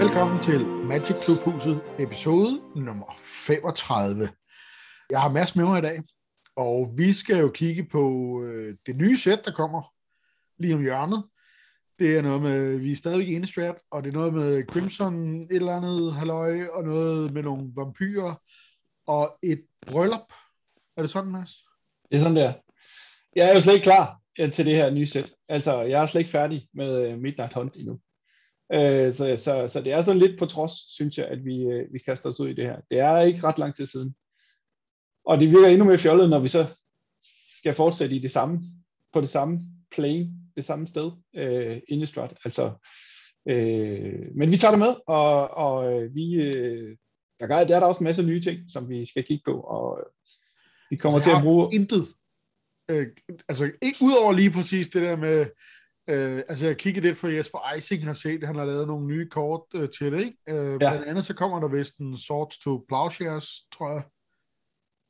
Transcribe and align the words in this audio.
Velkommen 0.00 0.42
til 0.42 0.66
Magic 0.66 1.16
Klubhuset, 1.22 1.80
episode 1.98 2.60
nummer 2.76 3.16
35. 3.22 4.28
Jeg 5.10 5.20
har 5.20 5.28
masser 5.28 5.60
med 5.60 5.66
mig 5.66 5.78
i 5.78 5.82
dag, 5.82 6.02
og 6.56 6.94
vi 6.96 7.12
skal 7.12 7.38
jo 7.38 7.48
kigge 7.48 7.84
på 7.84 8.36
øh, 8.42 8.74
det 8.86 8.96
nye 8.96 9.18
sæt, 9.18 9.44
der 9.44 9.52
kommer 9.52 9.92
lige 10.58 10.74
om 10.74 10.80
hjørnet. 10.80 11.24
Det 11.98 12.16
er 12.18 12.22
noget 12.22 12.42
med, 12.42 12.76
vi 12.76 12.92
er 12.92 12.96
stadigvæk 12.96 13.48
strap 13.48 13.76
og 13.90 14.04
det 14.04 14.10
er 14.10 14.14
noget 14.14 14.34
med 14.34 14.64
Crimson, 14.64 15.42
et 15.42 15.46
eller 15.50 15.76
andet 15.76 16.14
halløj, 16.14 16.66
og 16.66 16.84
noget 16.84 17.32
med 17.32 17.42
nogle 17.42 17.72
vampyrer, 17.76 18.34
og 19.06 19.38
et 19.42 19.66
bryllup. 19.86 20.32
Er 20.96 21.02
det 21.02 21.10
sådan, 21.10 21.32
Mads? 21.32 21.64
Det 22.10 22.16
er 22.16 22.20
sådan 22.20 22.36
der. 22.36 22.52
Jeg 23.36 23.50
er 23.50 23.54
jo 23.54 23.60
slet 23.60 23.74
ikke 23.74 23.84
klar 23.84 24.20
øh, 24.38 24.52
til 24.52 24.66
det 24.66 24.76
her 24.76 24.90
nye 24.90 25.06
sæt. 25.06 25.32
Altså, 25.48 25.82
jeg 25.82 26.02
er 26.02 26.06
slet 26.06 26.20
ikke 26.20 26.30
færdig 26.30 26.68
med 26.74 27.08
øh, 27.08 27.18
Midnight 27.18 27.54
Hunt 27.54 27.76
endnu. 27.76 28.00
Øh, 28.72 29.12
så, 29.12 29.36
så, 29.36 29.68
så 29.72 29.80
det 29.80 29.92
er 29.92 30.02
sådan 30.02 30.20
lidt 30.20 30.38
på 30.38 30.46
trods, 30.46 30.94
synes 30.94 31.18
jeg, 31.18 31.26
at 31.26 31.44
vi, 31.44 31.62
øh, 31.62 31.92
vi 31.92 31.98
kaster 31.98 32.30
os 32.30 32.40
ud 32.40 32.48
i 32.48 32.54
det 32.54 32.64
her. 32.64 32.80
Det 32.90 32.98
er 32.98 33.20
ikke 33.20 33.42
ret 33.42 33.58
lang 33.58 33.74
tid 33.74 33.86
siden. 33.86 34.14
Og 35.26 35.38
det 35.38 35.50
virker 35.50 35.68
endnu 35.68 35.84
mere 35.84 35.98
fjollet, 35.98 36.30
når 36.30 36.38
vi 36.38 36.48
så 36.48 36.66
skal 37.58 37.74
fortsætte 37.74 38.16
i 38.16 38.18
det 38.18 38.32
samme, 38.32 38.60
på 39.12 39.20
det 39.20 39.28
samme 39.28 39.60
plane, 39.90 40.30
det 40.56 40.64
samme 40.64 40.86
sted, 40.86 41.10
øh, 41.36 41.80
Innistrad. 41.88 42.28
Altså, 42.44 42.72
øh, 43.48 44.36
men 44.36 44.50
vi 44.50 44.56
tager 44.56 44.72
det 44.72 44.78
med, 44.78 44.94
og, 45.06 45.50
og 45.50 46.02
vi, 46.14 46.34
øh, 46.34 46.96
der, 47.40 47.46
er, 47.46 47.64
der 47.64 47.76
er 47.76 47.80
der 47.80 47.86
også 47.86 47.98
en 47.98 48.04
masse 48.04 48.22
nye 48.22 48.40
ting, 48.40 48.60
som 48.68 48.88
vi 48.88 49.06
skal 49.06 49.24
kigge 49.24 49.42
på, 49.44 49.60
og 49.60 50.08
vi 50.90 50.96
kommer 50.96 51.20
til 51.20 51.30
at 51.30 51.42
bruge... 51.42 51.74
intet. 51.74 52.06
Øh, 52.88 53.06
altså, 53.48 53.70
ikke 53.82 53.98
udover 54.02 54.32
lige 54.32 54.50
præcis 54.50 54.88
det 54.88 55.02
der 55.02 55.16
med 55.16 55.46
Øh, 56.10 56.42
altså 56.48 56.66
jeg 56.66 56.76
kiggede 56.76 57.06
lidt 57.06 57.18
for 57.18 57.28
Jesper 57.28 57.72
Eising 57.74 58.04
har 58.04 58.12
set, 58.12 58.46
han 58.46 58.56
har 58.56 58.64
lavet 58.64 58.86
nogle 58.86 59.06
nye 59.06 59.28
kort 59.28 59.62
øh, 59.74 59.88
til 59.98 60.12
det, 60.12 60.18
ikke? 60.18 60.36
Øh, 60.48 60.72
ja. 60.72 60.76
Blandt 60.78 61.04
andet 61.04 61.24
så 61.24 61.34
kommer 61.34 61.60
der 61.60 61.68
vist 61.68 61.98
en 61.98 62.18
Swords 62.18 62.58
to 62.58 62.84
Plowshares, 62.88 63.48
tror 63.72 63.92
jeg. 63.92 64.02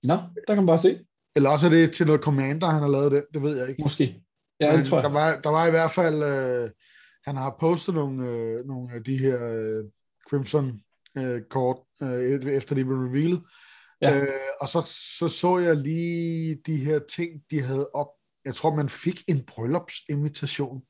Nå, 0.03 0.15
der 0.15 0.55
kan 0.55 0.57
man 0.57 0.67
bare 0.67 0.79
se. 0.79 1.01
Eller 1.37 1.51
også 1.51 1.67
er 1.67 1.71
det 1.71 1.93
til 1.93 2.07
noget 2.07 2.21
Commander, 2.21 2.67
han 2.67 2.83
har 2.83 2.89
lavet 2.89 3.13
det, 3.13 3.25
det 3.35 3.43
ved 3.43 3.59
jeg 3.59 3.69
ikke. 3.69 3.83
Måske. 3.83 4.23
Ja, 4.61 4.71
Men 4.71 4.81
det 4.81 4.89
tror 4.89 4.97
jeg. 4.97 5.05
Der 5.05 5.11
var, 5.11 5.41
der 5.41 5.51
var 5.51 5.67
i 5.67 5.71
hvert 5.71 5.91
fald, 5.91 6.23
øh, 6.23 6.71
han 7.25 7.37
har 7.37 7.57
postet 7.61 7.95
nogle, 7.95 8.29
øh, 8.29 8.67
nogle 8.67 8.95
af 8.95 9.05
de 9.05 9.19
her 9.19 9.45
øh, 9.45 9.85
Crimson 10.31 10.81
øh, 11.19 11.43
kort, 11.51 11.77
øh, 12.03 12.47
efter 12.47 12.75
de 12.75 12.85
blev 12.85 12.99
revealed. 12.99 13.39
Ja. 14.03 14.21
Øh, 14.21 14.29
og 14.61 14.69
så, 14.69 14.83
så 15.19 15.29
så 15.29 15.59
jeg 15.59 15.77
lige 15.77 16.59
de 16.67 16.77
her 16.77 16.99
ting, 16.99 17.31
de 17.51 17.63
havde 17.63 17.89
op 17.95 18.09
jeg 18.47 18.55
tror, 18.55 18.75
man 18.75 18.89
fik 18.89 19.21
en 19.29 19.43
bryllupsinvitation. 19.47 20.83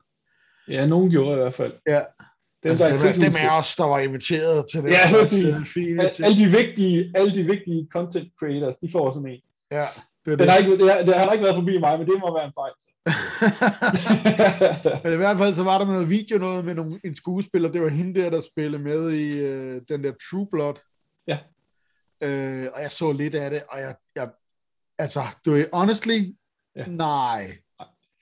Ja, 0.69 0.87
nogen 0.87 1.11
gjorde 1.11 1.33
i 1.33 1.35
hvert 1.35 1.55
fald. 1.55 1.73
Ja. 1.87 2.01
Dem, 2.63 2.71
altså, 2.71 2.85
der 2.85 2.99
dem, 2.99 3.07
er, 3.07 3.13
dem 3.13 3.35
er 3.39 3.51
os, 3.51 3.77
der 3.77 3.85
var 3.85 3.99
inviteret 3.99 4.67
til 4.73 4.83
det. 4.83 4.91
Ja, 4.91 4.97
det 5.31 6.21
er 6.21 6.25
alle 6.25 6.45
de 6.45 6.51
vigtige, 6.51 7.13
alle 7.15 7.35
de 7.35 7.43
vigtige 7.43 7.89
content 7.93 8.33
creators, 8.39 8.77
de 8.77 8.89
får 8.93 9.13
sådan 9.13 9.29
en. 9.29 9.41
Ja, 9.71 9.87
det 10.25 10.33
er 10.33 10.37
det. 10.37 10.39
Den 10.39 10.49
har 10.49 10.57
ikke, 10.57 10.79
det, 10.79 10.93
har, 10.93 10.99
det 11.03 11.15
har 11.15 11.33
ikke 11.33 11.45
været 11.45 11.57
forbi 11.57 11.79
mig, 11.79 11.99
men 11.99 12.07
det 12.09 12.21
må 12.21 12.39
være 12.39 12.47
en 12.47 12.53
fejl. 12.61 12.73
men 15.05 15.13
i 15.13 15.17
hvert 15.17 15.39
fald 15.39 15.55
så 15.55 15.65
var 15.65 15.79
der 15.79 15.87
noget 15.87 16.11
video 16.11 16.39
noget 16.39 16.65
med 16.65 16.75
nogle, 16.75 17.01
en 17.05 17.17
skuespiller, 17.17 17.73
det 17.73 17.83
var 17.83 17.89
hende 17.89 18.21
der, 18.21 18.31
der 18.31 18.41
spillede 18.41 18.83
med 18.83 19.11
i 19.11 19.39
øh, 19.39 19.81
den 19.89 20.05
der 20.05 20.13
True 20.31 20.47
Blood. 20.53 20.75
Ja. 21.27 21.39
Øh, 22.23 22.69
og 22.75 22.83
jeg 22.83 22.93
så 22.93 23.13
lidt 23.13 23.35
af 23.35 23.51
det, 23.51 23.63
og 23.69 23.81
jeg, 23.81 23.95
jeg 24.15 24.31
altså, 24.99 25.27
du 25.45 25.55
er 25.55 25.65
honestly, 25.73 26.37
Ja. 26.77 26.87
Nej. 26.87 27.59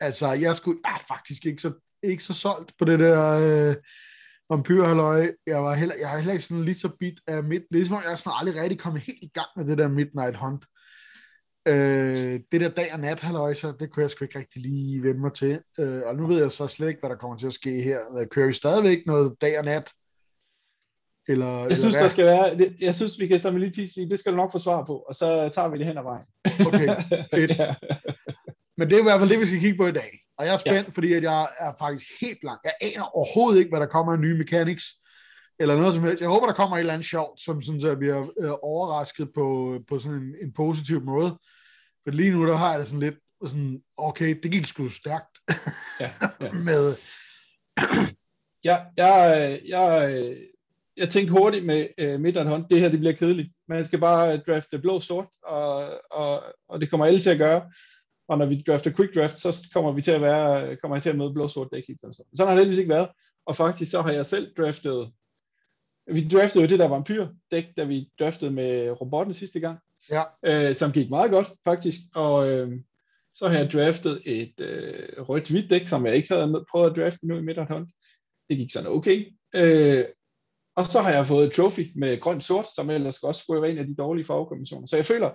Altså, 0.00 0.32
jeg 0.32 0.56
skulle 0.56 0.80
ah, 0.84 1.00
faktisk 1.08 1.46
ikke 1.46 1.62
så, 1.62 1.72
ikke 2.02 2.24
så 2.24 2.34
solgt 2.34 2.72
på 2.78 2.84
det 2.84 2.98
der 2.98 3.30
øh, 3.30 3.76
vampyrhalløj. 4.50 5.32
Jeg 5.46 5.62
var 5.62 5.74
heller, 5.74 5.94
jeg 6.00 6.12
er 6.12 6.16
heller 6.16 6.32
ikke 6.32 6.44
sådan 6.44 6.64
lige 6.64 6.74
så 6.74 6.88
bit 7.00 7.20
af 7.26 7.44
midt. 7.44 7.62
Ligesom 7.70 7.96
jeg 8.04 8.12
er 8.12 8.14
sådan 8.14 8.38
aldrig 8.40 8.62
rigtig 8.62 8.78
kommet 8.78 9.02
helt 9.02 9.22
i 9.22 9.30
gang 9.34 9.48
med 9.56 9.64
det 9.64 9.78
der 9.78 9.88
Midnight 9.88 10.36
Hunt. 10.36 10.64
Øh, 11.68 12.40
det 12.52 12.60
der 12.60 12.68
dag 12.68 12.92
og 12.92 13.00
nat 13.00 13.20
så 13.20 13.74
det 13.80 13.90
kunne 13.90 14.02
jeg 14.02 14.10
sgu 14.10 14.24
ikke 14.24 14.38
rigtig 14.38 14.62
lige 14.62 15.02
vende 15.02 15.20
mig 15.20 15.32
til. 15.32 15.60
Øh, 15.78 16.02
og 16.06 16.16
nu 16.16 16.26
ved 16.26 16.40
jeg 16.40 16.52
så 16.52 16.68
slet 16.68 16.88
ikke, 16.88 17.00
hvad 17.00 17.10
der 17.10 17.16
kommer 17.16 17.36
til 17.36 17.46
at 17.46 17.52
ske 17.52 17.82
her. 17.82 18.26
Kører 18.30 18.46
vi 18.46 18.52
stadigvæk 18.52 18.98
noget 19.06 19.34
dag 19.40 19.58
og 19.58 19.64
nat? 19.64 19.92
Eller, 21.28 21.46
jeg 21.46 21.64
eller 21.64 21.76
synes, 21.76 21.94
hvad? 21.94 22.02
der 22.02 22.08
skal 22.08 22.24
være, 22.24 22.58
det, 22.58 22.76
jeg 22.80 22.94
synes, 22.94 23.18
vi 23.18 23.26
kan 23.26 23.40
sammen 23.40 23.62
lige 23.62 23.88
sige, 23.88 24.08
det 24.08 24.20
skal 24.20 24.32
du 24.32 24.36
nok 24.36 24.52
få 24.52 24.58
svar 24.58 24.84
på, 24.84 24.96
og 24.96 25.14
så 25.14 25.50
tager 25.54 25.68
vi 25.68 25.78
det 25.78 25.86
hen 25.86 25.98
ad 25.98 26.02
vejen. 26.02 26.26
Okay, 26.66 26.86
fedt. 27.34 27.58
ja. 27.58 27.74
Men 28.76 28.90
det 28.90 28.96
er 28.96 29.00
i 29.00 29.02
hvert 29.02 29.20
fald 29.20 29.30
det, 29.30 29.40
vi 29.40 29.46
skal 29.46 29.60
kigge 29.60 29.76
på 29.76 29.86
i 29.86 29.92
dag. 29.92 30.10
Og 30.38 30.46
jeg 30.46 30.54
er 30.54 30.58
spændt, 30.58 30.88
ja. 30.88 30.92
fordi 30.94 31.12
at 31.12 31.22
jeg 31.22 31.48
er 31.58 31.72
faktisk 31.78 32.06
helt 32.20 32.38
blank. 32.40 32.60
Jeg 32.64 32.72
aner 32.82 33.16
overhovedet 33.16 33.58
ikke, 33.58 33.68
hvad 33.68 33.80
der 33.80 33.86
kommer 33.86 34.12
af 34.12 34.18
nye 34.18 34.38
mechanics, 34.38 34.84
eller 35.58 35.76
noget 35.76 35.94
som 35.94 36.04
helst. 36.04 36.20
Jeg 36.20 36.28
håber, 36.28 36.46
der 36.46 36.54
kommer 36.54 36.76
et 36.76 36.80
eller 36.80 36.92
andet 36.92 37.08
sjovt, 37.08 37.40
som 37.40 37.62
sådan, 37.62 37.80
så 37.80 37.88
jeg 37.88 37.98
bliver 37.98 38.22
øh, 38.40 38.52
overrasket 38.62 39.28
på, 39.34 39.78
på 39.88 39.98
sådan 39.98 40.18
en, 40.18 40.34
en 40.42 40.52
positiv 40.52 41.04
måde. 41.04 41.38
For 42.04 42.10
lige 42.10 42.30
nu, 42.30 42.46
der 42.46 42.56
har 42.56 42.70
jeg 42.70 42.80
det 42.80 42.88
sådan 42.88 43.00
lidt 43.00 43.18
sådan, 43.46 43.82
okay, 43.96 44.38
det 44.42 44.52
gik 44.52 44.66
sgu 44.66 44.88
stærkt. 44.88 45.38
Ja, 46.00 46.10
ja. 46.40 46.52
med... 46.68 46.96
ja, 48.64 48.78
jeg, 48.96 49.60
jeg, 49.68 50.36
jeg 50.96 51.08
tænkte 51.08 51.32
hurtigt 51.32 51.66
med 51.66 51.86
uh, 52.02 52.20
Midnight 52.20 52.48
Hunt, 52.48 52.70
det 52.70 52.80
her 52.80 52.88
det 52.88 52.98
bliver 52.98 53.14
kedeligt. 53.14 53.52
Man 53.68 53.84
skal 53.84 54.00
bare 54.00 54.36
drafte 54.36 54.78
blå 54.78 55.00
sort, 55.00 55.26
og, 55.42 56.00
og, 56.10 56.42
og 56.68 56.80
det 56.80 56.90
kommer 56.90 57.06
alle 57.06 57.20
til 57.20 57.30
at 57.30 57.38
gøre. 57.38 57.70
Og 58.28 58.38
når 58.38 58.46
vi 58.46 58.62
drafter 58.66 58.90
quick 58.90 59.14
draft, 59.14 59.40
så 59.40 59.68
kommer 59.72 59.92
vi 59.92 60.02
til 60.02 60.10
at 60.10 60.20
være, 60.20 60.76
kommer 60.76 60.96
jeg 60.96 61.02
til 61.02 61.10
at 61.10 61.16
møde 61.16 61.32
blå 61.32 61.48
sort 61.48 61.68
dæk. 61.72 61.84
Altså. 61.88 62.24
Sådan 62.34 62.48
har 62.48 62.54
det 62.54 62.58
heldigvis 62.58 62.78
ikke 62.78 62.94
været. 62.94 63.08
Og 63.46 63.56
faktisk 63.56 63.90
så 63.90 64.02
har 64.02 64.12
jeg 64.12 64.26
selv 64.26 64.54
draftet, 64.54 65.12
vi 66.06 66.28
draftede 66.28 66.64
jo 66.64 66.68
det 66.68 66.78
der 66.78 66.88
vampyr 66.88 67.26
dæk, 67.50 67.64
da 67.76 67.84
vi 67.84 68.10
draftede 68.18 68.50
med 68.50 68.90
robotten 69.00 69.34
sidste 69.34 69.60
gang. 69.60 69.78
Ja. 70.10 70.22
Øh, 70.44 70.74
som 70.74 70.92
gik 70.92 71.10
meget 71.10 71.30
godt, 71.30 71.48
faktisk. 71.64 71.98
Og 72.14 72.48
øh, 72.48 72.72
så 73.34 73.48
har 73.48 73.58
jeg 73.58 73.70
draftet 73.72 74.22
et 74.24 74.60
øh, 74.60 75.28
rødt-hvidt 75.28 75.70
dæk, 75.70 75.88
som 75.88 76.06
jeg 76.06 76.16
ikke 76.16 76.34
havde 76.34 76.64
prøvet 76.70 76.90
at 76.90 76.96
drafte 76.96 77.26
nu 77.26 77.36
i 77.36 77.42
Midnight 77.42 77.70
Det 78.48 78.56
gik 78.56 78.70
sådan 78.70 78.90
okay. 78.90 79.32
Øh, 79.54 80.04
og 80.76 80.86
så 80.86 81.02
har 81.02 81.10
jeg 81.10 81.26
fået 81.26 81.46
et 81.46 81.52
trophy 81.52 81.90
med 81.94 82.20
grønt-sort, 82.20 82.66
som 82.74 82.90
ellers 82.90 83.22
også 83.22 83.40
skulle 83.40 83.62
være 83.62 83.70
en 83.70 83.78
af 83.78 83.86
de 83.86 83.94
dårlige 83.94 84.26
farvekombinationer. 84.26 84.86
Så 84.86 84.96
jeg 84.96 85.04
føler, 85.04 85.30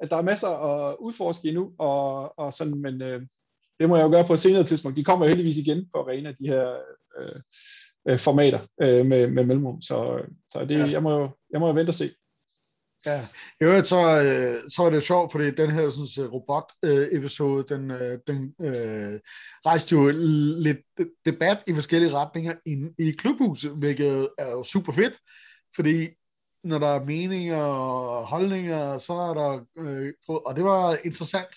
at 0.00 0.10
der 0.10 0.16
er 0.16 0.22
masser 0.22 0.48
at 0.48 0.96
udforske 1.00 1.48
endnu, 1.48 1.72
og, 1.78 2.38
og 2.38 2.52
sådan, 2.52 2.82
men 2.82 3.02
øh, 3.02 3.22
det 3.80 3.88
må 3.88 3.96
jeg 3.96 4.04
jo 4.04 4.10
gøre 4.10 4.26
på 4.26 4.34
et 4.34 4.40
senere 4.40 4.64
tidspunkt. 4.64 4.96
De 4.96 5.04
kommer 5.04 5.26
heldigvis 5.26 5.58
igen 5.58 5.88
på 5.94 6.00
arena, 6.00 6.30
de 6.40 6.46
her 6.46 6.76
øh, 7.18 7.40
øh, 8.08 8.18
formater 8.18 8.60
øh, 8.82 9.06
med, 9.06 9.26
med 9.26 9.44
mellemrum, 9.44 9.82
så, 9.82 10.22
så 10.52 10.64
det, 10.64 10.78
ja. 10.78 10.90
jeg, 10.90 11.02
må 11.02 11.10
jo, 11.10 11.30
jeg 11.52 11.60
må 11.60 11.66
jo 11.66 11.72
vente 11.72 11.90
og 11.90 11.94
se. 11.94 12.10
Ja, 13.06 13.26
i 13.60 13.64
øvrigt 13.64 13.86
så, 13.86 14.22
øh, 14.22 14.70
så 14.70 14.82
er 14.82 14.90
det 14.90 15.02
sjovt, 15.02 15.32
fordi 15.32 15.50
den 15.50 15.70
her 15.70 15.90
sådan, 15.90 16.24
øh, 16.24 16.32
robot-episode, 16.32 17.74
øh, 17.74 17.78
den, 17.78 17.90
øh, 17.90 18.18
den 18.26 18.54
øh, 18.60 19.20
rejste 19.66 19.96
jo 19.96 20.10
lidt 20.62 20.78
debat 21.26 21.58
i 21.66 21.74
forskellige 21.74 22.14
retninger 22.14 22.54
inde 22.66 22.94
i 22.98 23.10
klubhuset, 23.10 23.70
hvilket 23.70 24.28
er 24.38 24.50
jo 24.50 24.64
super 24.64 24.92
fedt, 24.92 25.14
fordi 25.76 26.08
når 26.64 26.78
der 26.78 26.86
er 26.86 27.04
meninger 27.04 27.62
og 27.62 28.26
holdninger, 28.26 28.98
så 28.98 29.12
er 29.12 29.34
der, 29.34 29.64
øh, 29.78 30.12
og 30.28 30.56
det 30.56 30.64
var 30.64 30.98
interessant, 31.04 31.54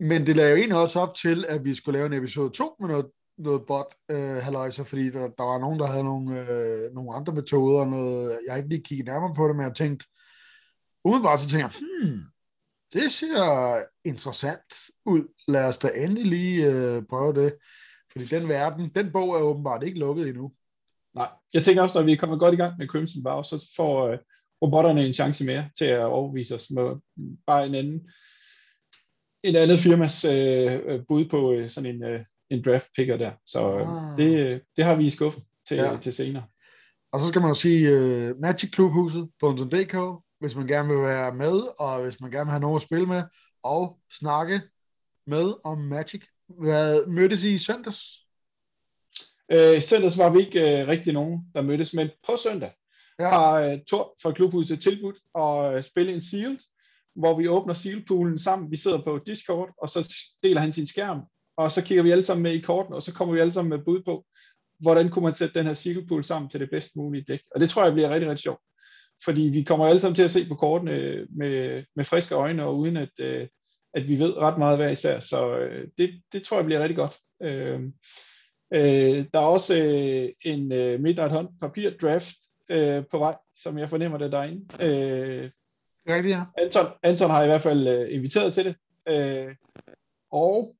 men 0.00 0.26
det 0.26 0.36
lagde 0.36 0.50
jo 0.50 0.56
egentlig 0.56 0.78
også 0.78 1.00
op 1.00 1.14
til, 1.14 1.44
at 1.48 1.64
vi 1.64 1.74
skulle 1.74 1.98
lave 1.98 2.06
en 2.06 2.12
episode 2.12 2.50
2 2.50 2.76
med 2.80 2.88
noget, 2.88 3.06
noget 3.38 3.62
bot 3.66 3.94
øh, 4.10 4.36
haløjser, 4.36 4.84
fordi 4.84 5.10
der, 5.10 5.28
der 5.28 5.44
var 5.44 5.58
nogen, 5.58 5.78
der 5.78 5.86
havde 5.86 6.04
nogle, 6.04 6.50
øh, 6.50 6.94
nogle 6.94 7.14
andre 7.14 7.32
metoder, 7.32 7.84
noget, 7.84 8.38
jeg 8.46 8.52
har 8.52 8.56
ikke 8.56 8.68
lige 8.68 8.82
kigget 8.82 9.06
nærmere 9.06 9.34
på 9.34 9.48
det, 9.48 9.56
men 9.56 9.66
jeg 9.66 9.74
tænkte, 9.74 10.06
umiddelbart 11.04 11.40
så 11.40 11.48
tænker 11.48 11.66
jeg, 11.66 11.74
hmm, 11.78 12.20
det 12.92 13.12
ser 13.12 13.84
interessant 14.04 14.72
ud, 15.06 15.22
lad 15.48 15.64
os 15.64 15.78
da 15.78 15.90
endelig 15.96 16.26
lige 16.26 16.66
øh, 16.66 17.02
prøve 17.10 17.34
det, 17.34 17.54
fordi 18.12 18.24
den 18.24 18.48
verden, 18.48 18.88
den 18.94 19.12
bog 19.12 19.34
er 19.34 19.40
åbenbart 19.40 19.82
ikke 19.82 19.98
lukket 19.98 20.28
endnu. 20.28 20.52
Nej, 21.14 21.28
jeg 21.54 21.64
tænker 21.64 21.82
også, 21.82 21.98
når 21.98 22.04
vi 22.04 22.12
er 22.12 22.16
kommet 22.16 22.38
godt 22.38 22.54
i 22.54 22.56
gang 22.56 22.78
med 22.78 22.88
Crimson 22.88 23.24
Vow, 23.24 23.42
så 23.42 23.72
får 23.76 24.08
øh, 24.08 24.18
robotterne 24.62 25.06
en 25.06 25.14
chance 25.14 25.44
mere 25.44 25.68
til 25.78 25.84
at 25.84 26.04
overbevise 26.04 26.54
os 26.54 26.70
med 26.70 26.96
bare 27.46 27.66
en 27.66 27.74
anden 27.74 28.10
en 29.44 29.56
andet 29.56 29.80
firmas 29.80 30.24
øh, 30.24 30.80
øh, 30.86 31.00
bud 31.08 31.28
på 31.28 31.52
øh, 31.52 31.70
sådan 31.70 31.94
en, 31.94 32.04
øh, 32.04 32.24
en 32.50 32.64
draft 32.64 32.88
picker 32.96 33.16
der. 33.16 33.32
Så 33.46 33.72
øh, 33.72 33.88
ah. 33.88 34.16
det, 34.16 34.62
det 34.76 34.84
har 34.84 34.94
vi 34.94 35.06
i 35.06 35.10
skuffen 35.10 35.42
til, 35.68 35.76
ja. 35.76 35.96
til 36.02 36.12
senere. 36.12 36.44
Og 37.12 37.20
så 37.20 37.26
skal 37.28 37.40
man 37.40 37.50
jo 37.50 37.54
sige 37.54 37.96
uh, 37.96 38.40
Magic 38.40 38.70
Klubhuset 38.70 39.30
på 39.40 39.52
DK, 39.52 39.96
hvis 40.42 40.56
man 40.56 40.66
gerne 40.66 40.88
vil 40.88 41.02
være 41.02 41.34
med, 41.34 41.62
og 41.78 42.02
hvis 42.02 42.20
man 42.20 42.30
gerne 42.30 42.44
vil 42.44 42.50
have 42.50 42.60
nogen 42.60 42.76
at 42.76 42.82
spille 42.82 43.06
med, 43.06 43.22
og 43.62 43.98
snakke 44.12 44.60
med 45.26 45.54
om 45.64 45.78
Magic. 45.78 46.22
Hvad 46.48 47.06
mødtes 47.06 47.42
I 47.42 47.52
i 47.52 47.58
søndags? 47.58 48.00
Øh, 49.52 49.82
søndags 49.82 50.18
var 50.18 50.30
vi 50.30 50.38
ikke 50.38 50.80
øh, 50.80 50.88
rigtig 50.88 51.12
nogen, 51.12 51.40
der 51.54 51.62
mødtes, 51.62 51.94
men 51.94 52.10
på 52.26 52.36
søndag 52.36 52.72
ja. 53.18 53.28
har 53.28 53.52
øh, 53.54 53.78
Thor 53.88 54.14
fra 54.22 54.32
Klubhuset 54.32 54.82
tilbudt 54.82 55.16
at 55.38 55.74
øh, 55.74 55.84
spille 55.84 56.12
en 56.12 56.22
Sealed, 56.22 56.58
hvor 57.14 57.38
vi 57.38 57.48
åbner 57.48 57.74
sealpoolen 57.74 58.38
sammen. 58.38 58.70
Vi 58.70 58.76
sidder 58.76 59.04
på 59.04 59.20
Discord, 59.26 59.74
og 59.82 59.88
så 59.88 60.14
deler 60.42 60.60
han 60.60 60.72
sin 60.72 60.86
skærm, 60.86 61.22
og 61.56 61.72
så 61.72 61.82
kigger 61.82 62.02
vi 62.02 62.10
alle 62.10 62.24
sammen 62.24 62.42
med 62.42 62.52
i 62.52 62.60
korten, 62.60 62.94
og 62.94 63.02
så 63.02 63.12
kommer 63.12 63.34
vi 63.34 63.40
alle 63.40 63.52
sammen 63.52 63.70
med 63.70 63.84
bud 63.84 64.02
på, 64.02 64.24
hvordan 64.80 65.10
kunne 65.10 65.24
man 65.24 65.34
sætte 65.34 65.58
den 65.58 65.66
her 65.66 65.74
sealpool 65.74 66.24
sammen 66.24 66.50
til 66.50 66.60
det 66.60 66.70
bedst 66.70 66.96
mulige 66.96 67.24
dæk. 67.28 67.40
Og 67.54 67.60
det 67.60 67.70
tror 67.70 67.84
jeg 67.84 67.92
bliver 67.92 68.10
rigtig, 68.10 68.30
rigtig 68.30 68.42
sjovt. 68.42 68.60
Fordi 69.24 69.42
vi 69.42 69.62
kommer 69.62 69.86
alle 69.86 70.00
sammen 70.00 70.16
til 70.16 70.22
at 70.22 70.30
se 70.30 70.48
på 70.48 70.54
kortene 70.54 71.26
med, 71.30 71.84
med 71.96 72.04
friske 72.04 72.34
øjne, 72.34 72.64
og 72.64 72.78
uden 72.78 72.96
at, 72.96 73.10
øh, 73.18 73.48
at 73.94 74.08
vi 74.08 74.18
ved 74.18 74.36
ret 74.36 74.58
meget 74.58 74.78
hver 74.78 74.88
især. 74.88 75.20
Så 75.20 75.56
øh, 75.56 75.88
det, 75.98 76.22
det 76.32 76.42
tror 76.42 76.56
jeg 76.56 76.64
bliver 76.64 76.80
rigtig 76.80 76.96
godt. 76.96 77.16
Øh, 77.42 77.80
øh, 78.72 79.26
der 79.32 79.38
er 79.40 79.46
også 79.46 79.76
øh, 79.76 80.28
en 80.44 80.72
øh, 80.72 81.00
Midnight 81.00 81.32
Hunt 81.32 81.50
papir 81.60 81.90
draft 81.90 82.36
øh, 82.68 83.04
på 83.10 83.18
vej, 83.18 83.36
som 83.56 83.78
jeg 83.78 83.90
fornemmer 83.90 84.18
det 84.18 84.32
derinde. 84.32 84.86
Øh, 84.86 85.50
Rigtigt, 86.08 86.34
ja. 86.34 86.42
Anton, 86.58 86.86
Anton 87.02 87.30
har 87.30 87.42
i 87.42 87.46
hvert 87.46 87.62
fald 87.62 87.88
øh, 87.88 88.14
inviteret 88.14 88.54
til 88.54 88.64
det. 88.64 88.76
Øh, 89.08 89.54
og 90.30 90.76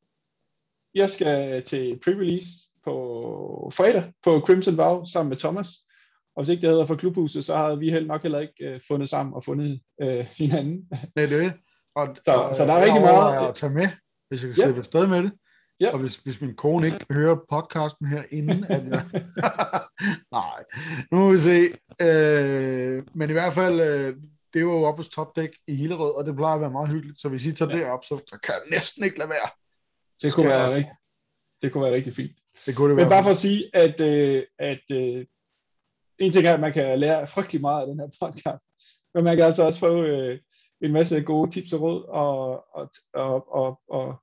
jeg 0.94 1.10
skal 1.10 1.62
til 1.62 2.00
pre-release 2.06 2.80
på 2.84 3.70
fredag 3.74 4.12
på 4.24 4.40
Crimson 4.40 4.76
Vow 4.76 5.04
sammen 5.04 5.28
med 5.28 5.36
Thomas. 5.36 5.68
Og 6.36 6.42
hvis 6.42 6.50
ikke 6.50 6.60
det 6.62 6.70
hedder 6.70 6.86
for 6.86 6.94
klubhuset, 6.96 7.44
så 7.44 7.56
har 7.56 7.74
vi 7.74 7.90
helt 7.90 8.06
nok 8.06 8.22
heller 8.22 8.38
ikke 8.38 8.64
øh, 8.64 8.80
fundet 8.88 9.08
sammen 9.08 9.34
og 9.34 9.44
fundet 9.44 9.80
øh, 10.02 10.26
hinanden. 10.40 10.88
Det 11.16 11.24
er 11.24 11.26
det. 11.28 11.52
Og, 11.94 12.16
Så- 12.24 12.32
og, 12.32 12.54
så 12.54 12.64
der 12.64 12.72
er 12.72 12.76
jeg 12.78 12.86
rigtig 12.86 13.02
meget- 13.02 13.48
at 13.48 13.54
tage 13.54 13.72
med, 13.72 13.88
hvis 14.28 14.44
jeg 14.44 14.48
kan 14.54 14.58
Ja. 14.58 14.64
slippe 14.64 14.78
afsted 14.78 15.06
med 15.06 15.22
det. 15.22 15.32
Ja. 15.80 15.92
Og 15.92 15.98
hvis, 15.98 16.16
hvis 16.16 16.40
min 16.40 16.54
kone 16.56 16.86
ikke 16.86 17.06
hører 17.10 17.36
podcasten 17.50 18.06
her, 18.06 18.22
inden 18.30 18.64
at 18.68 18.88
jeg... 18.88 19.04
Nej, 20.32 20.64
nu 21.10 21.18
må 21.18 21.32
vi 21.32 21.38
se. 21.38 21.58
Øh, 22.00 23.02
men 23.14 23.30
i 23.30 23.32
hvert 23.32 23.52
fald, 23.52 23.80
øh, 23.80 24.16
det 24.52 24.58
er 24.58 24.60
jo 24.60 24.82
oppe 24.84 24.98
hos 24.98 25.08
Topdæk 25.08 25.50
i 25.66 25.74
Hillerød, 25.74 26.14
og 26.14 26.24
det 26.26 26.36
plejer 26.36 26.54
at 26.54 26.60
være 26.60 26.70
meget 26.70 26.88
hyggeligt. 26.92 27.20
Så 27.20 27.28
hvis 27.28 27.46
I 27.46 27.52
tager 27.52 27.70
Ja. 27.70 27.76
ja. 27.78 27.84
derop, 27.84 28.04
så, 28.04 28.16
så 28.28 28.38
kan 28.44 28.54
jeg 28.54 28.62
næsten 28.70 29.04
ikke 29.04 29.18
lade 29.18 29.28
være. 29.30 29.48
Det 30.22 30.34
kunne, 30.34 30.46
være, 30.48 30.62
jeg- 30.62 30.74
rigtig, 30.74 30.94
det 31.62 31.72
kunne 31.72 31.84
være 31.84 31.94
rigtig 31.94 32.14
fint. 32.16 32.36
Det 32.66 32.76
kunne 32.76 32.88
det 32.88 32.96
Men 32.96 33.00
være. 33.02 33.10
bare 33.10 33.22
for 33.22 33.30
at 33.30 33.36
sige, 33.36 33.70
at, 33.76 34.00
øh, 34.00 34.42
at 34.58 34.80
øh, 34.90 35.26
en 36.22 36.32
ting 36.32 36.46
er, 36.46 36.54
at 36.54 36.60
man 36.60 36.72
kan 36.72 36.98
lære 36.98 37.26
frygtelig 37.26 37.60
meget 37.60 37.80
af 37.80 37.86
den 37.86 38.00
her 38.00 38.08
podcast, 38.20 38.64
men 39.14 39.24
man 39.24 39.36
kan 39.36 39.44
altså 39.46 39.62
også 39.62 39.78
få 39.78 40.02
øh, 40.02 40.38
en 40.80 40.92
masse 40.92 41.20
gode 41.20 41.50
tips 41.50 41.72
og 41.72 41.80
råd 41.80 42.04
og, 42.08 42.64
og, 42.74 42.90
og, 43.14 43.54
og, 43.54 43.80
og 43.88 44.22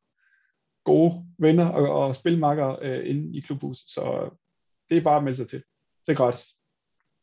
gode 0.86 1.26
venner 1.40 1.68
og, 1.68 2.06
og 2.06 2.16
spilmakker 2.16 2.78
øh, 2.82 3.10
inde 3.10 3.38
i 3.38 3.42
klubhuset. 3.42 3.90
Så 3.90 4.22
øh, 4.24 4.32
det 4.90 4.98
er 4.98 5.02
bare 5.02 5.18
at 5.18 5.24
melde 5.24 5.38
sig 5.38 5.50
til. 5.50 5.64
Det 6.08 6.14
er 6.14 6.18
gratis. 6.18 6.46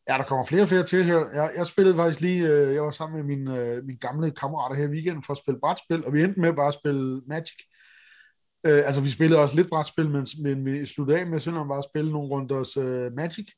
Ja, 0.08 0.18
der 0.18 0.24
kommer 0.24 0.44
flere 0.44 0.62
og 0.62 0.68
flere 0.68 0.84
til 0.84 1.04
her. 1.04 1.18
Jeg, 1.34 1.52
jeg 1.56 1.66
spillede 1.66 1.96
faktisk 1.96 2.20
lige, 2.20 2.48
øh, 2.48 2.74
jeg 2.74 2.82
var 2.82 2.90
sammen 2.90 3.16
med 3.16 3.36
mine, 3.36 3.58
øh, 3.58 3.84
mine 3.84 3.98
gamle 3.98 4.30
kammerater 4.30 4.76
her 4.76 4.84
i 4.84 4.90
weekenden 4.90 5.22
for 5.22 5.32
at 5.32 5.38
spille 5.38 5.60
brætspil, 5.60 6.04
og 6.06 6.12
vi 6.12 6.22
endte 6.22 6.40
med 6.40 6.52
bare 6.52 6.68
at 6.68 6.74
spille 6.74 7.22
Magic. 7.26 7.58
Øh, 8.66 8.82
altså, 8.86 9.00
vi 9.00 9.08
spillede 9.08 9.40
også 9.40 9.56
lidt 9.56 9.68
brætspil, 9.68 10.10
men, 10.10 10.26
men 10.42 10.64
vi 10.64 10.86
sluttede 10.86 11.18
af 11.18 11.26
med 11.26 11.40
simpelthen 11.40 11.68
bare 11.68 11.78
at 11.78 11.90
spille 11.90 12.12
nogle 12.12 12.28
runders 12.28 12.76
øh, 12.76 13.12
Magic, 13.12 13.48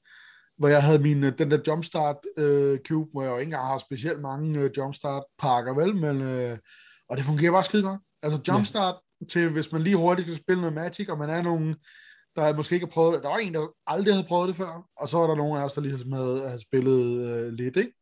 hvor 0.59 0.69
jeg 0.69 0.83
havde 0.83 0.99
min, 0.99 1.25
øh, 1.25 1.39
den 1.39 1.51
der 1.51 1.59
Jumpstart 1.67 2.17
øh, 2.37 2.79
Cube, 2.89 3.11
hvor 3.13 3.23
jeg 3.23 3.31
jo 3.31 3.37
ikke 3.37 3.47
engang 3.49 3.67
har 3.67 3.79
specielt 3.79 4.21
mange 4.21 4.59
øh, 4.61 4.71
Jumpstart 4.77 5.25
pakker, 5.39 5.75
vel, 5.75 5.97
men, 5.97 6.23
øh, 6.23 6.59
og 7.09 7.17
det 7.17 7.25
fungerer 7.25 7.53
bare 7.53 7.65
skide 7.65 7.83
godt. 7.83 8.01
Altså, 8.23 8.41
Jumpstart 8.49 8.95
ja. 9.21 9.27
til, 9.27 9.49
hvis 9.49 9.73
man 9.73 9.83
lige 9.83 9.97
hurtigt 9.97 10.29
skal 10.29 10.43
spille 10.43 10.61
noget 10.61 10.75
Magic, 10.75 11.09
og 11.09 11.19
man 11.19 11.31
er 11.31 11.43
nogen, 11.43 11.77
der 12.37 12.57
måske 12.57 12.75
ikke 12.75 12.87
har 12.87 12.91
prøvet. 12.91 13.23
Der 13.23 13.29
var 13.29 13.37
en, 13.37 13.55
der 13.55 13.67
aldrig 13.87 14.15
havde 14.15 14.27
prøvet 14.27 14.49
det 14.49 14.57
før, 14.57 14.83
og 14.97 15.09
så 15.09 15.19
var 15.19 15.27
der 15.27 15.35
nogle 15.35 15.61
af 15.61 15.65
os, 15.65 15.73
der 15.73 15.81
lige 15.81 15.99
havde, 16.15 16.43
havde 16.47 16.61
spillet 16.63 17.21
øh, 17.27 17.53
lidt, 17.53 17.77
ikke? 17.77 17.93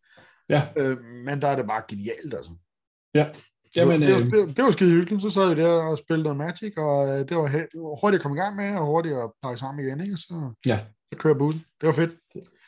Ja, 0.48 0.68
Øh, 0.76 0.98
men 1.04 1.42
der 1.42 1.48
er 1.48 1.56
det 1.56 1.66
bare 1.66 1.82
genialt, 1.88 2.34
altså. 2.34 2.50
ja. 3.14 3.26
Jamen, 3.76 4.00
det, 4.00 4.12
var- 4.14 4.20
øh, 4.20 4.24
det, 4.24 4.32
det, 4.48 4.56
det 4.56 4.64
var 4.64 4.70
skide 4.70 4.90
hyggeligt. 4.90 5.22
Så 5.22 5.30
sad 5.30 5.54
vi 5.54 5.60
der 5.62 5.68
og 5.68 5.98
spillede 5.98 6.22
noget 6.22 6.36
Magic, 6.36 6.72
og 6.76 7.08
øh, 7.08 7.28
det 7.28 7.36
var, 7.36 7.48
hurtigt 8.00 8.18
at 8.20 8.22
komme 8.22 8.36
i 8.38 8.40
gang 8.40 8.56
med, 8.56 8.76
og 8.78 8.86
hurtigt 8.86 9.14
at 9.14 9.30
pakke 9.42 9.58
sammen 9.58 9.86
igen, 9.86 10.00
ikke? 10.00 10.16
Så, 10.16 10.52
ja. 10.66 10.80
Så 11.12 11.18
kører 11.18 11.34
bussen. 11.34 11.64
Det 11.80 11.86
var 11.86 11.92
fedt. 11.92 12.10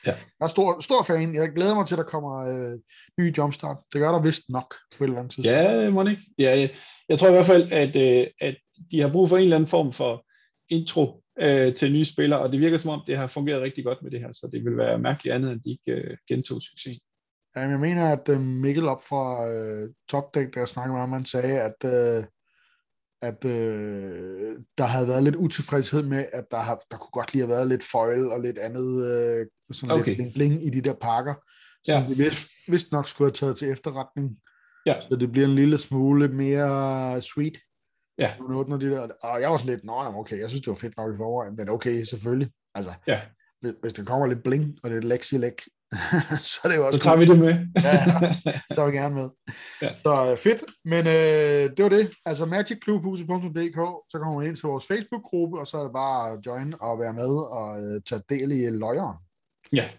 Ja. 0.07 0.11
Jeg 0.13 0.19
er 0.41 0.47
stor, 0.47 0.81
stor 0.81 1.03
fan. 1.03 1.35
Jeg 1.35 1.53
glæder 1.53 1.75
mig 1.75 1.87
til, 1.87 1.95
at 1.95 1.99
der 1.99 2.05
kommer 2.05 2.35
øh, 2.37 2.79
ny 3.19 3.37
Jumpstart. 3.37 3.77
Det 3.93 4.01
gør 4.01 4.13
der 4.13 4.23
vist 4.23 4.43
nok 4.49 4.75
på 4.99 5.05
et 5.05 5.09
eller 5.09 5.19
andet 5.19 5.35
tidspunkt. 5.35 5.59
Ja, 5.59 5.91
må 5.91 6.07
ikke? 6.07 6.23
Ja, 6.39 6.59
jeg, 6.59 6.71
jeg 7.09 7.19
tror 7.19 7.29
i 7.29 7.33
hvert 7.33 7.47
fald, 7.47 7.73
at, 7.73 7.97
øh, 7.97 8.27
at 8.41 8.57
de 8.91 9.01
har 9.01 9.13
brug 9.13 9.29
for 9.29 9.37
en 9.37 9.43
eller 9.43 9.57
anden 9.57 9.69
form 9.69 9.93
for 9.93 10.25
intro 10.69 11.23
øh, 11.41 11.75
til 11.75 11.93
nye 11.93 12.05
spillere, 12.05 12.41
og 12.41 12.53
det 12.53 12.61
virker 12.61 12.79
som 12.79 12.91
om, 12.91 13.03
det 13.07 13.17
har 13.17 13.27
fungeret 13.27 13.63
rigtig 13.63 13.85
godt 13.85 14.03
med 14.03 14.11
det 14.11 14.21
her, 14.21 14.33
så 14.33 14.49
det 14.53 14.65
vil 14.65 14.77
være 14.77 14.99
mærkeligt 14.99 15.35
andet, 15.35 15.53
end 15.53 15.61
de 15.61 15.71
ikke 15.71 16.01
øh, 16.03 16.17
gentog 16.29 16.63
succes. 16.63 16.99
Jamen, 17.57 17.71
jeg 17.71 17.81
mener, 17.81 18.13
at 18.13 18.29
øh, 18.29 18.41
Mikkel 18.41 18.89
op 18.89 19.03
fra 19.09 19.49
øh, 19.51 19.91
Top 20.09 20.35
Deck, 20.35 20.55
der 20.55 20.65
snakkede 20.65 20.93
med 20.93 21.01
ham, 21.01 21.13
han 21.13 21.25
sagde, 21.25 21.61
at, 21.61 21.85
øh, 21.85 22.25
at 23.23 23.45
øh, 23.45 24.57
der 24.79 24.85
havde 24.85 25.09
været 25.09 25.23
lidt 25.23 25.37
utilfredshed 25.37 26.03
med, 26.03 26.25
at 26.33 26.45
der, 26.51 26.59
har, 26.61 26.81
der 26.91 26.97
kunne 26.97 27.11
godt 27.13 27.33
lige 27.33 27.43
have 27.43 27.51
været 27.57 27.69
lidt 27.69 27.85
foil 27.93 28.27
og 28.31 28.41
lidt 28.41 28.59
andet, 28.59 29.07
øh, 29.07 29.47
sådan 29.73 29.91
Okay. 30.01 30.17
lidt 30.17 30.35
bling, 30.35 30.67
i 30.67 30.71
de 30.71 30.81
der 30.81 30.95
pakker, 30.95 31.35
som 31.85 32.03
Ja. 32.03 32.09
de 32.09 32.17
vist, 32.17 32.51
vist 32.69 32.93
nok 32.93 33.09
skulle 33.09 33.29
have 33.29 33.35
taget 33.35 33.57
til 33.57 33.71
efterretning. 33.71 34.37
Ja. 34.87 34.95
Så 35.11 35.17
det 35.17 35.33
bliver 35.33 35.47
en 35.49 35.55
lille 35.55 35.79
smule 35.79 36.29
mere 36.29 37.21
sweet. 37.23 37.59
Ja. 38.19 38.33
Nu 38.49 38.59
åbner 38.59 38.77
de 38.77 38.91
der, 38.91 39.09
og 39.23 39.41
jeg 39.41 39.51
var 39.51 39.57
sådan 39.57 39.75
lidt, 39.75 39.85
nå, 39.85 39.93
okay, 39.93 40.41
jeg 40.41 40.49
synes, 40.51 40.61
det 40.63 40.69
var 40.69 40.75
fedt 40.75 40.97
nok 40.97 41.15
i 41.15 41.17
forvejen, 41.17 41.57
men 41.57 41.69
okay, 41.69 42.05
selvfølgelig. 42.05 42.51
Altså, 42.75 42.93
Ja. 43.07 43.21
hvis, 43.61 43.73
hvis 43.81 43.93
der 43.93 44.05
kommer 44.05 44.27
lidt 44.27 44.43
bling 44.43 44.79
og 44.83 44.91
lidt 44.91 45.05
lexi-læk, 45.05 45.63
så 46.51 46.61
er 46.65 46.69
det 46.69 46.77
jo 46.77 46.87
også 46.87 46.99
Så 46.99 47.05
tager 47.05 47.17
vi 47.17 47.25
det 47.25 47.39
med. 47.39 47.55
Ja, 47.87 47.97
så 48.75 48.83
er 48.83 48.87
vi 48.87 48.97
gerne 48.97 49.15
med. 49.15 49.29
Ja. 49.83 49.95
Så 49.95 50.31
øh, 50.31 50.39
fedt, 50.39 50.63
men 50.85 51.07
øh, 51.07 51.77
det 51.77 51.83
var 51.83 51.89
det. 51.89 52.15
Altså 52.25 52.47
magicklubhuset.dk, 52.47 53.79
så 54.11 54.19
kommer 54.19 54.39
man 54.39 54.47
ind 54.49 54.57
til 54.57 54.67
vores 54.67 54.87
Facebook-gruppe, 54.87 55.61
og 55.61 55.67
så 55.67 55.79
er 55.79 55.83
det 55.83 55.93
bare 55.93 56.33
at 56.33 56.47
join 56.47 56.75
og 56.81 56.99
være 56.99 57.13
med 57.13 57.33
og 57.59 57.83
øh, 57.83 58.03
tage 58.03 58.23
del 58.29 58.53
i 58.53 58.71
løjeren. 58.71 59.17
ja, 59.73 59.91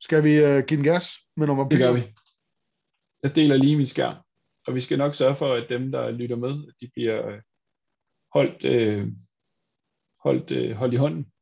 Skal 0.00 0.24
vi 0.24 0.34
øh, 0.38 0.64
give 0.66 0.76
den 0.76 0.84
gas 0.84 1.06
med 1.36 1.46
nummer 1.46 1.68
det 1.68 1.78
gør 1.78 1.92
vi. 1.92 2.02
Jeg 3.22 3.36
deler 3.36 3.56
lige 3.56 3.76
min 3.76 3.86
skærm, 3.86 4.16
og 4.66 4.74
vi 4.74 4.80
skal 4.80 4.98
nok 4.98 5.14
sørge 5.14 5.36
for, 5.36 5.54
at 5.54 5.66
dem, 5.68 5.92
der 5.92 6.10
lytter 6.10 6.36
med, 6.36 6.68
at 6.68 6.74
de 6.80 6.90
bliver 6.94 7.28
øh, 7.28 7.40
holdt, 8.34 8.64
øh, 8.64 9.08
holdt, 10.24 10.50
øh, 10.50 10.76
holdt 10.76 10.94
i 10.94 10.96
hånden, 10.96 11.32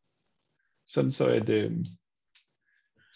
sådan 0.87 1.13
så 1.13 1.27
at, 1.27 1.49
øh, 1.49 1.73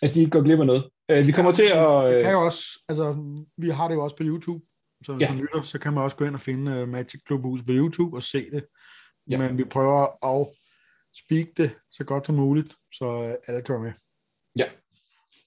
at 0.03 0.15
de 0.15 0.21
ikke 0.21 0.31
går 0.31 0.43
glip 0.43 0.61
af 0.61 0.67
noget. 0.67 0.89
Øh, 1.11 1.27
vi 1.27 1.33
kommer 1.33 1.53
til 1.53 1.63
at... 1.63 2.05
Det 2.05 2.15
Øh, 2.17 2.23
kan 2.25 2.33
jo 2.33 2.45
også, 2.45 2.65
altså, 2.89 3.17
vi 3.57 3.71
har 3.71 3.89
det 3.89 3.95
jo 3.95 4.05
også 4.05 4.17
på 4.17 4.23
YouTube, 4.23 4.65
så 5.05 5.13
hvis 5.13 5.23
Ja. 5.25 5.33
man 5.33 5.41
lytter, 5.41 5.63
så 5.63 5.79
kan 5.79 5.93
man 5.93 6.03
også 6.03 6.17
gå 6.17 6.25
ind 6.25 6.35
og 6.35 6.41
finde 6.41 6.83
uh, 6.83 6.89
Magic 6.89 7.21
Klubhuset 7.27 7.67
på 7.67 7.73
YouTube 7.73 8.17
og 8.17 8.23
se 8.23 8.51
det. 8.51 8.67
Ja. 9.31 9.39
Men 9.39 9.59
vi 9.59 9.65
prøver 9.65 10.25
at 10.41 10.47
speak 11.15 11.47
det 11.57 11.71
så 11.91 12.05
godt 12.05 12.27
som 12.27 12.35
muligt, 12.35 12.75
så 12.93 13.05
øh, 13.05 13.35
alle 13.49 13.63
kan 13.63 13.73
være 13.75 13.83
med. 13.83 13.93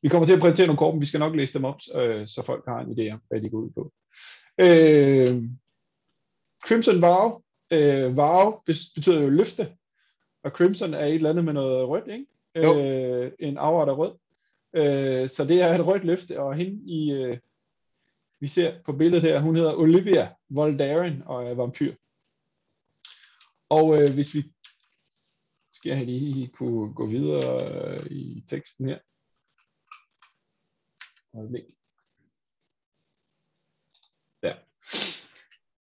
Vi 0.01 0.10
kommer 0.10 0.25
til 0.25 0.34
at 0.34 0.39
præsentere 0.39 0.68
nogle 0.68 0.77
kort, 0.77 0.94
men 0.94 1.01
vi 1.01 1.06
skal 1.06 1.20
nok 1.20 1.36
læse 1.36 1.53
dem 1.53 1.65
op, 1.65 1.79
øh, 1.96 2.27
så 2.27 2.44
folk 2.46 2.63
har 2.68 2.79
en 2.79 2.91
idé 3.00 3.13
om, 3.13 3.22
hvad 3.29 3.41
de 3.41 3.50
går 3.50 3.58
ud 3.58 3.70
på. 3.70 3.91
Øh, 4.58 5.44
Crimson 6.68 7.01
Vow. 7.01 7.41
Øh, 7.72 8.18
vow 8.18 8.60
betyder 8.96 9.22
jo 9.22 9.29
løfte, 9.29 9.70
og 10.44 10.51
Crimson 10.51 10.94
er 10.94 11.06
et 11.06 11.15
eller 11.15 11.29
andet 11.29 11.46
med 11.46 11.53
noget 11.53 11.88
rødt, 11.88 12.08
ikke? 12.08 12.25
Jo. 12.56 12.79
Øh, 12.82 13.32
en 13.39 13.58
afret 13.58 13.89
af 13.89 13.98
rød. 13.98 14.12
Øh, 14.73 15.29
så 15.29 15.45
det 15.45 15.61
er 15.61 15.75
et 15.75 15.85
rødt 15.85 16.03
løfte, 16.03 16.39
og 16.39 16.55
hende 16.55 16.91
i, 16.91 17.11
øh, 17.11 17.38
vi 18.39 18.47
ser 18.47 18.81
på 18.83 18.93
billedet 18.93 19.21
her, 19.21 19.39
hun 19.39 19.55
hedder 19.55 19.75
Olivia 19.75 20.33
Voldaren 20.49 21.23
og 21.25 21.45
er 21.45 21.53
vampyr. 21.53 21.95
Og 23.69 24.01
øh, 24.01 24.13
hvis 24.13 24.33
vi 24.33 24.53
skal 25.71 25.97
jeg 25.97 26.05
lige 26.05 26.47
kunne 26.47 26.93
gå 26.93 27.07
videre 27.07 27.99
øh, 27.99 28.05
i 28.11 28.43
teksten 28.47 28.89
her. 28.89 28.99
Øjeblik. 31.33 31.63
Ja. 34.43 34.53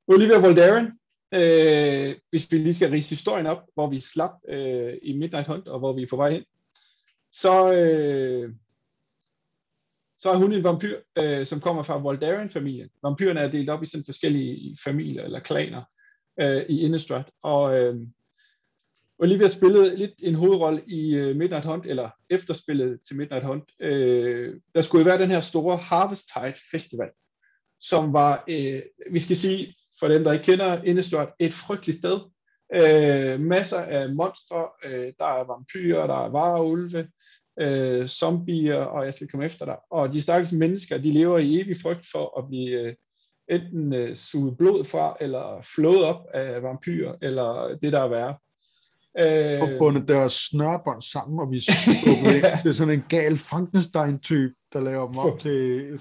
Olivia 0.06 0.38
Voldaren, 0.38 0.98
øh, 1.32 2.18
hvis 2.30 2.52
vi 2.52 2.58
lige 2.58 2.74
skal 2.74 2.90
rise 2.90 3.08
historien 3.08 3.46
op, 3.46 3.62
hvor 3.74 3.90
vi 3.90 4.00
slap 4.00 4.30
øh, 4.48 4.98
i 5.02 5.12
Midnight 5.12 5.46
Hunt, 5.46 5.68
og 5.68 5.78
hvor 5.78 5.92
vi 5.92 6.02
er 6.02 6.06
på 6.10 6.16
vej 6.16 6.30
hen, 6.30 6.44
så, 7.32 7.74
øh, 7.74 8.54
så 10.18 10.30
er 10.30 10.36
hun 10.36 10.52
en 10.52 10.64
vampyr, 10.64 11.00
øh, 11.18 11.46
som 11.46 11.60
kommer 11.60 11.82
fra 11.82 11.98
Voldaren-familien. 11.98 12.88
Vampyrerne 13.02 13.40
er 13.40 13.50
delt 13.50 13.70
op 13.70 13.82
i 13.82 13.86
sådan 13.86 14.04
forskellige 14.04 14.78
familier 14.84 15.24
eller 15.24 15.40
klaner 15.40 15.82
øh, 16.40 16.62
i 16.68 16.80
Innistrad, 16.80 17.24
og 17.42 17.78
øh, 17.78 17.96
Olivia 19.18 19.48
spillede 19.48 19.96
lidt 19.96 20.14
en 20.18 20.34
hovedrolle 20.34 20.82
i 20.86 21.14
øh, 21.14 21.36
Midnight 21.36 21.66
Hunt, 21.66 21.86
eller 21.86 22.10
efterspillet 22.30 23.00
til 23.06 23.16
Midnight 23.16 23.44
Hunt. 23.44 23.70
Øh, 23.80 24.54
der 24.74 24.82
skulle 24.82 25.04
jo 25.04 25.10
være 25.10 25.22
den 25.22 25.30
her 25.30 25.40
store 25.40 25.76
Harvest 25.76 26.24
Tide 26.32 26.54
Festival, 26.70 27.10
som 27.80 28.12
var, 28.12 28.44
øh, 28.48 28.82
vi 29.10 29.20
skal 29.20 29.36
sige, 29.36 29.74
for 30.00 30.08
dem, 30.08 30.24
der 30.24 30.32
ikke 30.32 30.44
kender 30.44 30.82
Innistrad, 30.82 31.26
et 31.38 31.54
frygteligt 31.54 31.98
sted. 31.98 32.20
Øh, 32.74 33.40
masser 33.40 33.80
af 33.80 34.14
monstre, 34.14 34.68
øh, 34.84 35.12
der 35.18 35.26
er 35.26 35.46
vampyrer, 35.46 36.06
der 36.06 36.24
er 36.24 36.28
varulve, 36.28 37.08
uh, 37.64 38.06
zombier, 38.06 38.76
og 38.76 39.04
jeg 39.04 39.14
skal 39.14 39.28
komme 39.28 39.46
efter 39.46 39.64
dig. 39.64 39.76
Og 39.90 40.12
de 40.12 40.22
stakkels 40.22 40.52
mennesker, 40.52 40.98
de 40.98 41.12
lever 41.12 41.38
i 41.38 41.60
evig 41.60 41.76
frygt 41.82 42.06
for 42.12 42.38
at 42.38 42.48
blive 42.48 42.86
uh, 42.86 42.92
enten 43.48 43.92
øh, 43.92 44.16
suget 44.16 44.56
blod 44.56 44.84
fra, 44.84 45.16
eller 45.20 45.66
flået 45.74 46.04
op 46.04 46.26
af 46.34 46.62
vampyrer, 46.62 47.14
eller 47.22 47.78
det 47.82 47.92
der 47.92 48.00
er 48.00 48.08
værre. 48.08 48.36
Øh, 49.18 49.58
Forbundet 49.58 50.08
deres 50.08 50.32
snørbånd 50.32 51.02
sammen, 51.02 51.40
og 51.40 51.50
vi 51.50 51.62
ja. 52.42 52.58
til 52.62 52.74
sådan 52.74 52.94
en 52.94 53.04
gal 53.08 53.38
Frankenstein-type, 53.38 54.54
der 54.72 54.80
laver 54.80 55.06
dem 55.06 55.18
op 55.18 55.38
til 55.38 55.50
et 55.50 56.00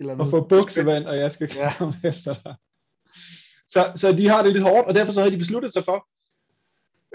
eller 0.00 0.12
andet. 0.12 0.24
Og 0.24 0.30
få 0.30 0.40
buksevand, 0.48 1.04
og 1.04 1.18
jeg 1.18 1.32
skal 1.32 1.54
komme 1.54 1.94
ja. 2.02 2.08
efter 2.08 2.34
dig. 2.44 2.54
Så, 3.68 3.92
så 3.94 4.12
de 4.12 4.28
har 4.28 4.42
det 4.42 4.52
lidt 4.52 4.64
hårdt, 4.64 4.88
og 4.88 4.94
derfor 4.94 5.12
så 5.12 5.20
havde 5.20 5.32
de 5.32 5.38
besluttet 5.38 5.72
sig 5.72 5.84
for, 5.84 6.06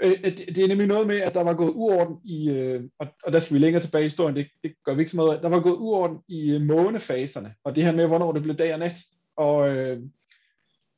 Øh, 0.02 0.10
øh, 0.24 0.38
det, 0.38 0.56
det 0.56 0.64
er 0.64 0.68
nemlig 0.68 0.86
noget 0.86 1.06
med, 1.06 1.16
at 1.16 1.34
der 1.34 1.42
var 1.42 1.54
gået 1.54 1.72
uorden 1.74 2.20
i, 2.24 2.48
øh, 2.48 2.82
og, 2.98 3.06
og 3.22 3.32
der 3.32 3.40
skal 3.40 3.54
vi 3.54 3.58
længere 3.58 3.82
tilbage 3.82 4.02
i 4.02 4.08
historien, 4.08 4.36
det, 4.36 4.46
det 4.62 4.72
gør 4.84 4.94
vi 4.94 5.00
ikke 5.00 5.10
så 5.10 5.16
meget 5.16 5.34
af, 5.34 5.40
der 5.40 5.48
var 5.48 5.60
gået 5.60 5.76
uorden 5.76 6.22
i 6.28 6.50
øh, 6.50 6.62
månefaserne, 6.62 7.54
og 7.64 7.76
det 7.76 7.84
her 7.84 7.92
med, 7.92 8.06
hvornår 8.06 8.32
det 8.32 8.42
blev 8.42 8.56
dag 8.56 8.72
og 8.72 8.78
nat, 8.78 8.96
og 9.36 9.68
øh, 9.68 10.02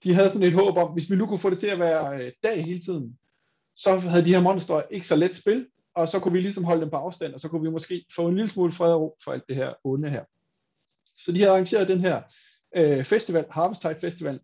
de 0.05 0.15
havde 0.15 0.31
sådan 0.31 0.49
et 0.49 0.55
håb 0.55 0.77
om, 0.77 0.93
hvis 0.93 1.11
vi 1.11 1.17
nu 1.17 1.27
kunne 1.27 1.39
få 1.39 1.51
det 1.51 1.61
til 1.61 1.67
at 1.67 1.79
være 1.79 2.23
øh, 2.23 2.33
dag 2.43 2.65
hele 2.65 2.81
tiden, 2.81 3.19
så 3.77 3.99
havde 3.99 4.25
de 4.25 4.35
her 4.35 4.41
monstre 4.41 4.83
ikke 4.91 5.07
så 5.07 5.17
let 5.17 5.37
spil, 5.37 5.67
og 5.95 6.09
så 6.09 6.19
kunne 6.19 6.33
vi 6.33 6.41
ligesom 6.41 6.65
holde 6.65 6.81
dem 6.81 6.91
på 6.91 6.97
afstand, 6.97 7.35
og 7.35 7.41
så 7.41 7.49
kunne 7.49 7.63
vi 7.63 7.71
måske 7.71 8.05
få 8.17 8.29
en 8.29 8.35
lille 8.35 8.51
smule 8.51 8.73
fred 8.73 8.93
og 8.93 9.01
ro 9.01 9.17
for 9.25 9.33
alt 9.33 9.45
det 9.49 9.57
her 9.57 9.75
onde 9.85 10.11
her. 10.11 10.25
Så 11.17 11.33
de 11.33 11.39
havde 11.39 11.51
arrangeret 11.51 11.89
den 11.89 12.01
her 12.01 12.23
øh, 12.77 13.05
festival, 13.05 13.45
Harvest 13.51 13.81
Tide 13.81 13.97
Festival, 14.01 14.41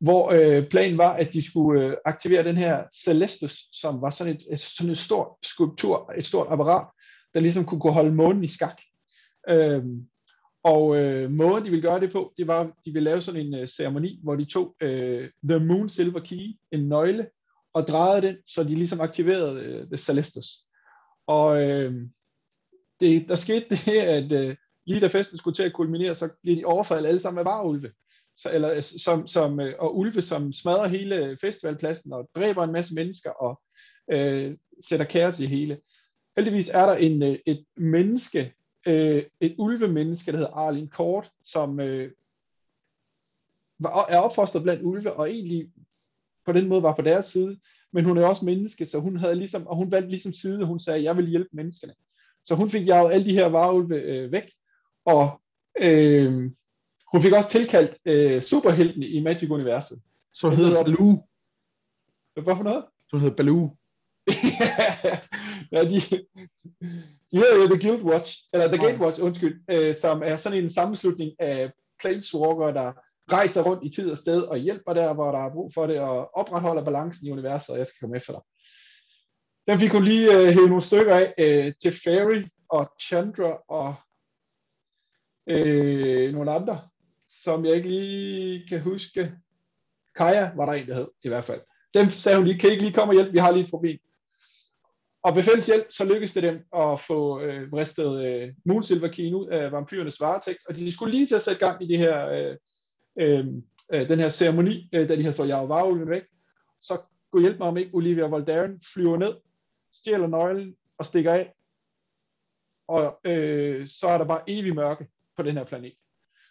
hvor 0.00 0.30
øh, 0.30 0.68
planen 0.68 0.98
var, 0.98 1.12
at 1.12 1.32
de 1.32 1.46
skulle 1.50 1.82
øh, 1.82 1.96
aktivere 2.04 2.44
den 2.44 2.56
her 2.56 2.84
Celestus, 3.04 3.68
som 3.72 4.02
var 4.02 4.10
sådan 4.10 4.34
et, 4.34 4.42
et, 4.50 4.60
sådan 4.60 4.92
et 4.92 4.98
stort 4.98 5.28
skulptur, 5.42 6.12
et 6.16 6.26
stort 6.26 6.46
apparat, 6.50 6.86
der 7.34 7.40
ligesom 7.40 7.64
kunne, 7.64 7.80
kunne 7.80 7.92
holde 7.92 8.14
månen 8.14 8.44
i 8.44 8.48
skak. 8.48 8.82
Øhm, 9.48 10.06
og 10.64 10.96
øh, 10.96 11.30
måden, 11.30 11.64
de 11.64 11.70
ville 11.70 11.88
gøre 11.88 12.00
det 12.00 12.12
på, 12.12 12.34
det 12.38 12.46
var, 12.46 12.64
de 12.64 12.92
ville 12.92 13.10
lave 13.10 13.22
sådan 13.22 13.46
en 13.46 13.54
øh, 13.54 13.68
ceremoni, 13.68 14.20
hvor 14.22 14.36
de 14.36 14.44
tog 14.44 14.76
øh, 14.80 15.30
The 15.48 15.58
Moon 15.58 15.88
Silver 15.88 16.20
Key, 16.20 16.56
en 16.72 16.88
nøgle, 16.88 17.28
og 17.72 17.88
drejede 17.88 18.26
den, 18.26 18.36
så 18.46 18.64
de 18.64 18.74
ligesom 18.74 19.00
aktiverede 19.00 19.60
øh, 19.60 19.86
The 19.86 19.96
Celestus. 19.96 20.46
Og 21.26 21.62
øh, 21.62 21.94
det, 23.00 23.28
der 23.28 23.36
skete 23.36 23.66
det, 23.86 23.98
at 23.98 24.32
øh, 24.32 24.56
lige 24.86 25.00
da 25.00 25.06
festen 25.06 25.38
skulle 25.38 25.54
til 25.54 25.62
at 25.62 25.72
kulminere, 25.72 26.14
så 26.14 26.28
blev 26.42 26.56
de 26.56 26.64
overfaldet 26.64 27.08
alle 27.08 27.20
sammen 27.20 27.38
af 27.38 27.44
varulve 27.44 27.92
så, 28.36 28.50
eller, 28.50 28.80
som, 28.80 29.26
som, 29.26 29.60
øh, 29.60 29.74
og 29.78 29.98
ulve, 29.98 30.22
som 30.22 30.52
smadrer 30.52 30.86
hele 30.86 31.38
festivalpladsen 31.40 32.12
og 32.12 32.28
dræber 32.36 32.64
en 32.64 32.72
masse 32.72 32.94
mennesker 32.94 33.30
og 33.30 33.62
øh, 34.12 34.56
sætter 34.88 35.06
kaos 35.06 35.40
i 35.40 35.46
hele. 35.46 35.80
Heldigvis 36.36 36.70
er 36.70 36.86
der 36.86 36.94
en, 36.94 37.22
øh, 37.22 37.38
et 37.46 37.64
menneske, 37.76 38.54
øh, 38.86 39.22
et 39.40 39.54
ulvemenneske, 39.58 40.32
der 40.32 40.38
hedder 40.38 40.52
Arlene 40.52 40.88
Kort, 40.88 41.30
som 41.44 41.80
øh, 41.80 42.10
var, 43.78 44.06
er 44.06 44.18
opfostret 44.18 44.62
blandt 44.62 44.82
ulve, 44.82 45.12
og 45.12 45.30
egentlig 45.30 45.70
på 46.46 46.52
den 46.52 46.68
måde 46.68 46.82
var 46.82 46.94
på 46.94 47.02
deres 47.02 47.26
side, 47.26 47.60
men 47.92 48.04
hun 48.04 48.18
er 48.18 48.26
også 48.26 48.44
menneske, 48.44 48.86
så 48.86 48.98
hun 48.98 49.16
havde 49.16 49.34
ligesom, 49.34 49.66
og 49.66 49.76
hun 49.76 49.90
valgte 49.90 50.10
ligesom 50.10 50.32
side, 50.32 50.60
og 50.60 50.66
hun 50.66 50.78
sagde, 50.78 51.02
jeg 51.02 51.16
vil 51.16 51.28
hjælpe 51.28 51.50
menneskene. 51.52 51.94
Så 52.44 52.54
hun 52.54 52.70
fik 52.70 52.86
jaget 52.86 53.12
alle 53.12 53.26
de 53.26 53.34
her 53.34 53.46
varulve 53.46 54.00
øh, 54.00 54.32
væk, 54.32 54.52
og 55.04 55.40
øh, 55.80 56.50
hun 57.14 57.22
fik 57.22 57.32
også 57.32 57.50
tilkaldt 57.50 57.98
øh, 58.04 58.42
superhelten 58.42 59.02
i 59.02 59.20
Magic-universet. 59.20 60.00
Så 60.32 60.48
hun 60.48 60.56
hedder 60.56 60.84
Baloo. 60.84 61.26
For 62.44 62.62
noget? 62.62 62.84
Så 63.10 63.18
hedder 63.18 63.36
Baloo. 63.36 63.76
ja, 65.72 65.84
de, 65.84 66.00
de 67.30 67.36
hedder 67.40 67.56
jo 67.62 67.66
The 67.76 67.88
Guild 67.88 68.02
Watch, 68.02 68.38
eller 68.52 68.68
The 68.68 68.86
Gate 68.86 69.00
Watch, 69.00 69.22
undskyld, 69.22 69.62
øh, 69.70 69.94
som 69.94 70.22
er 70.22 70.36
sådan 70.36 70.64
en 70.64 70.70
sammenslutning 70.70 71.32
af 71.38 71.72
planeswalker, 72.00 72.70
der 72.72 72.92
rejser 73.32 73.62
rundt 73.62 73.84
i 73.84 73.94
tid 73.94 74.10
og 74.10 74.18
sted 74.18 74.42
og 74.42 74.58
hjælper 74.58 74.92
der, 74.94 75.14
hvor 75.14 75.32
der 75.32 75.38
er 75.38 75.52
brug 75.52 75.74
for 75.74 75.86
det, 75.86 76.00
og 76.00 76.36
opretholder 76.36 76.84
balancen 76.84 77.26
i 77.26 77.30
universet, 77.30 77.70
og 77.70 77.78
jeg 77.78 77.86
skal 77.86 78.00
komme 78.00 78.16
efter 78.16 78.32
dig. 78.32 78.42
Den 79.68 79.80
fik 79.80 79.92
hun 79.92 80.04
lige 80.04 80.34
øh, 80.34 80.48
hævet 80.48 80.68
nogle 80.68 80.82
stykker 80.82 81.14
af 81.14 81.34
øh, 81.38 81.72
til 81.82 82.00
Fairy 82.04 82.44
og 82.68 82.92
Chandra 83.00 83.62
og 83.68 83.94
øh, 85.48 86.32
nogle 86.32 86.52
andre 86.52 86.88
som 87.44 87.64
jeg 87.64 87.76
ikke 87.76 87.88
lige 87.88 88.68
kan 88.68 88.80
huske. 88.80 89.32
Kaja 90.16 90.50
var 90.56 90.66
der 90.66 90.72
en, 90.72 90.86
der 90.86 90.94
hed, 90.94 91.08
i 91.22 91.28
hvert 91.28 91.44
fald. 91.44 91.60
Dem 91.94 92.10
sagde 92.10 92.38
hun 92.38 92.46
lige, 92.46 92.58
kan 92.58 92.68
I 92.68 92.72
ikke 92.72 92.84
lige 92.84 92.94
komme 92.94 93.10
og 93.10 93.14
hjælpe, 93.14 93.32
vi 93.32 93.38
har 93.38 93.52
lige 93.52 93.64
et 93.64 93.70
problem. 93.70 93.98
Og 95.22 95.36
ved 95.36 95.42
fælles 95.42 95.66
hjælp, 95.66 95.86
så 95.90 96.04
lykkedes 96.04 96.32
det 96.32 96.42
dem 96.42 96.64
at 96.76 97.00
få 97.00 97.40
øh, 97.40 97.72
vristet 97.72 98.24
øh, 98.26 98.54
Moonsilver 98.64 99.36
ud 99.36 99.48
af 99.48 99.72
vampyrernes 99.72 100.20
varetægt, 100.20 100.66
og 100.68 100.76
de 100.76 100.92
skulle 100.92 101.14
lige 101.14 101.26
til 101.26 101.34
at 101.34 101.42
sætte 101.42 101.66
gang 101.66 101.82
i 101.82 101.86
det 101.86 101.98
her, 101.98 102.28
øh, 102.28 102.56
øh, 103.18 103.46
øh 103.92 104.08
den 104.08 104.18
her 104.18 104.28
ceremoni, 104.28 104.88
øh, 104.92 105.08
da 105.08 105.16
de 105.16 105.22
havde 105.22 105.36
fået 105.36 105.48
Jarl 105.48 105.66
Varulven 105.66 106.10
væk. 106.10 106.22
Så 106.80 107.08
gå 107.30 107.40
hjælp 107.40 107.58
mig 107.58 107.68
om 107.68 107.76
ikke 107.76 107.94
Olivia 107.94 108.26
Voldaren 108.26 108.82
flyver 108.92 109.16
ned, 109.16 109.34
stjæler 109.92 110.26
nøglen 110.26 110.76
og 110.98 111.06
stikker 111.06 111.32
af. 111.32 111.52
Og 112.88 113.20
øh, 113.24 113.86
så 113.86 114.06
er 114.06 114.18
der 114.18 114.24
bare 114.24 114.42
evig 114.46 114.74
mørke 114.74 115.06
på 115.36 115.42
den 115.42 115.56
her 115.56 115.64
planet. 115.64 115.94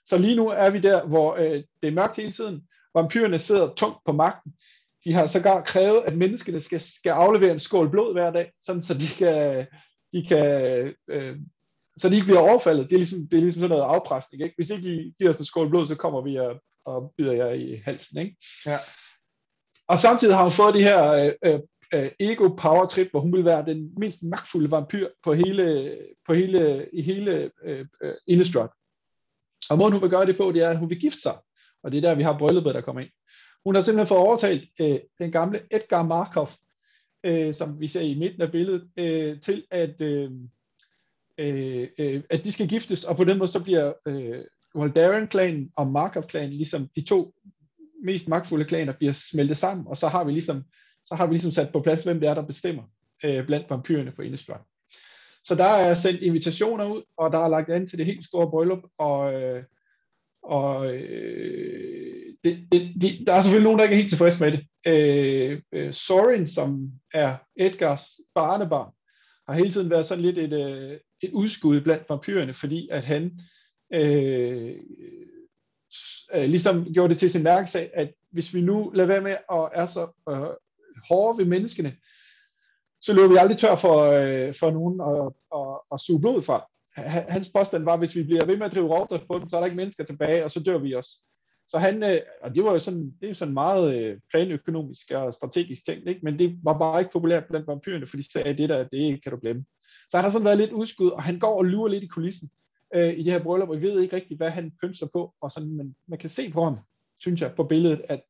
Så 0.06 0.18
lige 0.18 0.36
nu 0.36 0.48
er 0.48 0.70
vi 0.70 0.80
der, 0.80 1.06
hvor 1.06 1.36
øh, 1.36 1.64
det 1.82 1.88
er 1.88 1.92
mørkt 1.92 2.18
hele 2.18 2.32
tiden. 2.32 2.62
Vampyrerne 2.96 3.40
sidder 3.40 3.74
tungt 3.74 3.98
på 4.06 4.12
magten. 4.12 4.54
De 5.06 5.14
har 5.14 5.28
sågar 5.28 5.62
krævet, 5.62 6.04
at 6.06 6.18
menneskene 6.18 6.60
skal, 6.60 6.82
skal 6.82 7.10
aflevere 7.10 7.52
en 7.52 7.60
skål 7.60 7.90
blod 7.90 8.14
hver 8.14 8.32
dag, 8.32 8.52
sådan 8.66 8.84
så 8.84 8.94
de 8.94 9.08
kan, 9.08 9.66
de 10.14 10.26
kan 10.26 10.46
øh, 11.08 11.38
så 11.98 12.10
de 12.10 12.16
ikke 12.16 12.26
bliver 12.26 12.40
overfaldet. 12.40 12.90
Det 12.90 12.94
er 12.96 13.00
ligesom, 13.00 13.28
det 13.28 13.38
er 13.38 13.42
ligesom 13.42 13.62
sådan 13.62 13.78
noget 13.78 13.96
afpresning. 13.96 14.44
Ikke? 14.44 14.56
Hvis 14.56 14.70
ikke 14.70 14.90
I 14.90 15.14
giver 15.18 15.30
os 15.30 15.40
en 15.40 15.46
skål 15.46 15.70
blod, 15.70 15.88
så 15.88 15.96
kommer 15.96 16.22
vi 16.22 16.36
og, 16.40 16.62
og 16.86 17.14
bider 17.18 17.32
jer 17.32 17.50
i 17.50 17.82
halsen. 17.86 18.18
Ikke? 18.20 18.36
Ja. 18.66 18.78
Og 19.88 20.00
samtidig 20.00 20.36
har 20.36 20.44
hun 20.44 20.52
fået 20.52 20.76
de 20.76 20.84
her 20.84 21.34
øh, 21.44 21.60
øh, 21.94 22.12
ego 22.20 22.48
power 22.48 22.86
trip, 22.86 23.12
hvor 23.12 23.20
hun 23.20 23.34
vil 23.34 23.46
være 23.46 23.66
den 23.66 23.94
mest 23.98 24.24
magtfulde 24.24 24.72
vampyr 24.72 25.08
på 25.24 25.34
hele, 25.34 25.98
på 26.26 26.34
hele, 26.34 26.90
i 26.94 27.02
hele 27.02 27.52
øh, 27.64 27.86
øh, 28.02 28.14
Innistrad. 28.28 28.70
Og 29.70 29.78
måden 29.78 29.94
hun 29.94 30.02
vil 30.02 30.10
gøre 30.10 30.26
det 30.26 30.38
på, 30.38 30.52
det 30.52 30.64
er, 30.64 30.70
at 30.70 30.78
hun 30.78 30.90
vil 30.90 31.00
gifte 31.00 31.22
sig. 31.22 31.38
Og 31.84 31.92
det 31.92 31.98
er 31.98 32.02
der, 32.02 32.16
vi 32.16 32.24
har 32.24 32.38
brylluppet, 32.38 32.76
der 32.76 32.82
kommer 32.82 33.02
ind. 33.02 33.10
Hun 33.66 33.76
har 33.76 33.82
simpelthen 33.82 34.08
fået 34.08 34.22
overtalt 34.22 34.70
øh, 34.82 35.00
den 35.20 35.32
gamle 35.32 35.62
Edgar 35.72 36.04
Markov, 36.04 36.50
øh, 37.24 37.54
som 37.54 37.80
vi 37.80 37.88
ser 37.88 38.02
i 38.02 38.20
midten 38.20 38.42
af 38.42 38.52
billedet, 38.52 38.90
øh, 38.98 39.42
til 39.42 39.66
at, 39.72 40.02
øh, 40.02 40.32
øh, 41.38 41.88
øh 41.98 42.24
at 42.30 42.44
de 42.44 42.52
skal 42.52 42.68
giftes, 42.68 43.04
og 43.04 43.18
på 43.18 43.24
den 43.24 43.38
måde 43.38 43.52
så 43.52 43.64
bliver 43.64 43.94
øh, 44.08 44.44
Voldaren-klanen 44.76 45.72
og 45.76 45.88
Markov-klanen 45.88 46.54
ligesom 46.54 46.90
de 46.96 47.02
to 47.02 47.34
mest 48.04 48.28
magtfulde 48.28 48.66
klaner 48.66 48.94
bliver 48.94 49.14
smeltet 49.14 49.58
sammen, 49.58 49.88
og 49.88 49.98
så 49.98 50.08
har 50.08 50.24
vi 50.24 50.32
ligesom, 50.32 50.64
så 51.06 51.16
har 51.16 51.28
vi 51.28 51.34
ligesom 51.34 51.52
sat 51.52 51.72
på 51.72 51.80
plads, 51.80 52.04
hvem 52.04 52.20
det 52.20 52.30
er, 52.30 52.34
der 52.34 52.46
bestemmer 52.46 52.84
øh, 53.24 53.46
blandt 53.46 53.70
vampyrerne 53.70 54.12
på 54.12 54.22
Innistrad. 54.22 54.60
Så 55.46 55.56
der 55.56 55.64
er 55.64 55.96
sendt 55.96 56.22
invitationer 56.22 56.86
ud, 56.86 57.04
og 57.18 57.32
der 57.32 57.40
er 57.40 57.48
lagt 57.48 57.70
an 57.70 57.88
til 57.88 57.98
det 57.98 58.06
helt 58.06 58.26
store 58.26 58.50
bryllup, 58.50 58.84
og, 58.98 59.34
øh, 59.34 59.64
og 60.44 60.96
øh, 60.96 62.36
det, 62.44 62.68
det, 62.72 63.02
de, 63.02 63.26
der 63.26 63.34
er 63.34 63.42
selvfølgelig 63.42 63.64
nogen, 63.64 63.80
der 63.80 63.84
ikke 63.84 63.94
er 63.94 63.98
helt 63.98 64.10
tilfredse 64.10 64.44
med 64.44 64.52
det. 64.52 64.66
Øh, 64.88 65.62
øh, 65.72 65.94
Sorin, 65.94 66.48
som 66.48 66.92
er 67.14 67.36
Edgars 67.56 68.20
barnebarn, 68.36 68.92
har 69.48 69.56
hele 69.56 69.72
tiden 69.72 69.90
været 69.90 70.06
sådan 70.06 70.24
lidt 70.24 70.38
et, 70.38 70.54
øh, 70.54 71.00
et 71.22 71.32
udskud 71.34 71.82
blandt 71.82 72.10
vampyrerne, 72.10 72.54
fordi 72.54 72.90
at 72.92 73.04
han 73.04 73.40
øh, 73.94 74.76
øh, 76.34 76.44
ligesom 76.44 76.94
gjorde 76.94 77.14
det 77.14 77.20
til 77.20 77.32
sin 77.32 77.44
mærkesag, 77.44 77.92
at 77.94 78.14
hvis 78.32 78.54
vi 78.54 78.62
nu 78.62 78.92
lader 78.94 79.08
være 79.08 79.22
med 79.22 79.32
at 79.32 79.70
er 79.74 79.86
så 79.86 80.08
øh, 80.30 80.38
hårde 81.10 81.38
ved 81.38 81.46
menneskene, 81.46 81.96
så 83.06 83.14
løber 83.14 83.30
vi 83.30 83.38
aldrig 83.38 83.58
tør 83.58 83.76
for, 83.76 83.98
øh, 84.04 84.56
for 84.60 84.72
nogen 84.72 84.98
at, 85.12 85.34
at, 85.60 85.80
at 85.94 86.00
suge 86.00 86.22
blod 86.22 86.42
fra. 86.42 86.66
Hans 87.36 87.50
påstand 87.50 87.84
var, 87.84 87.94
at 87.94 88.00
hvis 88.00 88.16
vi 88.16 88.24
bliver 88.24 88.46
ved 88.46 88.58
med 88.58 88.66
at 88.66 88.72
drive 88.72 88.96
rovdrift 88.96 89.28
på 89.28 89.40
dem, 89.40 89.50
så 89.50 89.56
er 89.56 89.60
der 89.60 89.66
ikke 89.66 89.78
mennesker 89.78 90.04
tilbage, 90.04 90.46
og 90.46 90.52
så 90.52 90.60
dør 90.60 90.78
vi 90.78 90.94
også. 90.94 91.10
Så 91.68 91.78
han, 91.78 92.04
øh, 92.04 92.22
og 92.44 92.56
det 92.56 92.64
var 92.64 92.72
jo 92.72 92.80
sådan, 92.80 93.14
det 93.22 93.30
er 93.30 93.34
sådan 93.34 93.54
meget 93.54 93.96
øh, 93.96 94.20
planøkonomisk 94.30 95.12
og 95.12 95.34
strategisk 95.34 95.86
tænkt, 95.86 96.10
ikke? 96.10 96.22
men 96.24 96.40
det 96.40 96.60
var 96.64 96.78
bare 96.78 97.00
ikke 97.00 97.12
populært 97.12 97.46
blandt 97.46 97.68
vampyrerne, 97.68 98.08
for 98.08 98.18
de 98.18 98.32
sagde, 98.32 98.58
det 98.58 98.70
der, 98.70 98.84
det 98.84 99.24
kan 99.24 99.32
du 99.32 99.38
glemme. 99.42 99.66
Så 100.10 100.18
han 100.18 100.24
har 100.24 100.32
sådan 100.32 100.46
været 100.46 100.58
lidt 100.58 100.72
udskud, 100.72 101.10
og 101.10 101.24
han 101.24 101.40
går 101.40 101.58
og 101.58 101.66
lurer 101.66 101.88
lidt 101.88 102.04
i 102.04 102.08
kulissen 102.08 102.50
øh, 102.96 103.14
i 103.14 103.24
det 103.24 103.34
her 103.34 103.44
bryllup, 103.44 103.70
og 103.70 103.82
vi 103.82 103.88
ved 103.88 104.02
ikke 104.02 104.16
rigtigt, 104.16 104.40
hvad 104.40 104.50
han 104.50 104.72
pynser 104.82 105.08
på, 105.14 105.34
og 105.42 105.52
sådan, 105.52 105.78
men 105.78 105.96
man 106.08 106.20
kan 106.20 106.30
se 106.30 106.52
på 106.52 106.64
ham, 106.64 106.78
synes 107.20 107.42
jeg, 107.42 107.54
på 107.56 107.64
billedet, 107.64 108.02
at 108.10 108.22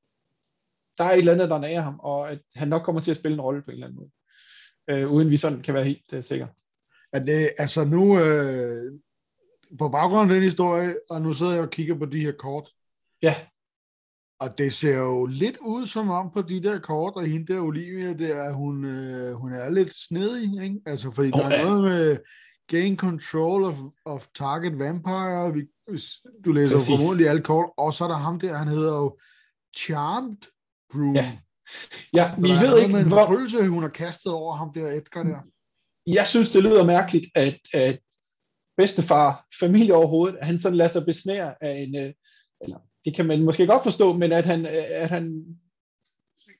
der 0.97 1.03
er 1.03 1.11
et 1.11 1.17
eller 1.17 1.33
andet, 1.33 1.49
der 1.49 1.59
nærer 1.59 1.81
ham, 1.81 1.99
og 1.99 2.31
at 2.31 2.39
han 2.55 2.67
nok 2.67 2.81
kommer 2.81 3.01
til 3.01 3.11
at 3.11 3.17
spille 3.17 3.35
en 3.35 3.41
rolle 3.41 3.61
på 3.61 3.71
en 3.71 3.73
eller 3.73 3.87
anden 3.87 3.99
måde 3.99 4.09
øh, 4.89 5.11
uden 5.11 5.29
vi 5.29 5.37
sådan 5.37 5.61
kan 5.61 5.73
være 5.73 5.83
helt 5.83 6.13
øh, 6.13 6.23
sikre. 6.23 6.47
Er 7.13 7.19
det, 7.19 7.49
altså 7.57 7.85
nu, 7.85 8.19
øh, 8.19 8.91
på 9.79 9.89
baggrund 9.89 10.31
af 10.31 10.35
den 10.35 10.43
historie, 10.43 10.95
og 11.09 11.21
nu 11.21 11.33
sidder 11.33 11.53
jeg 11.53 11.61
og 11.61 11.69
kigger 11.69 11.97
på 11.97 12.05
de 12.05 12.19
her 12.19 12.31
kort. 12.31 12.69
Ja. 13.21 13.35
Og 14.39 14.57
det 14.57 14.73
ser 14.73 14.97
jo 14.97 15.25
lidt 15.25 15.57
ud 15.61 15.85
som 15.85 16.09
om 16.09 16.31
på 16.31 16.41
de 16.41 16.63
der 16.63 16.79
kort, 16.79 17.13
og 17.15 17.25
hende 17.25 17.53
der 17.53 17.59
Olivia, 17.59 18.13
der, 18.13 18.51
hun, 18.51 18.85
øh, 18.85 19.33
hun 19.33 19.53
er 19.53 19.69
lidt 19.69 19.95
snedig, 19.95 20.63
ikke? 20.63 20.81
Altså, 20.85 21.11
fordi 21.11 21.31
oh, 21.33 21.39
der 21.39 21.45
er 21.45 21.59
ja. 21.59 21.63
noget 21.63 21.83
med 21.83 22.17
gain 22.67 22.97
control 22.97 23.63
of, 23.63 23.77
of 24.05 24.27
target 24.35 24.79
vampire. 24.79 25.53
Vi, 25.53 25.65
hvis 25.87 26.03
du 26.45 26.51
læser 26.51 26.77
Præcis. 26.77 26.89
formodentlig 26.89 27.29
alle 27.29 27.41
kort. 27.41 27.69
Og 27.77 27.93
så 27.93 28.03
er 28.03 28.07
der 28.07 28.15
ham 28.15 28.39
der, 28.39 28.57
han 28.57 28.67
hedder 28.67 28.95
jo 28.95 29.17
Charmed 29.77 30.37
Broom. 30.91 31.15
Ja. 31.15 31.37
Ja, 32.13 32.31
vi 32.37 32.49
Der 32.49 32.55
er 32.55 32.61
ved 32.61 32.81
ikke, 32.81 32.99
en 32.99 33.07
hvor... 33.07 33.17
fortryllelse, 33.17 33.67
hun 33.67 33.83
har 33.83 33.89
kastet 33.89 34.33
over 34.33 34.55
ham 34.55 34.73
der, 34.73 34.87
Edgar 34.87 35.23
der. 35.23 35.39
Jeg 36.07 36.27
synes, 36.27 36.51
det 36.51 36.63
lyder 36.63 36.83
mærkeligt, 36.83 37.25
at, 37.35 37.59
at 37.73 37.99
bedstefar, 38.77 39.45
familie 39.59 39.95
overhovedet, 39.95 40.37
at 40.37 40.47
han 40.47 40.59
sådan 40.59 40.77
lader 40.77 40.89
sig 40.91 41.05
besnære 41.05 41.63
af 41.63 41.79
en, 41.79 41.95
øh, 41.95 42.13
eller 42.61 42.77
det 43.05 43.15
kan 43.15 43.25
man 43.25 43.43
måske 43.43 43.67
godt 43.67 43.83
forstå, 43.83 44.13
men 44.13 44.31
at 44.31 44.45
han, 44.45 44.65
øh, 44.65 44.83
at 44.89 45.09
han 45.09 45.45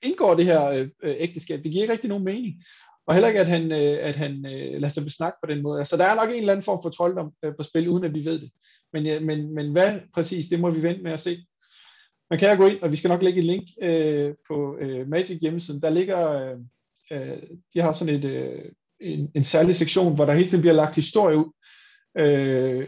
indgår 0.02 0.36
det 0.36 0.46
her 0.46 0.70
øh, 0.70 0.90
ægteskab, 1.04 1.64
det 1.64 1.72
giver 1.72 1.82
ikke 1.82 1.94
rigtig 1.94 2.10
nogen 2.10 2.24
mening. 2.24 2.64
Og 3.08 3.14
heller 3.14 3.28
ikke, 3.28 3.40
at 3.40 3.48
han, 3.48 3.72
øh, 3.72 3.98
at 4.02 4.16
han 4.16 4.46
øh, 4.46 4.82
lader 4.82 4.90
sig 4.90 5.04
besnakke 5.04 5.38
på 5.44 5.52
den 5.54 5.62
måde. 5.62 5.86
Så 5.86 5.98
der 5.98 6.06
er 6.06 6.16
nok 6.16 6.30
en 6.30 6.36
eller 6.36 6.54
anden 6.54 6.64
form 6.64 6.80
for 6.84 6.90
trolddom 6.90 7.32
øh, 7.44 7.56
på 7.58 7.64
spil, 7.64 7.90
uden 7.90 8.04
at 8.04 8.14
vi 8.14 8.26
ved 8.26 8.40
det. 8.40 8.52
Men, 8.94 9.26
men, 9.26 9.56
men 9.56 9.72
hvad 9.72 10.00
præcis, 10.14 10.48
det 10.48 10.60
må 10.60 10.70
vi 10.70 10.84
vente 10.84 11.04
med 11.04 11.12
at 11.12 11.20
se. 11.20 11.46
Man 12.34 12.40
kan 12.40 12.58
gå 12.58 12.68
ind, 12.68 12.82
og 12.82 12.92
vi 12.92 12.96
skal 12.96 13.10
nok 13.10 13.22
lægge 13.22 13.40
et 13.40 13.46
link 13.46 13.70
øh, 13.82 14.36
på 14.48 14.78
øh, 14.78 15.08
Magic 15.08 15.38
hjemmesiden. 15.42 15.82
Der 15.82 15.90
ligger, 15.90 16.32
øh, 16.32 16.58
øh, 17.12 17.44
de 17.74 17.82
har 17.82 17.92
sådan 17.92 18.16
et, 18.16 18.26
øh, 18.26 18.72
en, 19.00 19.32
en 19.36 19.44
særlig 19.44 19.76
sektion, 19.76 20.16
hvor 20.16 20.26
der 20.26 20.34
hele 20.34 20.50
tiden 20.50 20.62
bliver 20.62 20.74
lagt 20.74 20.96
historie 20.96 21.38
ud, 21.38 21.52
øh, 22.18 22.88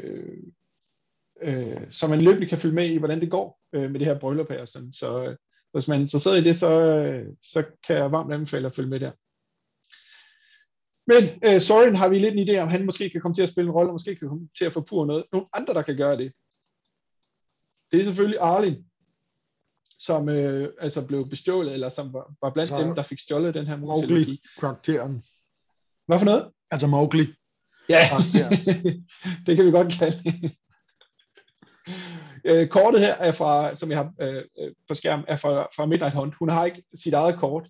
øh, 1.42 1.82
så 1.90 2.08
man 2.08 2.22
løbende 2.22 2.48
kan 2.48 2.58
følge 2.58 2.76
med 2.76 2.90
i, 2.90 2.98
hvordan 2.98 3.22
det 3.22 3.32
går 3.32 3.60
øh, 3.74 3.92
med 3.92 4.00
det 4.00 4.08
her 4.08 4.20
bryllup 4.20 4.50
her. 4.50 4.66
Sådan. 4.66 4.94
Så 4.94 5.24
øh, 5.24 5.36
hvis 5.74 5.88
man 5.88 5.98
er 5.98 6.02
interesseret 6.02 6.42
i 6.42 6.44
det, 6.44 6.56
så, 6.56 6.70
øh, 6.80 7.26
så 7.42 7.64
kan 7.88 7.96
jeg 7.96 8.12
varmt 8.12 8.34
anbefale 8.34 8.68
at 8.68 8.76
følge 8.76 8.90
med 8.90 9.00
der. 9.00 9.12
Men 11.08 11.54
øh, 11.54 11.62
Soren 11.62 11.96
har 11.96 12.10
vi 12.10 12.20
lidt 12.20 12.36
en 12.38 12.50
idé 12.50 12.62
om, 12.62 12.68
han 12.68 12.86
måske 12.86 13.10
kan 13.10 13.22
komme 13.22 13.36
til 13.36 13.44
at 13.44 13.50
spille 13.50 13.68
en 13.68 13.76
rolle, 13.76 13.90
og 13.90 13.96
måske 13.96 14.16
kan 14.16 14.28
komme 14.28 14.50
til 14.58 14.66
at 14.66 14.74
forpure 14.74 15.08
noget. 15.08 15.26
Nogle 15.32 15.48
andre, 15.54 15.74
der 15.74 15.82
kan 15.82 15.98
gøre 15.98 16.18
det. 16.18 16.34
Det 17.92 18.00
er 18.00 18.04
selvfølgelig 18.04 18.40
Arlin, 18.40 18.86
som 20.00 20.30
øh, 20.30 20.70
altså 20.82 21.06
blev 21.06 21.30
bestjålet, 21.30 21.74
eller 21.74 21.90
som 21.90 22.14
var, 22.14 22.34
var 22.42 22.50
blandt 22.50 22.70
Så- 22.70 22.80
dem, 22.80 22.96
der 22.96 23.04
fik 23.04 23.20
stjålet 23.20 23.54
den 23.54 23.68
her 23.68 23.78
Mowgli, 23.78 24.42
karakteren. 24.60 25.24
Hvad 26.08 26.20
for 26.20 26.26
noget? 26.26 26.52
Altså 26.72 26.88
Mowgli. 26.88 27.26
Ja, 27.90 28.00
det 29.46 29.56
kan 29.56 29.66
vi 29.66 29.72
godt 29.72 29.94
kalde. 30.00 30.52
Øh, 32.46 32.68
kortet 32.68 33.00
her 33.02 33.14
er 33.14 33.32
fra, 33.32 33.76
som 33.76 33.90
jeg 33.92 33.98
har 33.98 34.14
øh, 34.22 34.44
øh, 34.60 34.72
på 34.88 34.96
skærm, 34.96 35.24
er 35.28 35.38
fra, 35.38 35.68
fra 35.76 35.86
Midnight 35.86 36.16
Hunt. 36.16 36.36
Hun 36.40 36.50
har 36.50 36.66
ikke 36.66 36.84
sit 37.04 37.14
eget 37.14 37.36
kort 37.40 37.70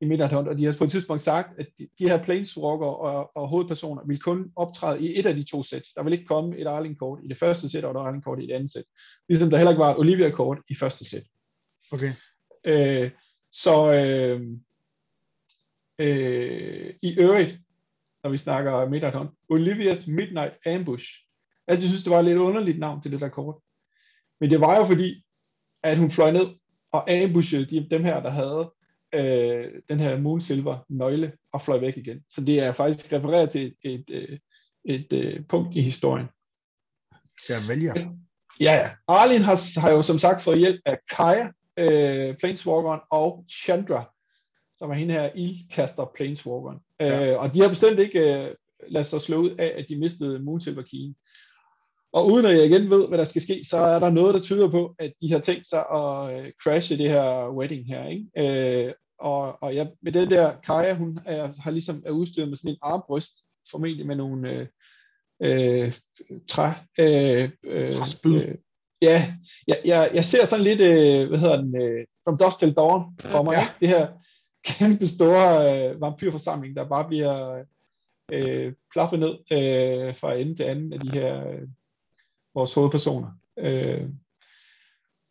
i 0.00 0.04
Midnight 0.04 0.32
Hunt, 0.32 0.48
og 0.48 0.58
de 0.58 0.64
har 0.64 0.74
på 0.78 0.84
et 0.84 0.90
tidspunkt 0.90 1.22
sagt, 1.22 1.48
at 1.60 1.66
de, 1.78 1.88
de 1.98 2.08
her 2.08 2.24
Planeswalker 2.24 2.86
og, 2.86 3.30
og 3.36 3.48
hovedpersoner 3.48 4.02
vil 4.06 4.20
kun 4.20 4.50
optræde 4.56 5.00
i 5.02 5.18
et 5.18 5.26
af 5.26 5.34
de 5.34 5.42
to 5.42 5.62
sæt. 5.62 5.82
Der 5.96 6.02
vil 6.02 6.12
ikke 6.12 6.24
komme 6.26 6.58
et 6.58 6.66
Arling-kort 6.66 7.18
i 7.24 7.28
det 7.28 7.38
første 7.38 7.68
sæt, 7.68 7.84
og 7.84 7.90
et 7.90 8.06
Arling-kort 8.06 8.42
i 8.42 8.46
det 8.46 8.52
andet 8.52 8.72
sæt. 8.72 8.84
Ligesom 9.28 9.50
der 9.50 9.56
heller 9.56 9.70
ikke 9.70 9.80
var 9.82 9.90
et 9.90 9.98
Olivia-kort 9.98 10.58
i 10.68 10.74
første 10.74 11.04
sæt. 11.10 11.22
Okay. 11.94 12.12
Øh, 12.64 13.10
så 13.52 13.94
øh, 13.94 14.40
øh, 15.98 16.94
i 17.02 17.18
øvrigt, 17.20 17.58
når 18.22 18.30
vi 18.30 18.38
snakker 18.38 18.88
Midnight 18.88 19.16
Olivias 19.48 20.06
Midnight 20.06 20.54
Ambush. 20.66 21.06
Jeg 21.66 21.74
altid 21.74 21.88
synes, 21.88 22.02
det 22.02 22.10
var 22.10 22.18
et 22.18 22.24
lidt 22.24 22.38
underligt 22.38 22.78
navn 22.78 23.02
til 23.02 23.12
det 23.12 23.20
der 23.20 23.28
kort. 23.28 23.56
Men 24.40 24.50
det 24.50 24.60
var 24.60 24.76
jo 24.76 24.84
fordi, 24.84 25.24
at 25.82 25.98
hun 25.98 26.10
fløj 26.10 26.30
ned 26.30 26.46
og 26.92 27.10
ambushede 27.10 27.66
de, 27.66 27.88
dem 27.90 28.04
her, 28.04 28.20
der 28.20 28.30
havde 28.30 28.72
øh, 29.14 29.82
den 29.88 30.00
her 30.00 30.18
Moonsilver 30.18 30.78
nøgle 30.88 31.32
og 31.52 31.62
fløj 31.62 31.78
væk 31.78 31.96
igen. 31.96 32.24
Så 32.30 32.40
det 32.40 32.60
er 32.60 32.72
faktisk 32.72 33.12
refereret 33.12 33.50
til 33.50 33.66
et, 33.66 33.74
et, 33.82 34.04
et, 34.08 34.40
et, 34.84 35.12
et 35.12 35.48
punkt 35.48 35.76
i 35.76 35.80
historien. 35.80 36.26
Jeg 37.48 37.62
vælger. 37.68 37.94
Ja, 38.60 38.72
ja. 38.72 38.90
Arlin 39.08 39.42
har, 39.42 39.80
har 39.80 39.90
jo 39.90 40.02
som 40.02 40.18
sagt 40.18 40.42
fået 40.42 40.58
hjælp 40.58 40.80
af 40.84 40.98
Kaja, 41.10 41.50
øh, 41.76 42.36
Planeswalkeren, 42.36 43.00
og 43.10 43.44
Chandra, 43.50 44.12
som 44.78 44.90
er 44.90 44.94
hende 44.94 45.14
her 45.14 45.30
ildkaster 45.34 46.10
Planeswalkeren. 46.14 46.78
Ja. 47.00 47.26
Øh, 47.26 47.40
og 47.40 47.54
de 47.54 47.60
har 47.60 47.68
bestemt 47.68 47.98
ikke 47.98 48.44
øh, 48.44 48.54
ladet 48.88 49.06
sig 49.06 49.20
slå 49.20 49.36
ud 49.36 49.50
af, 49.50 49.74
at 49.76 49.86
de 49.88 49.96
mistede 49.96 50.38
Moonsilver 50.38 50.82
Keyen. 50.82 51.16
Og 52.12 52.26
uden 52.26 52.46
at 52.46 52.56
jeg 52.56 52.66
igen 52.66 52.90
ved, 52.90 53.08
hvad 53.08 53.18
der 53.18 53.24
skal 53.24 53.42
ske, 53.42 53.64
så 53.70 53.76
er 53.76 53.98
der 53.98 54.10
noget, 54.10 54.34
der 54.34 54.40
tyder 54.40 54.70
på, 54.70 54.94
at 54.98 55.12
de 55.22 55.32
har 55.32 55.38
tænkt 55.38 55.68
sig 55.68 55.84
at 55.92 56.44
øh, 56.44 56.52
crashe 56.62 56.98
det 56.98 57.10
her 57.10 57.50
wedding 57.50 57.86
her. 57.86 58.08
Ikke? 58.08 58.86
Øh, 58.86 58.92
og, 59.18 59.62
og 59.62 59.74
ja, 59.74 59.86
med 60.02 60.12
det 60.12 60.30
der, 60.30 60.56
Kaja, 60.60 60.94
hun 60.94 61.18
er, 61.26 61.52
har 61.60 61.70
ligesom 61.70 62.02
er 62.06 62.10
udstyret 62.10 62.48
med 62.48 62.56
sådan 62.56 62.70
en 62.70 62.78
armbryst, 62.82 63.32
formentlig 63.70 64.06
med 64.06 64.16
nogle 64.16 64.50
øh, 64.50 64.66
øh, 65.42 65.92
træ, 66.48 66.70
øh, 66.98 67.50
øh, 67.64 67.92
Træspyd. 67.92 68.42
øh, 68.42 68.54
ja, 69.02 69.34
jeg, 69.66 69.80
jeg, 69.84 70.10
jeg 70.14 70.24
ser 70.24 70.44
sådan 70.46 70.64
lidt, 70.64 70.80
øh, 70.80 71.28
hvad 71.28 71.38
hedder 71.38 71.56
den, 71.56 71.82
øh, 71.82 72.06
From 72.24 72.38
Dusk 72.38 72.58
Till 72.58 72.72
Dawn 72.74 73.16
for 73.20 73.42
mig, 73.42 73.52
Ja. 73.54 73.66
det 73.80 73.88
her 73.88 74.08
kæmpe 74.64 75.06
store 75.08 75.72
øh, 75.90 76.00
vampyrforsamling, 76.00 76.76
der 76.76 76.88
bare 76.88 77.04
bliver 77.08 77.64
øh, 78.32 78.72
plaffet 78.92 79.18
ned 79.18 79.34
øh, 79.50 80.16
fra 80.16 80.34
ende 80.34 80.54
til 80.54 80.62
anden 80.64 80.92
af 80.92 81.00
de 81.00 81.10
her 81.20 81.48
øh, 81.50 81.62
vores 82.54 82.74
hovedpersoner. 82.74 83.28
Øh, 83.58 84.08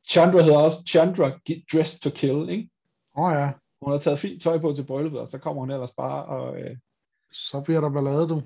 Chandra 0.10 0.42
hedder 0.42 0.58
også 0.58 0.78
Chandra 0.90 1.32
Get 1.46 1.64
Dressed 1.74 2.00
to 2.00 2.10
Kill, 2.10 2.50
ikke? 2.50 2.70
Åh 3.18 3.24
oh, 3.24 3.34
ja, 3.34 3.52
Hun 3.82 3.92
har 3.92 4.00
taget 4.00 4.20
fint 4.20 4.44
tøj 4.44 4.58
på 4.58 4.74
til 4.74 4.84
brylluppet, 4.86 5.22
og 5.22 5.28
så 5.28 5.38
kommer 5.38 5.60
hun 5.62 5.72
ellers 5.72 5.92
bare 5.98 6.26
og... 6.26 6.60
Øh, 6.60 6.78
så 7.32 7.62
bliver 7.62 7.82
der 7.82 7.90
ballade, 7.90 8.28
du. 8.28 8.42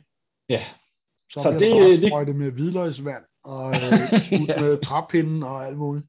ja, 0.49 0.63
Så, 1.31 1.39
Så 1.43 1.55
bliver 1.57 1.73
det- 1.81 2.01
der 2.01 2.09
bare 2.09 2.25
det- 2.25 2.35
med 2.35 2.51
hvidløgsvand 2.51 3.23
og 3.53 3.65
øh, 3.75 3.81
ud 4.41 4.47
Ja. 4.47 4.61
med 4.61 4.81
træpinden 4.81 5.43
og 5.43 5.65
alt 5.67 5.77
muligt. 5.77 6.05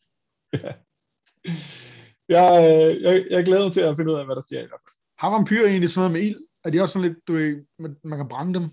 jeg, 2.29 2.48
øh, 2.64 3.03
jeg, 3.03 3.27
jeg 3.31 3.44
glæder 3.44 3.62
mig 3.64 3.72
til 3.72 3.81
at 3.81 3.96
finde 3.96 4.12
ud 4.12 4.18
af, 4.18 4.24
hvad 4.27 4.37
der 4.37 4.42
sker 4.42 4.59
i 4.59 4.66
hvert 4.70 4.81
fald. 4.85 4.96
Har 5.18 5.31
vampyrer 5.31 5.66
egentlig 5.68 5.90
sådan 5.90 6.01
noget 6.11 6.12
med 6.12 6.31
ild? 6.31 6.40
Er 6.64 6.70
de 6.70 6.81
også 6.81 6.92
sådan 6.92 7.09
lidt, 7.09 7.27
du 7.29 7.33
ved, 7.33 7.64
man, 7.79 7.96
man 8.05 8.18
kan 8.18 8.29
brænde 8.29 8.55
dem? 8.61 8.68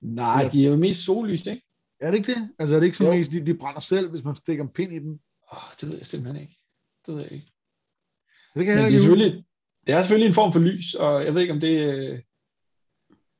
Nej, 0.00 0.42
Ja. 0.42 0.48
de 0.48 0.64
er 0.66 0.70
jo 0.70 0.76
mest 0.76 1.04
sollys, 1.04 1.46
ikke? 1.46 1.62
Er 2.00 2.10
det 2.10 2.18
ikke 2.18 2.32
det? 2.34 2.50
Altså 2.58 2.74
er 2.74 2.80
det 2.80 2.86
ikke 2.86 2.96
sådan 2.98 3.18
mest, 3.18 3.30
de, 3.30 3.46
de 3.46 3.54
brænder 3.54 3.80
selv, 3.80 4.10
hvis 4.10 4.24
man 4.24 4.36
stikker 4.36 4.64
en 4.64 4.70
pind 4.72 4.92
i 4.92 4.98
dem? 4.98 5.20
Oh, 5.52 5.58
det 5.80 5.88
ved 5.88 5.96
jeg 5.96 6.06
simpelthen 6.06 6.42
ikke. 6.42 6.56
Det 7.06 7.14
ved 7.14 7.22
jeg 7.22 7.32
ikke. 7.32 7.52
Det 8.54 8.64
kan 8.64 8.74
jeg 8.74 8.82
Men 8.82 8.92
det 8.92 8.94
er, 8.94 8.98
selvfølgelig, 9.02 9.44
det 9.86 9.94
er 9.94 10.02
selvfølgelig 10.02 10.28
en 10.28 10.34
form 10.34 10.52
for 10.52 10.60
lys, 10.60 10.94
og 10.94 11.24
jeg 11.24 11.34
ved 11.34 11.40
ikke, 11.42 11.54
om 11.54 11.60
det... 11.60 12.22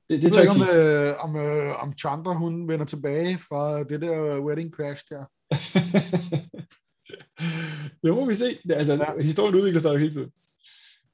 Det, 0.09 0.23
det 0.23 0.25
Jeg 0.25 0.33
ved 0.33 0.41
ikke, 0.41 0.51
om, 0.51 0.63
øh, 0.63 1.25
om, 1.25 1.37
øh, 1.37 1.83
om 1.83 1.93
Chandra, 1.99 2.33
hun 2.33 2.69
vender 2.69 2.87
tilbage 2.87 3.39
fra 3.39 3.85
det 3.85 4.01
der 4.01 4.41
wedding 4.41 4.75
crash 4.75 5.05
der. 5.11 5.25
det 8.03 8.15
må 8.15 8.27
vi 8.27 8.35
se. 8.35 8.59
Altså, 8.71 8.95
Ja. 8.95 9.23
Historien 9.23 9.55
udvikler 9.55 9.81
sig 9.81 9.93
jo 9.93 9.99
hele 9.99 10.13
tiden. 10.13 10.33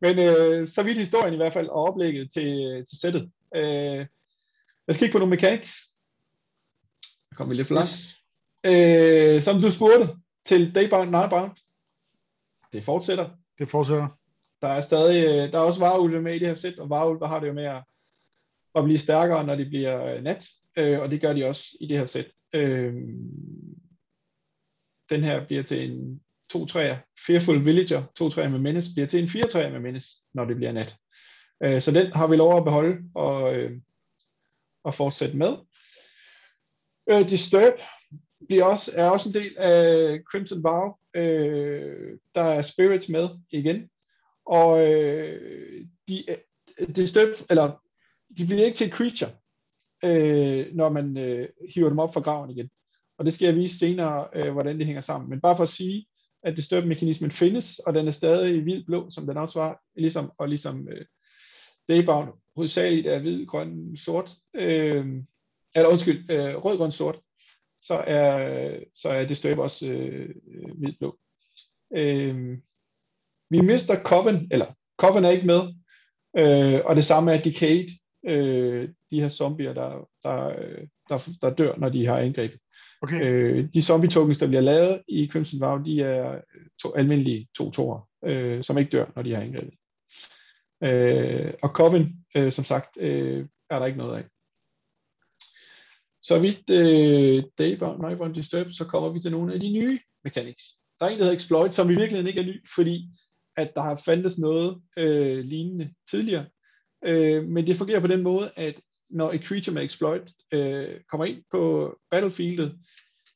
Men 0.01 0.19
øh, 0.19 0.69
så 0.69 0.83
vidt 0.83 0.99
historien 0.99 1.35
i 1.35 1.37
hvert 1.37 1.53
fald, 1.53 1.69
og 1.69 1.85
oplægget 1.85 2.33
til, 2.33 2.85
til 2.89 2.99
sættet. 3.01 3.31
Øh, 3.55 4.07
jeg 4.87 4.95
skal 4.95 4.99
kigge 4.99 5.13
på 5.13 5.19
nogle 5.19 5.31
mechanics. 5.31 5.73
Der 7.31 7.37
kommer 7.37 7.55
vi 7.55 7.57
lidt 7.57 7.69
for 7.69 7.75
langt. 7.75 7.91
Yes. 7.91 8.19
Øh, 8.65 9.43
som 9.43 9.61
du 9.61 9.73
spurgte 9.73 10.17
til 10.47 10.75
Daybound, 10.75 11.11
Nightbound. 11.11 11.51
Det 12.73 12.85
fortsætter. 12.85 13.31
Det 13.59 13.69
fortsætter. 13.69 14.09
Der 14.63 14.69
er 14.69 14.81
stadig, 14.81 15.25
øh, 15.25 15.53
der 15.53 15.59
er 15.59 15.63
også 15.63 15.81
varulve 15.81 16.23
med 16.23 16.35
i 16.35 16.39
det 16.39 16.49
her 16.49 16.55
sæt, 16.55 16.79
og 16.79 16.91
varulve 16.91 17.29
har 17.29 17.41
det 17.41 17.49
jo 17.49 17.53
med 17.53 17.65
at, 17.65 17.83
at 18.75 18.85
blive 18.85 18.99
stærkere, 18.99 19.47
når 19.47 19.55
det 19.55 19.69
bliver 19.69 20.05
øh, 20.05 20.23
nat, 20.23 20.49
øh, 20.77 21.01
og 21.01 21.11
det 21.11 21.21
gør 21.21 21.33
de 21.33 21.47
også 21.47 21.77
i 21.81 21.87
det 21.87 21.99
her 21.99 22.07
sæt. 22.07 22.27
Øh, 22.53 22.95
den 25.11 25.25
her 25.25 25.47
bliver 25.47 25.63
til 25.63 25.91
en 25.91 26.21
2-3'er, 26.55 26.97
Fearful 27.27 27.65
Villager, 27.65 28.03
2-3'er 28.21 28.49
med 28.49 28.59
Menace, 28.59 28.91
bliver 28.95 29.07
til 29.07 29.23
en 29.23 29.29
4-3'er 29.29 29.69
med 29.69 29.81
Menace, 29.81 30.17
når 30.35 30.45
det 30.45 30.57
bliver 30.57 30.73
nat. 30.73 30.97
Øh, 31.63 31.81
så 31.81 31.91
den 31.91 32.13
har 32.13 32.27
vi 32.27 32.37
lov 32.37 32.57
at 32.57 32.65
beholde 32.65 33.11
og, 33.15 33.57
øh, 33.57 33.81
og 34.85 34.95
fortsætte 34.95 35.37
med. 35.37 35.57
Øh, 37.11 37.31
Disturb 37.31 37.75
bliver 38.47 38.65
også, 38.65 38.93
er 38.95 39.11
også 39.11 39.29
en 39.29 39.35
del 39.35 39.59
af 39.59 40.21
Crimson 40.31 40.65
Vow. 40.65 40.95
Øh, 41.15 42.19
der 42.35 42.43
er 42.43 42.63
Spirits 42.63 43.09
med 43.09 43.29
igen. 43.51 43.91
Og 44.47 44.93
øh, 44.93 45.87
de, 46.09 46.31
øh, 46.31 46.37
Disturb, 46.97 47.29
eller 47.51 47.83
de 48.37 48.47
bliver 48.47 48.65
ikke 48.65 48.77
til 48.77 48.87
et 48.87 48.93
creature, 48.93 49.31
øh, 50.05 50.75
når 50.75 50.89
man 50.89 51.19
øh, 51.19 51.49
hiver 51.75 51.89
dem 51.89 51.99
op 51.99 52.15
fra 52.15 52.21
graven 52.21 52.51
igen. 52.51 52.71
Og 53.19 53.25
det 53.25 53.35
skal 53.35 53.47
jeg 53.47 53.55
vise 53.55 53.79
senere, 53.79 54.29
øh, 54.35 54.53
hvordan 54.53 54.79
det 54.79 54.87
hænger 54.87 55.01
sammen. 55.01 55.31
Men 55.31 55.41
bare 55.41 55.57
for 55.57 55.63
at 55.63 55.69
sige, 55.69 56.07
at 56.43 56.57
Disturb-mekanismen 56.57 57.31
findes, 57.31 57.79
og 57.79 57.95
den 57.95 58.09
er 58.09 58.13
stadig 58.13 58.63
hvid 58.63 58.85
blå, 58.85 59.11
som 59.11 59.27
den 59.27 59.37
også 59.37 59.59
var, 59.59 59.83
ligesom, 59.97 60.33
og 60.39 60.49
ligesom 60.49 60.89
øh, 60.89 61.05
Daybound 61.89 62.29
hovedsageligt 62.57 63.07
er 63.07 63.19
hvid, 63.19 63.47
grøn, 63.47 63.97
sort, 63.97 64.31
øh, 64.57 65.07
eller 65.75 65.89
undskyld, 65.89 66.31
øh, 66.31 66.65
rød, 66.65 66.79
grøn, 66.79 66.93
sort, 66.93 67.21
så 67.83 67.95
er, 67.95 68.79
så 68.95 69.09
er 69.09 69.25
Disturb 69.25 69.59
også 69.59 69.87
øh, 69.87 70.35
øh, 70.55 70.79
hvid, 70.79 70.93
blå. 70.99 71.19
Øh, 71.97 72.59
vi 73.51 73.61
mister 73.61 74.03
Coven, 74.03 74.49
eller 74.51 74.67
Coven 74.97 75.25
er 75.25 75.31
ikke 75.31 75.47
med, 75.47 75.61
øh, 76.39 76.81
og 76.85 76.97
det 76.97 77.05
samme 77.05 77.33
er 77.33 77.43
Decade. 77.43 77.89
Øh, 78.27 78.89
de 79.11 79.21
her 79.21 79.29
zombier, 79.29 79.73
der, 79.73 80.09
der, 80.23 80.53
der, 81.09 81.29
der 81.43 81.55
dør, 81.55 81.77
når 81.77 81.89
de 81.89 82.07
har 82.07 82.19
angrebet. 82.19 82.61
Okay. 83.03 83.23
Øh, 83.23 83.69
de 83.75 83.83
zombie 83.83 84.11
tokens, 84.11 84.39
der 84.39 84.47
bliver 84.47 84.61
lavet 84.61 85.03
i 85.09 85.29
Crimson 85.33 85.61
Vow, 85.61 85.79
de 85.79 86.03
er 86.03 86.41
to, 86.83 86.95
almindelige 86.95 87.49
to 87.57 87.71
toer, 87.71 88.09
øh, 88.25 88.63
som 88.63 88.79
ikke 88.79 88.91
dør, 88.91 89.07
når 89.17 89.23
de 89.23 89.35
har 89.35 89.43
angrebet. 89.43 89.75
Øh, 90.83 91.55
og 91.63 91.69
Coven, 91.69 92.25
øh, 92.37 92.53
som 92.53 92.65
sagt, 92.65 92.97
øh, 93.01 93.47
er 93.71 93.79
der 93.79 93.87
ikke 93.87 93.99
noget 93.99 94.19
af. 94.19 94.25
Så 96.23 96.39
vidt 96.39 96.71
øh, 96.71 97.45
Daybound, 97.59 98.03
Nightbound 98.03 98.35
Disturb, 98.35 98.67
så 98.71 98.85
kommer 98.85 99.09
vi 99.09 99.21
til 99.21 99.31
nogle 99.31 99.55
af 99.55 99.61
de 99.61 99.73
nye 99.73 99.99
mechanics. 100.25 100.65
Der 101.01 101.07
er 101.07 101.11
en, 101.11 101.19
der 101.19 101.25
hedder 101.25 101.37
Exploit, 101.37 101.75
som 101.75 101.91
i 101.91 101.95
virkeligheden 101.95 102.27
ikke 102.27 102.41
er 102.41 102.47
ny, 102.47 102.65
fordi 102.75 103.09
at 103.57 103.75
der 103.75 103.83
har 103.83 104.03
fandtes 104.05 104.39
noget 104.39 104.83
øh, 104.97 105.45
lignende 105.45 105.95
tidligere. 106.11 106.47
Øh, 107.05 107.45
men 107.45 107.67
det 107.67 107.77
fungerer 107.77 108.01
på 108.01 108.07
den 108.07 108.23
måde, 108.23 108.51
at 108.57 108.81
når 109.11 109.33
et 109.33 109.45
creature 109.45 109.75
med 109.75 109.85
exploit 109.85 110.33
øh, 110.53 111.01
kommer 111.11 111.25
ind 111.25 111.43
på 111.51 111.95
battlefieldet, 112.11 112.79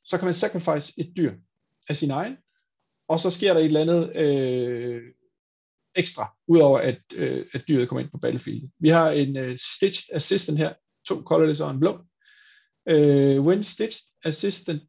så 0.05 0.19
kan 0.19 0.25
man 0.25 0.35
sacrifice 0.35 0.93
et 0.97 1.13
dyr 1.17 1.33
af 1.89 1.97
sin 1.97 2.11
egen, 2.11 2.37
og 3.09 3.21
så 3.21 3.31
sker 3.31 3.55
der 3.55 3.61
et 3.61 3.65
eller 3.65 3.81
andet 3.81 4.17
øh, 4.17 5.03
ekstra, 5.95 6.37
udover 6.47 6.79
at, 6.79 7.01
øh, 7.15 7.47
at 7.53 7.63
dyret 7.69 7.89
kommer 7.89 8.03
ind 8.03 8.11
på 8.11 8.19
battlefieldet. 8.19 8.71
Vi 8.79 8.89
har 8.89 9.11
en 9.11 9.37
øh, 9.37 9.59
Stitched 9.77 10.17
Assistant 10.17 10.59
her, 10.59 10.73
to 11.09 11.23
colorless 11.23 11.61
og 11.61 11.71
en 11.71 11.81
blå. 11.81 11.99
Øh, 12.89 13.41
when 13.41 13.65
Stitched 13.65 14.03
Assistant 14.25 14.83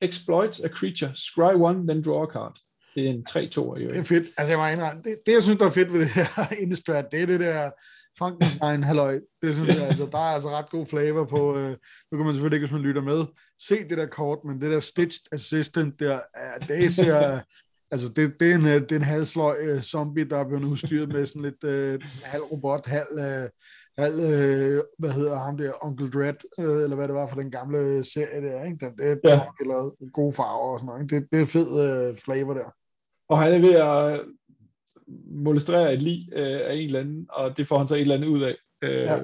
exploits 0.00 0.60
a 0.60 0.68
creature, 0.68 1.14
scry 1.14 1.54
one, 1.54 1.86
then 1.86 2.02
draw 2.02 2.22
a 2.22 2.26
card. 2.26 2.58
Det 2.94 3.06
er 3.06 3.10
en 3.10 3.26
3-2 3.30 3.76
i 3.76 3.84
Det 3.84 3.96
er 3.96 4.02
fedt. 4.02 4.26
Altså, 4.36 4.52
jeg 4.52 4.58
må 4.58 4.66
indrømme, 4.66 5.02
det, 5.02 5.18
det, 5.26 5.32
jeg 5.32 5.42
synes, 5.42 5.58
der 5.58 5.66
er 5.66 5.70
fedt 5.70 5.92
ved 5.92 6.00
det 6.00 6.08
her 6.08 6.52
Innistrad, 6.62 7.04
det 7.12 7.22
er 7.22 7.26
det 7.26 7.40
der 7.40 7.70
Frankenstein, 8.18 8.84
halløj. 8.90 9.20
Det 9.42 9.54
synes 9.54 9.74
jeg, 9.74 9.86
altså, 9.86 10.08
der 10.12 10.18
er 10.18 10.34
altså 10.34 10.50
ret 10.50 10.70
god 10.70 10.86
flavor 10.86 11.24
på, 11.24 11.56
øh, 11.56 11.76
nu 12.12 12.18
kan 12.18 12.26
man 12.26 12.34
selvfølgelig 12.34 12.56
ikke, 12.56 12.66
hvis 12.66 12.72
man 12.72 12.82
lytter 12.82 13.02
med, 13.02 13.24
se 13.68 13.88
det 13.88 13.98
der 13.98 14.06
kort, 14.06 14.38
men 14.44 14.60
det 14.60 14.72
der 14.72 14.80
Stitched 14.80 15.32
Assistant 15.32 16.00
der, 16.00 16.20
det 16.68 16.92
ser, 16.92 17.40
altså 17.92 18.08
det, 18.08 18.40
det, 18.40 18.50
er 18.50 18.54
en, 18.54 18.64
det 18.64 18.92
er 18.92 18.96
en 18.96 19.02
halvsløj 19.02 19.56
uh, 19.74 19.80
zombie, 19.80 20.24
der 20.24 20.38
er 20.38 20.48
blevet 20.48 20.64
udstyret 20.64 21.08
med 21.08 21.26
sådan 21.26 21.42
lidt 21.42 21.64
uh, 21.64 22.08
sådan 22.08 22.24
halv 22.24 22.42
robot, 22.42 22.86
halv, 22.86 23.12
uh, 23.12 23.48
halv 23.98 24.14
uh, 24.14 24.80
hvad 24.98 25.12
hedder 25.12 25.38
ham 25.38 25.56
der, 25.56 25.84
Uncle 25.84 26.10
Dread, 26.10 26.36
uh, 26.58 26.82
eller 26.82 26.96
hvad 26.96 27.08
det 27.08 27.14
var 27.14 27.26
for 27.26 27.40
den 27.40 27.50
gamle 27.50 28.04
serie 28.04 28.42
der, 28.42 28.64
ikke? 28.64 28.86
Det, 28.86 28.98
det, 28.98 29.30
ja. 29.30 29.40
det 29.58 29.66
er 29.66 30.10
gode 30.12 30.32
farver 30.32 30.72
og 30.72 30.78
sådan 30.78 30.86
noget, 30.86 31.02
ikke? 31.02 31.16
Det, 31.16 31.28
det 31.32 31.40
er 31.40 31.46
fed 31.46 32.10
uh, 32.10 32.16
flavor 32.16 32.54
der. 32.54 32.70
Og 33.28 33.38
han 33.38 33.52
er 33.52 33.58
ved 33.58 33.74
at 33.74 34.20
molestrere 35.30 35.94
et 35.94 36.02
lig 36.02 36.28
øh, 36.32 36.60
af 36.64 36.74
en 36.74 36.86
eller 36.86 37.00
anden, 37.00 37.26
og 37.30 37.56
det 37.56 37.68
får 37.68 37.78
han 37.78 37.88
så 37.88 37.94
et 37.94 38.00
eller 38.00 38.14
andet 38.14 38.28
ud 38.28 38.42
af. 38.42 38.56
Øh, 38.82 38.90
ja. 38.90 39.18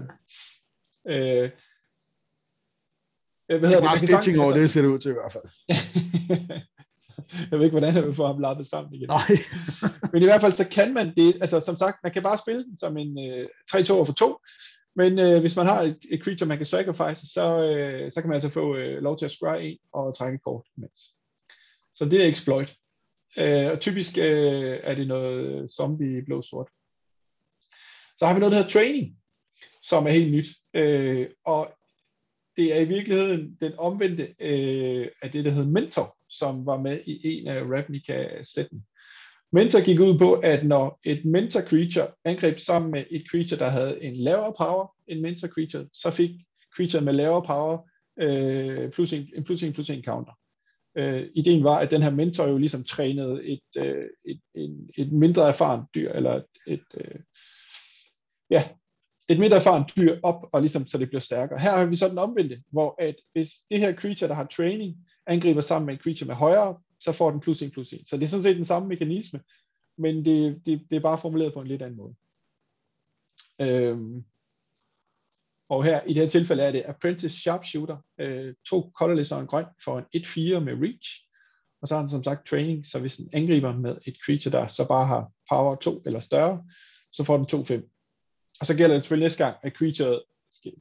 øh, 1.07 1.51
hvad 3.47 3.61
hedder 3.61 3.75
det? 3.75 3.83
Meget 3.83 3.99
stitching 3.99 4.41
over 4.41 4.55
det, 4.55 4.71
ser 4.71 4.83
det 4.83 4.89
ud 4.89 4.99
til 4.99 5.11
i 5.11 5.15
hvert 5.15 5.33
fald. 5.33 5.45
jeg 7.51 7.59
ved 7.59 7.65
ikke, 7.65 7.79
hvordan 7.79 7.95
jeg 7.95 8.05
vil 8.05 8.15
få 8.15 8.27
ham 8.27 8.41
lappet 8.41 8.67
sammen 8.67 8.95
igen. 8.95 9.09
Nej. 9.09 9.31
men 10.13 10.23
i 10.23 10.25
hvert 10.25 10.41
fald, 10.41 10.53
så 10.53 10.69
kan 10.69 10.95
man 10.95 11.15
det, 11.15 11.37
altså 11.41 11.61
som 11.61 11.77
sagt, 11.77 11.97
man 12.03 12.13
kan 12.13 12.23
bare 12.23 12.39
spille 12.39 12.65
den 12.65 12.79
som 12.79 12.97
en 12.97 13.19
øh, 13.19 13.49
3-2 13.75 14.05
for 14.05 14.13
2, 14.13 14.39
men 14.97 15.19
øh, 15.19 15.41
hvis 15.41 15.57
man 15.57 15.67
har 15.67 15.83
et, 15.83 15.99
et 16.11 16.21
creature, 16.23 16.49
man 16.49 16.57
kan 16.57 16.67
sacrifice, 16.67 17.27
så, 17.27 17.63
øh, 17.63 18.13
så 18.13 18.21
kan 18.21 18.29
man 18.29 18.35
altså 18.35 18.49
få 18.49 18.77
øh, 18.77 19.03
lov 19.03 19.19
til 19.19 19.25
at 19.25 19.33
scry 19.33 19.57
en 19.61 19.79
og 19.93 20.17
trække 20.17 20.39
kort 20.39 20.67
imens. 20.77 21.15
Så 21.95 22.05
det 22.05 22.25
er 22.25 22.29
exploit. 22.29 22.75
Øh, 23.37 23.71
og 23.73 23.81
typisk 23.81 24.19
øh, 24.19 24.81
er 24.83 24.95
det 24.95 25.09
noget 25.09 25.71
zombie 25.71 26.23
blå-sort. 26.23 26.69
Så 28.19 28.27
har 28.27 28.35
vi 28.35 28.41
noget, 28.41 28.53
der 28.53 28.59
hedder 28.59 28.71
training, 28.71 29.17
som 29.83 30.07
er 30.07 30.11
helt 30.11 30.33
nyt. 30.33 30.47
Øh, 30.75 31.29
og 31.45 31.73
det 32.57 32.77
er 32.77 32.81
i 32.81 32.85
virkeligheden 32.85 33.57
den 33.61 33.73
omvendte 33.79 34.35
øh, 34.41 35.09
af 35.23 35.31
det, 35.31 35.45
der 35.45 35.51
hedder 35.51 35.69
mentor, 35.69 36.17
som 36.29 36.67
var 36.67 36.79
med 36.81 37.01
i 37.07 37.39
en 37.39 37.49
af 37.49 37.63
Ravnica-sætten. 37.63 38.85
Mentor 39.53 39.85
gik 39.85 40.01
ud 40.01 40.19
på, 40.19 40.33
at 40.35 40.67
når 40.67 41.01
et 41.05 41.25
mentor 41.25 41.61
creature 41.61 42.09
angreb 42.25 42.59
sammen 42.59 42.91
med 42.91 43.05
et 43.11 43.25
creature, 43.31 43.59
der 43.59 43.69
havde 43.69 44.03
en 44.03 44.17
lavere 44.17 44.55
power 44.59 44.95
end 45.07 45.21
mentor 45.21 45.49
creature, 45.49 45.89
så 45.93 46.11
fik 46.11 46.31
creature 46.77 47.03
med 47.03 47.13
lavere 47.13 47.47
power 47.47 47.79
øh, 48.21 48.91
plus, 48.91 49.13
en, 49.13 49.45
plus 49.45 49.63
en 49.63 49.73
plus 49.73 49.91
en 49.91 50.05
counter 50.05 50.38
øh, 50.99 51.31
ideen 51.35 51.65
var, 51.65 51.79
at 51.79 51.91
den 51.91 52.03
her 52.03 52.11
mentor 52.11 52.47
jo 52.47 52.59
ligesom 52.59 52.85
trænede 52.85 53.45
et, 53.45 53.61
øh, 53.77 54.07
et, 54.25 54.41
en, 54.55 54.91
et 54.97 55.13
mindre 55.13 55.49
erfaren 55.49 55.83
dyr, 55.95 56.13
eller 56.13 56.35
et, 56.35 56.45
et 56.67 56.85
øh, 56.95 57.21
ja, 58.51 58.69
et 59.29 59.39
mindre 59.39 59.57
erfaren 59.57 59.85
dyr 59.97 60.19
op, 60.23 60.49
og 60.53 60.61
ligesom 60.61 60.87
så 60.87 60.99
det 60.99 61.09
bliver 61.09 61.21
stærkere. 61.21 61.59
Her 61.59 61.71
har 61.71 61.85
vi 61.85 61.97
så 61.97 62.09
den 62.09 62.19
omvendte, 62.19 62.63
hvor 62.73 62.95
at 62.99 63.17
hvis 63.33 63.51
det 63.71 63.79
her 63.79 63.95
creature, 63.95 64.29
der 64.29 64.35
har 64.35 64.47
training, 64.47 64.97
angriber 65.27 65.61
sammen 65.61 65.87
med 65.87 65.95
en 65.95 66.01
creature 66.01 66.27
med 66.27 66.35
højere, 66.35 66.79
så 67.01 67.13
får 67.13 67.31
den 67.31 67.41
plus 67.41 67.63
1 67.63 67.73
plus 67.73 67.93
1. 67.93 68.03
Så 68.07 68.17
det 68.17 68.23
er 68.23 68.29
sådan 68.29 68.43
set 68.43 68.57
den 68.57 68.65
samme 68.65 68.89
mekanisme, 68.89 69.41
men 69.99 70.25
det, 70.25 70.63
det, 70.67 70.81
det 70.91 70.97
er 70.97 71.01
bare 71.01 71.19
formuleret 71.19 71.55
på 71.55 71.61
en 71.61 71.67
lidt 71.67 71.83
anden 71.83 71.97
måde. 71.97 72.15
Øhm, 73.61 74.25
og 75.69 75.85
her 75.85 76.01
i 76.07 76.15
det 76.15 76.23
her 76.23 76.29
tilfælde 76.29 76.63
er 76.63 76.73
det 76.73 76.85
Apprentice 76.87 77.41
Sharpshooter, 77.41 77.97
øh, 78.21 78.55
to 78.69 78.93
colorless 78.95 79.33
og 79.33 79.41
en 79.41 79.47
grøn 79.47 79.65
for 79.85 79.99
en 79.99 80.05
1-4 80.17 80.61
med 80.61 80.83
reach. 80.83 81.29
Og 81.83 81.89
så 81.89 81.95
har 81.95 82.03
den 82.03 82.11
som 82.11 82.25
sagt 82.25 82.47
training, 82.47 82.87
så 82.87 82.99
hvis 82.99 83.17
den 83.17 83.29
angriber 83.33 83.77
med 83.77 83.97
et 84.07 84.17
creature, 84.25 84.53
der 84.53 84.69
så 84.69 84.89
bare 84.89 85.07
har 85.07 85.31
power 85.51 85.75
2 85.75 86.03
eller 86.07 86.21
større, 86.21 86.65
så 87.13 87.25
får 87.25 87.37
den 87.37 87.47
2-5. 87.47 88.57
Og 88.61 88.67
så 88.67 88.77
gælder 88.77 88.95
det 88.95 89.03
selvfølgelig 89.03 89.25
næste 89.25 89.45
gang, 89.45 89.57
at 89.63 89.73
creature, 89.73 90.21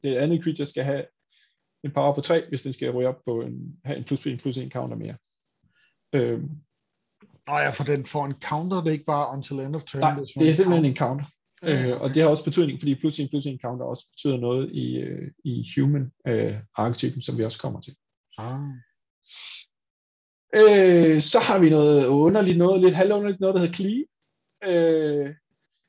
det 0.02 0.16
andet 0.16 0.42
creature 0.42 0.66
skal 0.66 0.84
have 0.84 1.04
en 1.84 1.92
power 1.92 2.14
på 2.14 2.20
3, 2.20 2.48
hvis 2.48 2.62
den 2.62 2.72
skal 2.72 2.90
ryge 2.90 3.08
op 3.08 3.24
på 3.24 3.40
en, 3.40 3.80
have 3.84 3.98
en 3.98 4.04
plus 4.04 4.26
1 4.26 4.40
plus 4.40 4.56
1 4.56 4.72
counter 4.72 4.96
mere. 4.96 5.16
Øhm. 6.12 6.50
Nå 7.46 7.58
ja, 7.58 7.70
for 7.70 7.84
den 7.84 8.06
får 8.06 8.26
en 8.26 8.34
counter, 8.42 8.76
det 8.76 8.86
er 8.86 8.92
ikke 8.92 9.04
bare 9.04 9.32
until 9.32 9.58
end 9.60 9.76
of 9.76 9.82
turn. 9.82 10.00
Nej, 10.00 10.14
det 10.14 10.48
er 10.48 10.52
simpelthen 10.52 10.84
en 10.84 10.96
counter. 10.96 11.24
Øh, 11.62 12.00
og 12.00 12.14
det 12.14 12.22
har 12.22 12.28
også 12.28 12.44
betydning, 12.44 12.80
fordi 12.80 12.94
plus 12.94 13.18
en 13.18 13.28
plus 13.28 13.46
en 13.46 13.60
counter 13.62 13.86
også 13.86 14.06
betyder 14.10 14.36
noget 14.36 14.72
i, 14.72 14.96
øh, 14.96 15.30
i 15.44 15.68
human 15.76 16.12
øh, 16.26 16.54
arketypen, 16.74 17.22
som 17.22 17.38
vi 17.38 17.44
også 17.44 17.58
kommer 17.58 17.80
til. 17.80 17.96
Ah. 18.38 18.60
Øh, 20.54 21.22
så 21.22 21.38
har 21.38 21.58
vi 21.58 21.70
noget 21.70 22.06
underligt, 22.06 22.58
noget 22.58 22.80
lidt 22.80 22.94
halvunderligt, 22.94 23.40
noget 23.40 23.54
der 23.54 23.60
hedder 23.60 23.74
Cleave. 23.74 24.06
Øh, 24.64 25.34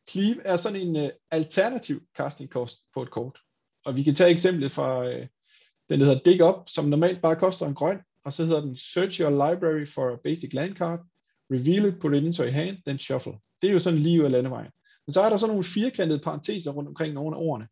Cleave 0.09 0.41
er 0.45 0.57
sådan 0.57 0.81
en 0.81 0.95
uh, 0.95 1.09
alternativ 1.31 2.01
casting 2.17 2.49
cost 2.49 2.77
på 2.93 3.01
et 3.01 3.11
kort. 3.11 3.39
Og 3.85 3.95
vi 3.95 4.03
kan 4.03 4.15
tage 4.15 4.29
eksemplet 4.29 4.71
fra 4.71 5.07
uh, 5.07 5.25
den, 5.89 5.99
der 5.99 6.05
hedder 6.05 6.19
Dig 6.25 6.43
Up, 6.43 6.55
som 6.67 6.85
normalt 6.85 7.21
bare 7.21 7.35
koster 7.35 7.67
en 7.67 7.75
grøn, 7.75 7.99
og 8.25 8.33
så 8.33 8.45
hedder 8.45 8.61
den 8.61 8.75
Search 8.75 9.21
your 9.21 9.29
library 9.29 9.87
for 9.93 10.13
a 10.13 10.17
basic 10.23 10.53
land 10.53 10.75
card, 10.75 10.99
reveal 11.51 11.85
it, 11.85 11.99
put 11.99 12.13
it 12.13 12.23
into 12.23 12.43
a 12.43 12.51
hand, 12.51 12.77
then 12.85 12.99
shuffle. 12.99 13.33
Det 13.61 13.69
er 13.69 13.73
jo 13.73 13.79
sådan 13.79 13.99
lige 13.99 14.19
ud 14.19 14.25
af 14.25 14.31
landevejen. 14.31 14.71
Men 15.09 15.13
så 15.13 15.21
er 15.21 15.29
der 15.29 15.37
så 15.37 15.47
nogle 15.47 15.63
firkantede 15.63 16.19
parenteser 16.19 16.71
rundt 16.71 16.89
omkring 16.89 17.13
nogle 17.13 17.37
af 17.37 17.41
ordene. 17.41 17.67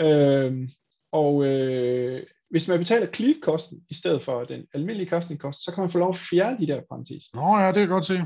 Øh, 0.00 0.68
og 1.12 1.44
øh, 1.44 2.22
hvis 2.50 2.68
man 2.68 2.78
betaler 2.78 3.06
cleave-kosten 3.06 3.80
i 3.90 3.94
stedet 3.94 4.22
for 4.22 4.44
den 4.44 4.66
almindelige 4.74 5.10
casting-kost, 5.10 5.64
så 5.64 5.72
kan 5.74 5.82
man 5.82 5.90
få 5.90 5.98
lov 5.98 6.10
at 6.10 6.16
fjerne 6.16 6.58
de 6.58 6.66
der 6.66 6.80
parenteser. 6.90 7.30
Nå 7.34 7.58
ja, 7.58 7.66
det 7.66 7.74
kan 7.74 7.88
godt 7.88 8.06
se. 8.06 8.20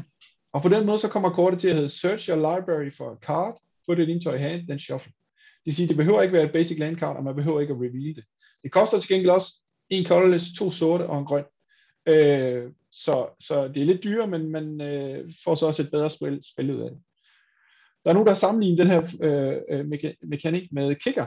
Og 0.53 0.63
på 0.63 0.69
den 0.69 0.87
måde, 0.87 0.99
så 0.99 1.09
kommer 1.09 1.31
kortet 1.31 1.61
til 1.61 1.69
at 1.69 1.75
hedde 1.75 1.89
Search 1.89 2.29
your 2.29 2.37
library 2.37 2.91
for 2.97 3.11
a 3.11 3.17
card, 3.27 3.61
put 3.89 3.99
it 3.99 4.09
into 4.09 4.31
a 4.31 4.39
hand, 4.39 4.61
then 4.69 4.79
shuffle. 4.79 5.13
Det 5.37 5.67
vil 5.67 5.75
sige, 5.75 5.89
det 5.89 5.97
behøver 5.97 6.23
ikke 6.23 6.33
være 6.33 6.45
et 6.45 6.53
basic 6.53 6.79
land 6.79 6.97
card, 6.97 7.17
og 7.17 7.25
man 7.25 7.37
behøver 7.37 7.61
ikke 7.61 7.73
at 7.73 7.81
reveal 7.81 8.17
det. 8.17 8.25
Det 8.63 8.73
koster 8.73 9.01
til 9.01 9.09
gengæld 9.09 9.31
også 9.31 9.53
en 9.91 10.07
colorless, 10.07 10.47
to 10.59 10.71
sorte 10.71 11.07
og 11.07 11.19
en 11.19 11.25
grøn. 11.25 11.45
Øh, 12.09 12.73
så, 12.93 13.29
så 13.41 13.69
det 13.69 13.83
er 13.83 13.87
lidt 13.87 14.05
dyrere, 14.05 14.27
men 14.27 14.51
man 14.51 14.81
øh, 14.81 15.33
får 15.45 15.55
så 15.55 15.67
også 15.67 15.83
et 15.83 15.91
bedre 15.91 16.11
spil, 16.11 16.41
spil 16.53 16.71
ud 16.71 16.81
af 16.81 16.91
det. 16.91 17.01
Der 18.07 18.11
er 18.11 18.15
nogen, 18.15 18.27
der 18.27 18.33
har 18.33 18.37
sammenlignet 18.37 18.79
den 18.79 18.87
her 18.87 19.03
øh, 19.21 19.57
øh 19.71 19.87
meka- 19.87 20.19
mekanik 20.23 20.73
med 20.73 20.95
kicker, 20.95 21.27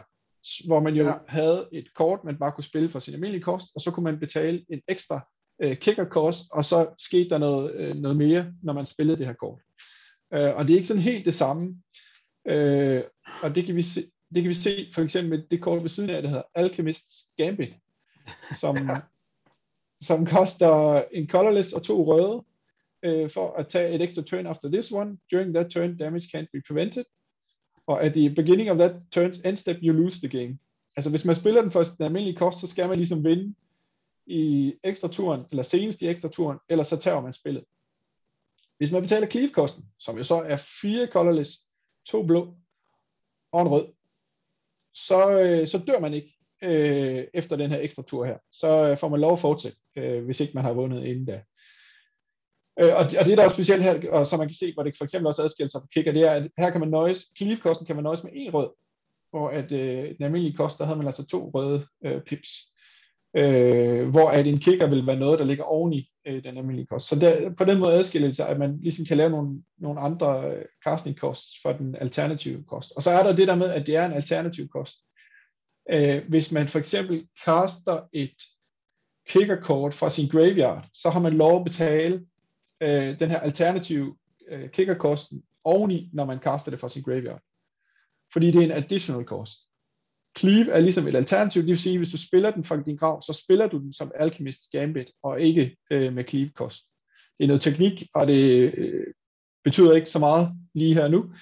hvor 0.67 0.79
man 0.79 0.95
jo 0.95 1.05
ja. 1.05 1.13
havde 1.27 1.67
et 1.71 1.93
kort, 1.93 2.23
man 2.23 2.37
bare 2.37 2.51
kunne 2.51 2.63
spille 2.63 2.89
for 2.89 2.99
sin 2.99 3.13
almindelige 3.13 3.43
kost, 3.43 3.65
og 3.75 3.81
så 3.81 3.91
kunne 3.91 4.03
man 4.03 4.19
betale 4.19 4.65
en 4.69 4.81
ekstra 4.87 5.27
øh, 5.61 5.77
kicker-kost, 5.77 6.43
og 6.51 6.65
så 6.65 6.87
skete 6.97 7.29
der 7.29 7.37
noget, 7.37 7.75
øh, 7.75 7.95
noget 7.95 8.17
mere, 8.17 8.53
når 8.63 8.73
man 8.73 8.85
spillede 8.85 9.17
det 9.17 9.25
her 9.25 9.33
kort. 9.33 9.59
Øh, 10.33 10.55
og 10.55 10.67
det 10.67 10.73
er 10.73 10.77
ikke 10.77 10.87
sådan 10.87 11.03
helt 11.03 11.25
det 11.25 11.35
samme. 11.35 11.81
Øh, 12.47 13.03
og 13.41 13.55
det 13.55 13.65
kan 13.65 13.75
vi 13.75 13.81
se, 13.81 14.11
det 14.33 14.43
kan 14.43 14.49
vi 14.49 14.53
se 14.53 14.91
for 14.95 15.01
eksempel 15.01 15.29
med 15.29 15.47
det 15.51 15.61
kort 15.61 15.83
ved 15.83 15.89
siden 15.89 16.09
af, 16.09 16.21
der 16.21 16.29
hedder 16.29 16.43
Alchemist's 16.57 17.33
Gambit, 17.37 17.73
som, 18.59 18.77
som 20.07 20.25
koster 20.25 21.03
en 21.11 21.29
colorless 21.29 21.73
og 21.73 21.83
to 21.83 22.03
røde, 22.03 22.43
uh, 23.07 23.31
for 23.31 23.53
at 23.53 23.67
tage 23.67 23.95
et 23.95 24.01
ekstra 24.01 24.21
turn 24.21 24.47
after 24.47 24.69
this 24.69 24.91
one. 24.91 25.17
During 25.31 25.55
that 25.55 25.71
turn, 25.71 25.97
damage 25.97 26.27
can't 26.35 26.47
be 26.53 26.61
prevented. 26.67 27.05
Og 27.87 28.03
at 28.03 28.13
the 28.13 28.29
beginning 28.29 28.69
of 28.69 28.77
that 28.77 28.91
turn's 29.15 29.41
end 29.45 29.57
step, 29.57 29.77
you 29.81 29.93
lose 29.93 30.19
the 30.19 30.39
game. 30.39 30.59
Altså 30.95 31.09
hvis 31.09 31.25
man 31.25 31.35
spiller 31.35 31.61
den 31.61 31.71
for 31.71 31.83
den 31.83 32.05
almindelige 32.05 32.37
kost, 32.37 32.59
så 32.59 32.67
skal 32.67 32.87
man 32.87 32.97
ligesom 32.97 33.23
vinde 33.23 33.55
i 34.25 34.73
ekstra 34.83 35.07
turen, 35.07 35.45
eller 35.51 35.63
senest 35.63 36.01
i 36.01 36.07
ekstra 36.07 36.29
turen, 36.29 36.57
eller 36.69 36.83
så 36.83 36.97
tager 36.97 37.21
man 37.21 37.33
spillet. 37.33 37.63
Hvis 38.77 38.91
man 38.91 39.01
betaler 39.01 39.27
cleave-kosten, 39.27 39.85
som 39.99 40.17
jo 40.17 40.23
så 40.23 40.41
er 40.41 40.57
fire 40.81 41.07
colorless, 41.07 41.51
to 42.05 42.25
blå 42.25 42.55
og 43.51 43.61
en 43.61 43.67
rød, 43.67 43.87
så, 44.93 45.39
øh, 45.39 45.67
så 45.67 45.77
dør 45.77 45.99
man 45.99 46.13
ikke 46.13 46.37
øh, 46.63 47.27
efter 47.33 47.55
den 47.55 47.71
her 47.71 47.79
ekstra 47.79 48.03
tur 48.03 48.25
her. 48.25 48.37
Så 48.51 48.89
øh, 48.89 48.97
får 48.97 49.09
man 49.09 49.19
lov 49.19 49.33
at 49.33 49.39
fortsætte, 49.39 49.77
øh, 49.95 50.25
hvis 50.25 50.39
ikke 50.39 50.53
man 50.53 50.63
har 50.63 50.73
vundet 50.73 51.03
inden 51.03 51.25
da. 51.25 51.43
Øh, 52.79 52.93
og, 52.95 53.05
og 53.19 53.25
det 53.25 53.37
der 53.37 53.45
er 53.45 53.49
specielt 53.49 53.83
her, 53.83 54.11
og 54.11 54.27
som 54.27 54.39
man 54.39 54.47
kan 54.47 54.55
se, 54.55 54.73
hvor 54.73 54.83
det 54.83 54.97
for 54.97 55.03
eksempel 55.03 55.27
også 55.27 55.43
adskiller 55.43 55.69
sig 55.69 55.81
fra 55.81 55.87
kicker, 55.93 56.11
det 56.11 56.21
er, 56.21 56.31
at 56.31 56.49
her 56.57 56.69
kan 56.69 56.79
man 56.79 56.89
nøjes, 56.89 57.25
cleave-kosten 57.37 57.85
kan 57.85 57.95
man 57.95 58.03
nøjes 58.03 58.23
med 58.23 58.31
en 58.35 58.53
rød, 58.53 58.69
hvor 59.29 59.49
at 59.49 59.71
øh, 59.71 60.03
den 60.17 60.23
almindelige 60.23 60.57
kost, 60.57 60.77
der 60.77 60.85
havde 60.85 60.97
man 60.97 61.07
altså 61.07 61.25
to 61.25 61.51
røde 61.53 61.85
øh, 62.05 62.21
pips. 62.21 62.49
Øh, 63.35 64.09
hvor 64.09 64.29
at 64.29 64.47
en 64.47 64.59
kicker 64.59 64.87
vil 64.87 65.07
være 65.07 65.19
noget, 65.19 65.39
der 65.39 65.45
ligger 65.45 65.63
oven 65.63 65.93
i 65.93 66.09
øh, 66.27 66.43
den 66.43 66.57
almindelige 66.57 66.87
kost. 66.87 67.07
Så 67.07 67.15
der, 67.15 67.49
på 67.53 67.65
den 67.65 67.79
måde 67.79 67.93
adskiller 67.93 68.27
det 68.27 68.37
sig, 68.37 68.49
at 68.49 68.59
man 68.59 68.79
ligesom 68.81 69.05
kan 69.05 69.17
lave 69.17 69.29
nogle, 69.29 69.63
nogle 69.77 69.99
andre 69.99 70.51
øh, 70.51 70.65
casting 70.85 71.17
costs 71.17 71.61
for 71.61 71.71
den 71.73 71.95
alternative 71.95 72.63
kost. 72.63 72.91
Og 72.95 73.03
så 73.03 73.11
er 73.11 73.23
der 73.23 73.35
det 73.35 73.47
der 73.47 73.55
med, 73.55 73.69
at 73.69 73.87
det 73.87 73.95
er 73.95 74.05
en 74.05 74.13
alternativ 74.13 74.67
kost. 74.67 74.95
Øh, 75.91 76.21
hvis 76.29 76.51
man 76.51 76.67
for 76.67 76.79
eksempel 76.79 77.27
kaster 77.45 78.01
et 78.13 78.35
kickerkort 79.27 79.93
fra 79.93 80.09
sin 80.09 80.29
graveyard, 80.29 80.87
så 80.93 81.09
har 81.09 81.19
man 81.19 81.33
lov 81.33 81.59
at 81.59 81.63
betale 81.63 82.25
øh, 82.81 83.19
den 83.19 83.29
her 83.29 83.39
alternative 83.39 84.17
øh, 84.49 84.69
kickerkosten 84.69 85.43
oveni, 85.63 86.09
når 86.13 86.25
man 86.25 86.39
kaster 86.39 86.71
det 86.71 86.79
fra 86.79 86.89
sin 86.89 87.03
graveyard. 87.03 87.41
Fordi 88.33 88.51
det 88.51 88.55
er 88.55 88.65
en 88.65 88.83
additional 88.83 89.25
cost. 89.25 89.69
Cleave 90.37 90.71
er 90.71 90.79
ligesom 90.79 91.07
et 91.07 91.15
alternativ, 91.15 91.61
det 91.61 91.69
vil 91.69 91.79
sige, 91.79 91.97
hvis 91.97 92.11
du 92.11 92.17
spiller 92.17 92.51
den 92.51 92.63
fra 92.63 92.81
din 92.85 92.95
grav, 92.95 93.21
så 93.21 93.33
spiller 93.43 93.67
du 93.67 93.77
den 93.77 93.93
som 93.93 94.11
Alchemist 94.15 94.61
Gambit, 94.71 95.11
og 95.23 95.41
ikke 95.41 95.77
øh, 95.91 96.13
med 96.13 96.23
Cleave 96.29 96.49
kost. 96.49 96.83
Det 97.37 97.43
er 97.43 97.47
noget 97.47 97.61
teknik, 97.61 98.07
og 98.15 98.27
det 98.27 98.73
øh, 98.77 99.07
betyder 99.63 99.95
ikke 99.95 100.09
så 100.09 100.19
meget 100.19 100.51
lige 100.73 100.93
her 100.93 101.07
nu. 101.07 101.33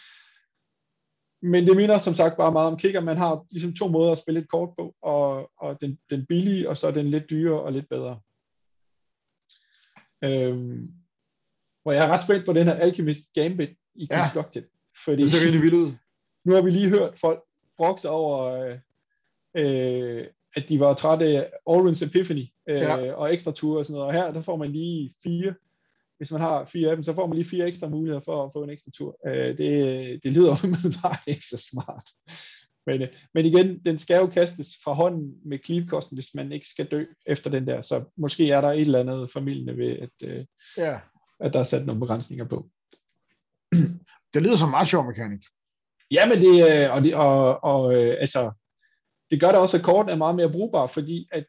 Men 1.41 1.67
det 1.67 1.75
minder 1.77 1.97
som 1.97 2.15
sagt 2.15 2.37
bare 2.37 2.51
meget 2.51 2.71
om 2.71 2.77
kicker. 2.77 3.01
Man 3.01 3.17
har 3.17 3.45
ligesom 3.51 3.73
to 3.73 3.87
måder 3.87 4.11
at 4.11 4.17
spille 4.17 4.39
et 4.39 4.49
kort 4.49 4.69
på, 4.77 4.95
og, 5.01 5.51
og 5.57 5.81
den, 5.81 5.99
den 6.09 6.25
billige, 6.25 6.69
og 6.69 6.77
så 6.77 6.91
den 6.91 7.09
lidt 7.09 7.29
dyrere 7.29 7.61
og 7.61 7.73
lidt 7.73 7.89
bedre. 7.89 8.19
Øhm, 10.23 10.93
hvor 11.87 11.93
jeg 11.93 12.05
er 12.05 12.11
ret 12.11 12.23
spændt 12.23 12.45
på 12.45 12.53
den 12.53 12.63
her 12.67 12.73
Alchemist 12.73 13.19
Gambit 13.33 13.69
i 13.95 14.07
Ja. 14.11 14.21
Constructed. 14.23 14.63
Fordi 15.05 15.21
Det 15.21 15.29
ser 15.31 15.45
rigtig 15.45 15.61
vildt 15.61 15.73
ud. 15.73 15.91
nu 16.45 16.53
har 16.53 16.61
vi 16.61 16.69
lige 16.69 16.89
hørt 16.89 17.19
folk 17.19 17.43
brokse 17.77 18.09
over, 18.09 18.43
øh, 18.43 18.77
øh, 19.57 20.25
at 20.55 20.63
de 20.69 20.79
var 20.79 20.93
trætte 20.93 21.25
af 21.25 21.49
Allrins 21.69 22.01
Epiphany 22.01 22.45
øh, 22.69 22.75
Ja. 22.81 23.13
og 23.13 23.33
ekstra 23.33 23.51
ture 23.51 23.79
og 23.79 23.85
sådan 23.85 23.93
noget. 23.93 24.07
Og 24.07 24.13
her 24.13 24.31
der 24.31 24.41
får 24.41 24.57
man 24.57 24.71
lige 24.71 25.13
fire. 25.23 25.53
Hvis 26.17 26.31
man 26.31 26.41
har 26.41 26.65
fire 26.65 26.89
af 26.89 26.95
dem, 26.95 27.03
så 27.03 27.13
får 27.13 27.27
man 27.27 27.37
lige 27.37 27.49
fire 27.49 27.67
ekstra 27.67 27.87
muligheder 27.89 28.21
for 28.25 28.45
at 28.45 28.49
få 28.53 28.63
en 28.63 28.69
ekstra 28.69 28.91
tur. 28.91 29.17
Øh, 29.27 29.57
det, 29.57 30.23
det 30.23 30.31
lyder 30.31 30.55
umiddelbart 30.63 31.19
ikke 31.27 31.45
så 31.45 31.67
smart. 31.71 32.07
Men, 32.85 33.01
øh, 33.01 33.07
men 33.33 33.45
igen, 33.45 33.79
den 33.85 33.99
skal 33.99 34.17
jo 34.17 34.27
kastes 34.27 34.67
fra 34.83 34.93
hånden 34.93 35.35
med 35.45 35.59
cleave-kosten, 35.65 36.17
hvis 36.17 36.33
man 36.35 36.51
ikke 36.51 36.67
skal 36.67 36.85
dø 36.85 37.05
efter 37.25 37.49
den 37.49 37.67
der. 37.67 37.81
Så 37.81 38.03
måske 38.17 38.51
er 38.51 38.61
der 38.61 38.71
et 38.71 38.81
eller 38.81 38.99
andet 38.99 39.31
familie 39.33 39.77
ved, 39.77 39.97
at, 39.97 40.09
øh, 40.23 40.45
Ja. 40.77 40.97
At 41.39 41.53
der 41.53 41.59
er 41.59 41.63
sat 41.63 41.85
nogle 41.85 42.01
begrænsninger 42.01 42.45
på. 42.45 42.69
Det 44.33 44.41
lyder 44.41 44.57
som 44.57 44.69
meget 44.69 44.87
sjov 44.87 45.07
mekanik. 45.07 45.45
Ja, 46.11 46.29
men 46.29 46.41
det, 46.41 46.71
øh, 46.71 46.93
og, 46.95 47.01
det, 47.03 47.15
og, 47.15 47.63
og 47.63 47.95
øh, 47.95 48.17
altså, 48.19 48.51
det 49.31 49.39
gør 49.39 49.51
da 49.51 49.57
også, 49.57 49.77
at 49.77 49.83
korten 49.83 50.11
er 50.11 50.15
meget 50.15 50.35
mere 50.35 50.51
brugbar, 50.51 50.87
fordi 50.87 51.27
at 51.31 51.45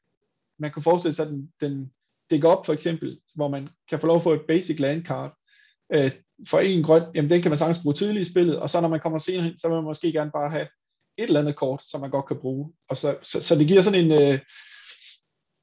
man 0.59 0.70
kan 0.70 0.83
forestille 0.83 1.14
sig, 1.14 1.27
at 1.27 1.33
den, 1.33 1.53
den 1.61 1.92
dækker 2.31 2.48
op 2.48 2.66
for 2.66 2.72
eksempel, 2.72 3.20
hvor 3.35 3.48
man 3.48 3.68
kan 3.88 4.01
få 4.01 4.07
lov 4.07 4.16
at 4.16 4.22
få 4.22 4.33
et 4.33 4.46
basic 4.48 4.81
land 4.81 5.05
card 5.05 5.37
øh, 5.92 6.11
for 6.48 6.59
en 6.59 6.83
grøn, 6.83 7.03
jamen 7.14 7.31
den 7.31 7.42
kan 7.42 7.51
man 7.51 7.59
sagtens 7.59 7.83
bruge 7.83 7.94
tidligt 7.94 8.29
i 8.29 8.31
spillet, 8.31 8.59
og 8.59 8.70
så 8.70 8.81
når 8.81 8.88
man 8.88 9.01
kommer 9.01 9.18
senere 9.18 9.42
hen, 9.42 9.59
så 9.59 9.68
vil 9.68 9.74
man 9.74 9.85
måske 9.85 10.12
gerne 10.12 10.31
bare 10.31 10.51
have 10.51 10.68
et 11.18 11.24
eller 11.24 11.40
andet 11.40 11.57
kort, 11.57 11.83
som 11.90 12.01
man 12.01 12.11
godt 12.11 12.27
kan 12.27 12.40
bruge. 12.40 12.72
Og 12.88 12.96
så, 12.96 13.16
så, 13.22 13.42
så 13.42 13.55
det 13.55 13.68
giver 13.68 13.83
sådan 13.83 14.05
en, 14.05 14.22
øh, 14.22 14.40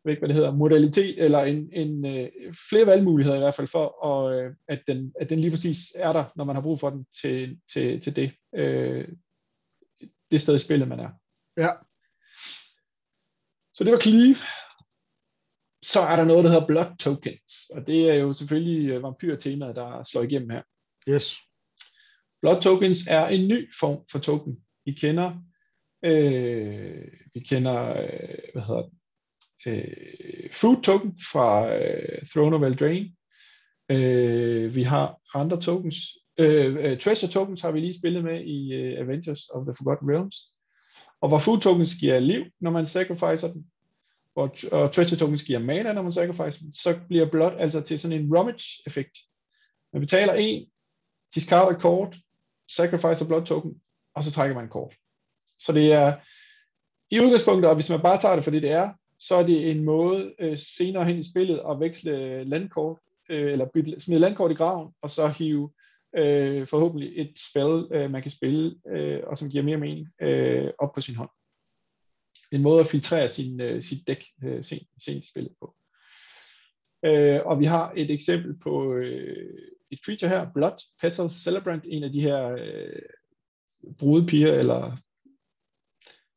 ved 0.06 0.12
ikke, 0.12 0.22
hvad 0.22 0.28
det 0.28 0.36
hedder, 0.36 0.52
modalitet, 0.52 1.24
eller 1.24 1.40
en, 1.40 1.70
en 1.74 2.06
øh, 2.06 2.30
flere 2.70 2.86
valgmuligheder 2.86 3.38
i 3.38 3.40
hvert 3.40 3.56
fald 3.56 3.68
for, 3.68 3.86
og, 3.86 4.34
øh, 4.34 4.56
at, 4.68 4.84
den, 4.88 5.14
at 5.22 5.30
den 5.30 5.40
lige 5.40 5.52
præcis 5.52 5.78
er 5.96 6.14
der, 6.14 6.26
når 6.36 6.44
man 6.44 6.56
har 6.56 6.64
brug 6.64 6.80
for 6.80 6.90
den 6.90 7.06
til, 7.22 7.60
til, 7.74 8.02
til 8.02 8.16
det, 8.16 8.34
øh, 8.56 9.08
det 10.32 10.42
sted 10.42 10.56
i 10.56 10.60
spillet, 10.60 10.88
man 10.88 11.00
er. 11.00 11.10
Ja. 11.58 11.70
Så 13.74 13.84
det 13.84 13.92
var 13.92 14.00
Cleave. 14.00 14.36
Så 15.84 16.00
er 16.00 16.16
der 16.16 16.26
noget, 16.26 16.44
der 16.44 16.52
hedder 16.52 16.68
Blood 16.68 16.98
Tokens, 17.00 17.70
og 17.70 17.88
det 17.88 18.10
er 18.10 18.14
jo 18.14 18.34
selvfølgelig 18.34 18.90
øh, 18.90 19.04
vampyr-temaet, 19.04 19.76
der 19.76 20.04
slår 20.04 20.24
igennem 20.24 20.50
her. 20.50 20.62
Yes. 21.10 21.36
Blood 22.42 22.62
Tokens 22.62 23.08
er 23.08 23.28
en 23.28 23.48
ny 23.48 23.74
form 23.80 24.06
for 24.12 24.20
token. 24.20 24.66
I 24.86 24.92
kender, 24.92 25.32
øh, 26.06 27.08
vi 27.34 27.40
kender, 27.40 27.90
øh, 27.90 28.40
hvad 28.54 28.62
hedder 28.62 28.82
det, 28.82 28.92
øh, 29.66 30.50
Food 30.54 30.82
Token 30.84 31.20
fra 31.32 31.76
øh, 31.76 32.26
Throne 32.34 32.56
of 32.56 32.62
Eldraine. 32.62 33.12
Øh, 33.90 34.76
vi 34.76 34.84
har 34.84 35.20
andre 35.34 35.62
tokens. 35.62 35.98
Øh, 36.40 36.76
øh, 36.76 37.00
treasure 37.00 37.32
Tokens 37.32 37.62
har 37.62 37.72
vi 37.72 37.80
lige 37.80 38.00
spillet 38.00 38.24
med 38.24 38.46
i 38.46 38.74
øh, 38.74 39.00
Avengers 39.00 39.50
of 39.50 39.66
the 39.66 39.76
Forgotten 39.78 40.12
Realms. 40.12 40.36
Og 41.22 41.28
hvor 41.28 41.40
Food 41.40 41.62
Tokens 41.62 41.96
giver 41.96 42.20
liv, 42.20 42.46
når 42.60 42.72
man 42.72 42.86
sacrificer 42.86 43.54
den, 43.54 43.66
og, 44.36 44.58
og 44.72 44.92
Treasure 44.92 45.20
Tokens 45.20 45.44
giver 45.44 45.60
mana, 45.60 45.94
når 45.94 46.02
man 46.02 46.12
sacrificer 46.12 46.60
den, 46.60 46.74
så 46.74 47.00
bliver 47.08 47.30
blot 47.30 47.54
altså 47.58 47.82
til 47.82 48.00
sådan 48.00 48.22
en 48.22 48.38
rummage-effekt. 48.38 49.18
Man 49.94 50.02
betaler 50.02 50.34
en, 50.34 50.66
discarder 51.36 51.76
et 51.76 51.82
kort, 51.82 52.18
sacrificer 52.76 53.28
blot 53.28 53.46
Token, 53.46 53.82
og 54.16 54.24
så 54.24 54.32
trækker 54.32 54.56
man 54.56 54.66
et 54.66 54.72
kort. 54.72 54.96
Så 55.60 55.72
det 55.72 55.94
er 55.94 56.16
i 57.12 57.20
udgangspunktet, 57.20 57.70
og 57.70 57.76
hvis 57.76 57.90
man 57.90 58.02
bare 58.02 58.22
tager 58.22 58.36
det 58.36 58.44
for 58.44 58.52
det, 58.52 58.62
det 58.62 58.72
er, 58.72 58.94
så 59.20 59.36
er 59.36 59.46
det 59.46 59.72
en 59.72 59.84
måde 59.84 60.34
øh, 60.40 60.58
senere 60.58 61.06
hen 61.06 61.20
i 61.20 61.30
spillet 61.32 61.62
at 61.70 61.80
veksle 61.80 62.44
landkort, 62.44 62.98
øh, 63.30 63.52
eller 63.52 63.66
bytte, 63.74 64.00
smide 64.00 64.20
landkort 64.20 64.52
i 64.52 64.54
graven, 64.54 64.94
og 65.02 65.12
så 65.12 65.28
hive 65.28 65.72
øh, 66.18 66.68
forhåbentlig 66.68 67.22
et 67.22 67.34
spil, 67.50 67.88
øh, 67.92 68.12
man 68.12 68.22
kan 68.22 68.32
spille, 68.32 68.76
øh, 68.88 69.22
og 69.28 69.38
som 69.38 69.50
giver 69.50 69.64
mere 69.64 69.78
mening, 69.78 70.08
øh, 70.22 70.72
op 70.80 70.94
på 70.94 71.02
sin 71.02 71.16
hånd. 71.16 71.30
En 72.52 72.62
måde 72.62 72.80
at 72.80 72.88
filtrere 72.88 73.30
sin, 73.30 73.62
øh, 73.62 73.84
sit 73.84 74.08
dæk 74.08 74.26
øh, 74.44 74.64
sent, 74.64 74.84
sent 75.04 75.24
i 75.24 75.28
spillet 75.28 75.54
på. 75.60 75.76
Øh, 77.06 77.40
og 77.46 77.60
vi 77.60 77.66
har 77.66 77.94
et 77.96 78.12
eksempel 78.12 78.60
på 78.60 78.94
øh, 78.94 79.58
et 79.92 80.00
creature 80.06 80.30
her, 80.30 80.52
Blood 80.54 80.84
Petal 81.02 81.30
Celebrant, 81.32 81.84
en 81.88 82.04
af 82.04 82.12
de 82.12 82.22
her 82.22 82.56
øh, 82.60 83.02
brudepiger, 84.00 84.54
eller 84.54 84.98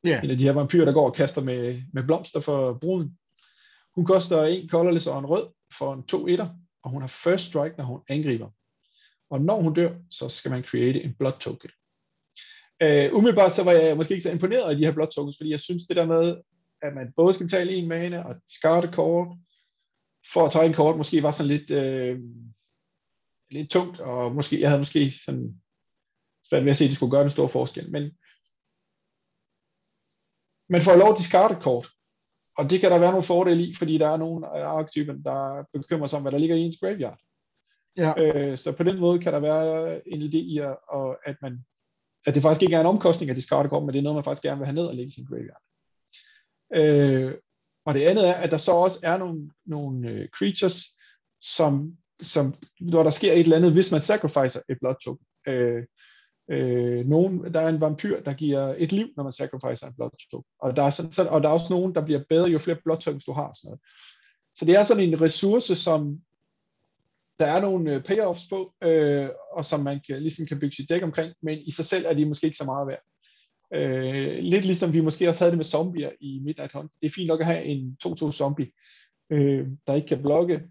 Ja. 0.03 0.21
en 0.23 0.31
af 0.31 0.37
de 0.37 0.43
her 0.43 0.51
vampyrer, 0.51 0.85
der 0.85 0.93
går 0.93 1.05
og 1.05 1.15
kaster 1.15 1.41
med, 1.41 1.81
med 1.93 2.03
blomster 2.03 2.39
for 2.39 2.73
bruden. 2.73 3.17
Hun 3.95 4.05
koster 4.05 4.43
en 4.43 4.69
colorless 4.69 5.07
og 5.07 5.19
en 5.19 5.25
rød 5.25 5.47
for 5.77 5.93
en 5.93 6.03
2 6.03 6.27
etter, 6.27 6.49
og 6.83 6.89
hun 6.89 7.01
har 7.01 7.07
first 7.07 7.45
strike, 7.45 7.75
når 7.77 7.85
hun 7.85 8.01
angriber. 8.09 8.49
Og 9.29 9.41
når 9.41 9.61
hun 9.61 9.73
dør, 9.73 9.95
så 10.11 10.29
skal 10.29 10.51
man 10.51 10.63
create 10.63 11.03
en 11.03 11.15
blood 11.19 11.39
token. 11.39 11.69
Uh, 12.83 13.17
umiddelbart 13.17 13.55
så 13.55 13.63
var 13.63 13.71
jeg 13.71 13.97
måske 13.97 14.13
ikke 14.13 14.23
så 14.23 14.31
imponeret 14.31 14.69
af 14.69 14.75
de 14.75 14.85
her 14.85 14.91
blood 14.91 15.07
tokens, 15.07 15.37
fordi 15.37 15.49
jeg 15.49 15.59
synes 15.59 15.85
det 15.85 15.95
der 15.95 16.05
med, 16.05 16.37
at 16.81 16.93
man 16.93 17.13
både 17.15 17.33
skal 17.33 17.45
betale 17.45 17.73
en 17.73 17.87
mane 17.87 18.25
og 18.25 18.35
skarte 18.47 18.87
kort, 18.87 19.37
for 20.33 20.45
at 20.45 20.51
tage 20.51 20.65
en 20.65 20.73
kort, 20.73 20.97
måske 20.97 21.23
var 21.23 21.31
sådan 21.31 21.47
lidt, 21.47 21.71
øh, 21.71 22.19
lidt 23.51 23.69
tungt, 23.69 23.99
og 23.99 24.35
måske, 24.35 24.61
jeg 24.61 24.69
havde 24.69 24.79
måske 24.79 25.11
sådan 25.25 25.61
svært 26.49 26.63
ved 26.65 26.71
at 26.71 26.77
se, 26.77 26.83
at 26.83 26.89
det 26.89 26.95
skulle 26.95 27.11
gøre 27.11 27.23
en 27.23 27.29
stor 27.29 27.47
forskel. 27.47 27.91
Men 27.91 28.11
man 30.69 30.81
får 30.81 30.95
lov 30.95 31.11
at 31.11 31.17
discarde 31.17 31.53
et 31.53 31.63
kort, 31.63 31.87
og 32.57 32.69
det 32.69 32.81
kan 32.81 32.91
der 32.91 32.99
være 32.99 33.11
nogle 33.11 33.25
fordele 33.25 33.63
i, 33.63 33.75
fordi 33.75 33.97
der 33.97 34.09
er 34.09 34.17
nogle 34.17 34.47
af 34.47 34.65
arketypen, 34.65 35.23
der 35.23 35.65
bekymrer 35.73 36.07
sig 36.07 36.17
om, 36.17 36.23
hvad 36.23 36.31
der 36.31 36.37
ligger 36.37 36.55
i 36.55 36.59
ens 36.59 36.77
graveyard. 36.81 37.19
Ja. 37.97 38.13
Øh, 38.21 38.57
så 38.57 38.71
på 38.71 38.83
den 38.83 38.99
måde 38.99 39.19
kan 39.19 39.33
der 39.33 39.39
være 39.39 40.07
en 40.07 40.21
idé 40.21 40.37
i, 40.37 40.57
at, 41.25 41.35
man, 41.41 41.65
at 42.25 42.35
det 42.35 42.41
faktisk 42.41 42.63
ikke 42.63 42.75
er 42.75 42.79
en 42.79 42.85
omkostning 42.85 43.29
at 43.29 43.35
discarde 43.35 43.69
kort, 43.69 43.83
men 43.83 43.93
det 43.93 43.99
er 43.99 44.03
noget, 44.03 44.15
man 44.15 44.23
faktisk 44.23 44.43
gerne 44.43 44.57
vil 44.57 44.65
have 44.65 44.75
ned 44.75 44.85
og 44.85 44.95
lægge 44.95 45.09
i 45.09 45.13
sin 45.13 45.25
graveyard. 45.25 45.61
Øh, 46.73 47.33
og 47.85 47.93
det 47.93 48.01
andet 48.01 48.27
er, 48.27 48.33
at 48.33 48.51
der 48.51 48.57
så 48.57 48.71
også 48.71 48.99
er 49.03 49.17
nogle, 49.17 49.51
nogle 49.65 50.13
uh, 50.13 50.27
creatures, 50.37 50.83
som, 51.41 51.97
som, 52.21 52.55
hvor 52.89 53.03
der 53.03 53.11
sker 53.11 53.33
et 53.33 53.39
eller 53.39 53.57
andet, 53.57 53.73
hvis 53.73 53.91
man 53.91 54.01
sacrificer 54.01 54.61
et 54.69 54.77
blood 54.81 54.95
token. 55.03 55.25
Øh, 55.47 55.83
øh, 56.49 57.05
nogen, 57.05 57.53
der 57.53 57.59
er 57.59 57.69
en 57.69 57.81
vampyr, 57.81 58.21
der 58.21 58.33
giver 58.33 58.75
et 58.77 58.91
liv, 58.91 59.07
når 59.17 59.23
man 59.23 59.33
sacrificer 59.33 59.87
en 59.87 59.93
blood 59.95 60.09
token. 60.31 60.51
Og 60.59 60.75
der 60.75 60.83
er, 60.83 60.89
sådan, 60.89 61.11
så, 61.11 61.23
og 61.23 61.43
der 61.43 61.49
er 61.49 61.53
også 61.53 61.67
nogen, 61.69 61.95
der 61.95 62.05
bliver 62.05 62.23
bedre, 62.29 62.49
jo 62.49 62.59
flere 62.59 62.77
blood 62.83 62.97
tokens 62.97 63.25
du 63.25 63.31
har. 63.31 63.53
Sådan 63.53 63.67
noget. 63.67 63.81
Så 64.55 64.65
det 64.65 64.75
er 64.75 64.83
sådan 64.83 65.03
en 65.03 65.21
ressource, 65.21 65.75
som 65.75 66.21
der 67.39 67.45
er 67.45 67.61
nogle 67.61 67.93
øh, 67.93 68.03
payoffs 68.03 68.47
på, 68.49 68.73
øh, 68.83 69.29
og 69.51 69.65
som 69.65 69.79
man 69.79 69.99
kan, 70.07 70.21
ligesom 70.21 70.45
kan 70.45 70.59
bygge 70.59 70.75
sit 70.75 70.89
dæk 70.89 71.03
omkring, 71.03 71.33
men 71.41 71.59
i 71.59 71.71
sig 71.71 71.85
selv 71.85 72.05
er 72.05 72.13
de 72.13 72.25
måske 72.25 72.45
ikke 72.45 72.57
så 72.57 72.63
meget 72.63 72.87
værd. 72.87 73.03
Øh, 73.73 74.43
lidt 74.43 74.65
ligesom 74.65 74.93
vi 74.93 75.01
måske 75.01 75.29
også 75.29 75.43
havde 75.43 75.51
det 75.51 75.57
med 75.57 75.65
zombier 75.65 76.11
i 76.19 76.39
Midnight 76.43 76.73
Hunt. 76.73 76.91
Det 77.01 77.07
er 77.07 77.11
fint 77.15 77.27
nok 77.27 77.39
at 77.39 77.45
have 77.45 77.63
en 77.63 77.97
2-2 78.05 78.31
zombie, 78.31 78.71
øh, 79.29 79.67
der 79.87 79.93
ikke 79.93 80.07
kan 80.07 80.21
blokke, 80.21 80.61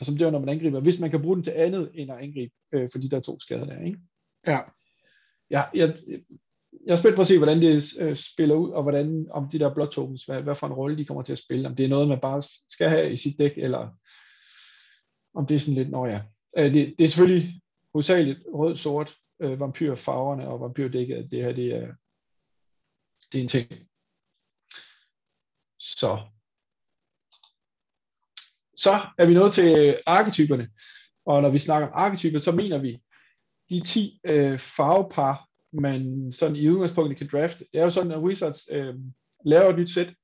og 0.00 0.06
som 0.06 0.16
dør, 0.16 0.30
når 0.30 0.38
man 0.38 0.48
angriber, 0.48 0.80
hvis 0.80 1.00
man 1.00 1.10
kan 1.10 1.22
bruge 1.22 1.36
den 1.36 1.44
til 1.44 1.50
andet 1.50 1.90
end 1.94 2.12
at 2.12 2.18
angribe, 2.18 2.52
øh, 2.72 2.90
for 2.92 2.98
de 2.98 3.10
der 3.10 3.20
to 3.20 3.40
skader 3.40 3.64
der, 3.64 3.84
ikke? 3.84 3.98
Ja. 4.46 4.60
Ja, 5.50 5.62
jeg, 5.74 5.96
jeg 6.86 6.92
er 6.92 6.96
spændt 6.96 7.16
på 7.16 7.20
at 7.20 7.26
se, 7.26 7.38
hvordan 7.38 7.62
det 7.62 7.94
øh, 7.98 8.16
spiller 8.16 8.54
ud, 8.54 8.70
og 8.70 8.82
hvordan, 8.82 9.26
om 9.30 9.50
de 9.50 9.58
der 9.58 9.74
blood 9.74 9.88
tokens, 9.88 10.24
hvad, 10.24 10.42
hvad 10.42 10.56
for 10.56 10.66
en 10.66 10.72
rolle 10.72 10.96
de 10.96 11.04
kommer 11.04 11.22
til 11.22 11.32
at 11.32 11.38
spille. 11.38 11.68
Om 11.68 11.76
det 11.76 11.84
er 11.84 11.88
noget, 11.88 12.08
man 12.08 12.20
bare 12.20 12.42
skal 12.68 12.88
have 12.88 13.12
i 13.12 13.16
sit 13.16 13.38
dæk, 13.38 13.52
eller 13.56 13.90
om 15.34 15.46
det 15.46 15.54
er 15.54 15.60
sådan 15.60 15.74
lidt, 15.74 15.90
nå 15.90 16.06
ja. 16.06 16.22
Øh, 16.56 16.74
det, 16.74 16.94
det 16.98 17.04
er 17.04 17.08
selvfølgelig 17.08 17.60
hovedsageligt 17.92 18.40
rød-sort 18.54 19.16
øh, 19.42 19.60
vampyrfarverne 19.60 20.48
og 20.48 20.60
vampyrdækket. 20.60 21.30
Det 21.30 21.42
her, 21.42 21.52
det 21.52 21.72
er, 21.72 21.94
det 23.32 23.38
er 23.38 23.42
en 23.42 23.48
ting. 23.48 23.70
Så. 25.78 26.20
Så 28.76 28.90
er 29.18 29.26
vi 29.26 29.34
nået 29.34 29.52
til 29.52 29.98
arketyperne. 30.06 30.70
Og 31.26 31.42
når 31.42 31.50
vi 31.50 31.58
snakker 31.58 31.88
om 31.88 31.94
arketyper, 31.96 32.38
så 32.38 32.52
mener 32.52 32.78
vi 32.78 33.00
de 33.70 33.80
10 33.80 34.20
øh, 34.24 34.58
farvepar, 34.58 35.48
man 35.72 36.32
sådan 36.32 36.56
i 36.56 36.68
udgangspunktet 36.68 37.18
kan 37.18 37.28
drafte. 37.32 37.64
Det 37.72 37.80
er 37.80 37.84
jo 37.84 37.90
sådan, 37.90 38.12
at 38.12 38.18
Wizards 38.18 38.68
øh, 38.70 38.94
laver 39.44 39.70
et 39.70 39.78
nyt 39.78 39.90
sæt, 39.90 40.14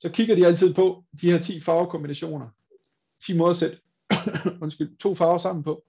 så 0.00 0.08
kigger 0.08 0.34
de 0.34 0.46
altid 0.46 0.74
på 0.74 1.04
de 1.20 1.30
her 1.30 1.38
10 1.38 1.60
farvekombinationer. 1.60 2.48
10 3.26 3.36
måder 3.36 3.70
undskyld, 4.62 4.96
to 4.96 5.14
farver 5.14 5.38
sammen 5.38 5.64
på. 5.64 5.84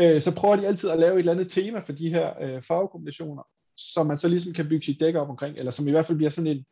Øh, 0.00 0.22
så 0.22 0.34
prøver 0.34 0.56
de 0.56 0.66
altid 0.66 0.90
at 0.90 0.98
lave 0.98 1.14
et 1.14 1.18
eller 1.18 1.32
andet 1.32 1.50
tema 1.50 1.78
for 1.78 1.92
de 1.92 2.08
her 2.08 2.42
øh, 2.42 2.62
farvekombinationer, 2.62 3.42
som 3.76 4.06
man 4.06 4.18
så 4.18 4.28
ligesom 4.28 4.52
kan 4.52 4.68
bygge 4.68 4.86
sit 4.86 5.00
dæk 5.00 5.14
op 5.14 5.28
omkring, 5.28 5.58
eller 5.58 5.72
som 5.72 5.88
i 5.88 5.90
hvert 5.90 6.06
fald 6.06 6.18
bliver 6.18 6.30
sådan 6.30 6.56
en, 6.56 6.66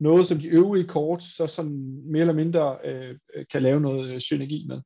noget, 0.00 0.26
som 0.26 0.38
de 0.38 0.46
øvrige 0.46 0.86
kort 0.86 1.22
så 1.22 1.46
sådan 1.46 2.02
mere 2.04 2.20
eller 2.20 2.34
mindre 2.34 2.78
øh, 2.84 3.16
kan 3.50 3.62
lave 3.62 3.80
noget 3.80 4.22
synergi 4.22 4.66
med. 4.68 4.80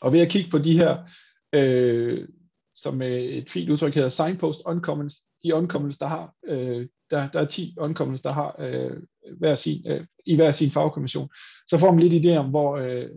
Og 0.00 0.12
ved 0.12 0.20
at 0.20 0.30
kigge 0.30 0.50
på 0.50 0.58
de 0.58 0.78
her 0.78 1.08
øh, 1.54 2.28
som 2.76 3.02
øh, 3.02 3.20
et 3.20 3.50
fint 3.50 3.70
udtryk 3.70 3.94
hedder 3.94 4.08
signpost 4.08 4.60
uncommons, 4.66 5.22
de 5.44 5.54
uncommons, 5.54 5.98
der 5.98 6.06
har, 6.06 6.34
øh, 6.46 6.88
der, 7.10 7.30
der 7.30 7.40
er 7.40 7.46
10 7.46 7.74
uncommons, 7.78 8.20
der 8.20 8.32
har 8.32 8.56
øh, 8.58 9.02
hver 9.38 9.54
sin, 9.54 9.90
øh, 9.90 10.06
i 10.26 10.36
hver 10.36 10.52
sin 10.52 10.70
fagkommission, 10.70 11.28
så 11.68 11.78
får 11.78 11.90
man 11.90 12.00
lidt 12.00 12.26
idé 12.26 12.36
om, 12.36 12.50
hvor 12.50 12.76
øh, 12.76 13.10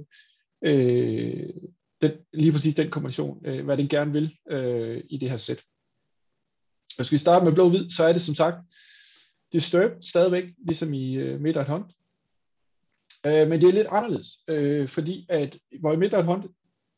øh, 0.61 1.49
den, 2.01 2.11
lige 2.33 2.51
præcis 2.51 2.75
den 2.75 2.89
kommission, 2.89 3.45
øh, 3.45 3.65
hvad 3.65 3.77
den 3.77 3.87
gerne 3.87 4.11
vil 4.11 4.37
øh, 4.49 5.03
i 5.09 5.17
det 5.17 5.29
her 5.29 5.37
sæt. 5.37 5.61
Hvis 6.95 7.11
vi 7.11 7.17
starter 7.17 7.45
med 7.45 7.53
blå-hvid, 7.53 7.91
så 7.91 8.03
er 8.03 8.13
det 8.13 8.21
som 8.21 8.35
sagt 8.35 8.57
Disturb 9.53 9.91
stadigvæk, 10.01 10.43
ligesom 10.65 10.93
i 10.93 11.15
øh, 11.15 11.41
Midnight 11.41 11.69
Hunt. 11.69 11.91
Øh, 13.25 13.47
men 13.49 13.61
det 13.61 13.69
er 13.69 13.73
lidt 13.73 13.87
anderledes, 13.91 14.39
øh, 14.47 14.89
fordi 14.89 15.25
at 15.29 15.57
hvor 15.79 15.93
i 15.93 15.97
Midnight 15.97 16.25
Hunt, 16.25 16.45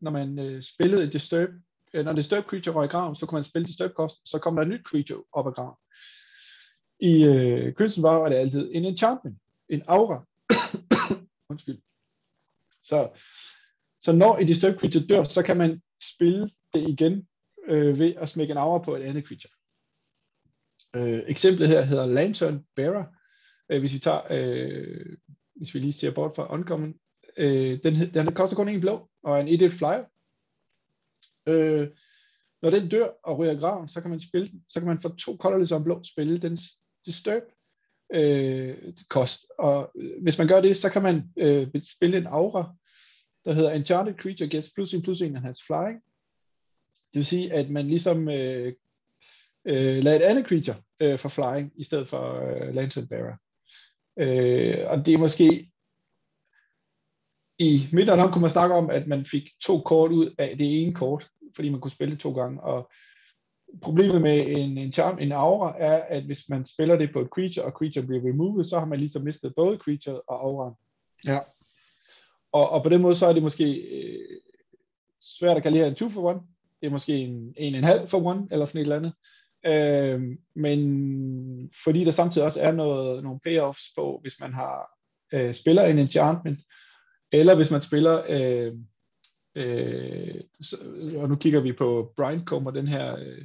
når 0.01 0.11
man 0.11 0.39
øh, 0.39 0.63
spillede 0.63 1.11
Disturb, 1.11 1.49
øh, 1.93 2.05
når 2.05 2.13
Disturb 2.13 2.45
Creature 2.45 2.75
røg 2.75 2.85
i 2.85 2.87
graven, 2.87 3.15
så 3.15 3.25
kunne 3.25 3.37
man 3.37 3.43
spille 3.43 3.67
Disturb 3.67 3.91
Cost, 3.91 4.15
så 4.29 4.39
kom 4.39 4.55
der 4.55 4.63
et 4.63 4.69
nyt 4.69 4.83
creature 4.83 5.23
op 5.31 5.47
af 5.47 5.53
graven. 5.53 5.75
I 6.99 7.23
øh, 7.23 7.73
Crimson 7.73 8.03
Vow 8.03 8.23
er 8.23 8.29
det 8.29 8.35
altid 8.35 8.69
en 8.73 8.85
enchantment, 8.85 9.37
en 9.69 9.83
aura. 9.87 10.25
Undskyld. 11.49 11.79
Så, 12.83 13.09
så 14.01 14.11
når 14.11 14.37
et 14.37 14.47
Disturb 14.47 14.75
Creature 14.75 15.05
dør, 15.05 15.23
så 15.23 15.43
kan 15.43 15.57
man 15.57 15.81
spille 16.13 16.49
det 16.73 16.89
igen 16.89 17.27
øh, 17.67 17.99
ved 17.99 18.15
at 18.15 18.29
smække 18.29 18.51
en 18.51 18.57
aura 18.57 18.83
på 18.83 18.95
et 18.95 19.01
andet 19.01 19.25
creature. 19.27 19.51
Øh, 20.95 21.23
eksemplet 21.27 21.67
her 21.67 21.81
hedder 21.81 22.05
Lantern 22.05 22.65
Bearer. 22.75 23.05
Øh, 23.69 23.79
hvis 23.79 23.93
vi 23.93 23.99
tager, 23.99 24.21
øh, 24.29 25.17
hvis 25.55 25.73
vi 25.73 25.79
lige 25.79 25.93
ser 25.93 26.11
bort 26.11 26.35
fra 26.35 26.53
Uncommon, 26.53 26.95
øh, 27.37 27.83
den, 27.83 28.13
den 28.13 28.33
koster 28.33 28.55
kun 28.55 28.69
en 28.69 28.81
blå, 28.81 29.08
og 29.23 29.39
en 29.39 29.47
1 29.47 29.73
flyer. 29.73 30.03
Øh, 31.47 31.87
når 32.61 32.69
den 32.69 32.89
dør 32.89 33.07
og 33.23 33.37
ryger 33.37 33.59
graven, 33.59 33.89
så 33.89 34.01
kan 34.01 34.09
man 34.09 34.19
spille 34.19 34.49
den. 34.49 34.63
Så 34.69 34.79
kan 34.79 34.87
man 34.87 35.01
få 35.01 35.15
to 35.15 35.37
colorless 35.37 35.71
og 35.71 35.83
blå 35.83 36.03
spille 36.03 36.37
den 36.37 36.57
disturb 37.05 37.43
øh, 38.13 38.77
kost. 39.09 39.45
Og 39.57 39.91
øh, 39.95 40.21
hvis 40.21 40.37
man 40.37 40.47
gør 40.47 40.61
det, 40.61 40.77
så 40.77 40.89
kan 40.89 41.01
man 41.01 41.23
øh, 41.37 41.67
spille 41.95 42.17
en 42.17 42.27
aura, 42.27 42.75
der 43.45 43.53
hedder 43.53 43.71
Enchanted 43.71 44.15
Creature 44.15 44.49
gets 44.49 44.71
plus 44.75 44.93
en 44.93 45.01
plus 45.01 45.21
1 45.21 45.27
and 45.27 45.37
has 45.37 45.63
flying. 45.67 46.03
Det 47.13 47.19
vil 47.19 47.25
sige, 47.25 47.53
at 47.53 47.69
man 47.69 47.87
ligesom 47.87 48.29
øh, 48.29 48.73
øh, 49.65 50.03
lader 50.03 50.19
et 50.19 50.21
andet 50.21 50.45
creature 50.45 50.77
øh, 50.99 51.19
for 51.19 51.29
flying, 51.29 51.71
i 51.75 51.83
stedet 51.83 52.09
for 52.09 52.35
øh, 52.35 52.75
Lantern 52.75 53.07
Bearer. 53.07 53.37
Øh, 54.19 54.89
og 54.89 55.05
det 55.05 55.13
er 55.13 55.17
måske 55.17 55.71
i 57.59 57.87
midten 57.91 58.31
kunne 58.31 58.41
man 58.41 58.51
snakke 58.51 58.75
om, 58.75 58.89
at 58.89 59.07
man 59.07 59.25
fik 59.25 59.49
to 59.61 59.81
kort 59.81 60.11
ud 60.11 60.35
af 60.37 60.57
det 60.57 60.81
ene 60.81 60.93
kort, 60.93 61.27
fordi 61.55 61.69
man 61.69 61.81
kunne 61.81 61.91
spille 61.91 62.13
det 62.13 62.21
to 62.21 62.33
gange. 62.33 62.61
Og 62.61 62.91
problemet 63.81 64.21
med 64.21 64.47
en, 64.47 64.77
en 64.77 64.93
charm, 64.93 65.19
en 65.19 65.31
aura, 65.31 65.75
er, 65.79 66.01
at 66.09 66.23
hvis 66.23 66.49
man 66.49 66.65
spiller 66.65 66.95
det 66.95 67.13
på 67.13 67.21
et 67.21 67.27
creature, 67.27 67.65
og 67.65 67.71
creature 67.71 68.05
bliver 68.05 68.29
removed, 68.29 68.63
så 68.63 68.79
har 68.79 68.85
man 68.85 68.99
ligesom 68.99 69.21
mistet 69.21 69.55
både 69.55 69.77
creature 69.77 70.21
og 70.21 70.43
aura. 70.45 70.73
Ja. 71.27 71.39
Og, 72.51 72.69
og 72.69 72.83
på 72.83 72.89
den 72.89 73.01
måde, 73.01 73.15
så 73.15 73.25
er 73.25 73.33
det 73.33 73.43
måske 73.43 73.73
øh, 73.73 74.39
svært 75.21 75.57
at 75.57 75.63
kalde 75.63 75.87
en 75.87 75.95
2 75.95 76.09
for 76.09 76.31
1. 76.31 76.41
Det 76.81 76.87
er 76.87 76.91
måske 76.91 77.17
en 77.17 77.75
1,5 77.85 78.05
for 78.05 78.31
1, 78.31 78.47
eller 78.51 78.65
sådan 78.65 78.81
et 78.81 78.83
eller 78.83 78.95
andet. 78.95 79.13
Øh, 79.65 80.37
men 80.55 81.71
fordi 81.83 82.03
der 82.03 82.11
samtidig 82.11 82.45
også 82.45 82.61
er 82.61 82.71
noget, 82.71 83.23
nogle 83.23 83.39
payoffs 83.39 83.83
på, 83.95 84.19
hvis 84.21 84.39
man 84.39 84.53
har 84.53 84.89
øh, 85.33 85.53
spiller 85.53 85.83
en 85.83 85.99
enchantment, 85.99 86.59
eller 87.31 87.55
hvis 87.55 87.71
man 87.71 87.81
spiller, 87.81 88.23
øh, 88.29 88.73
øh, 89.55 90.41
og 91.21 91.29
nu 91.29 91.35
kigger 91.35 91.59
vi 91.59 91.73
på 91.73 92.13
Brian 92.17 92.45
Comer, 92.45 92.71
den 92.71 92.87
her 92.87 93.35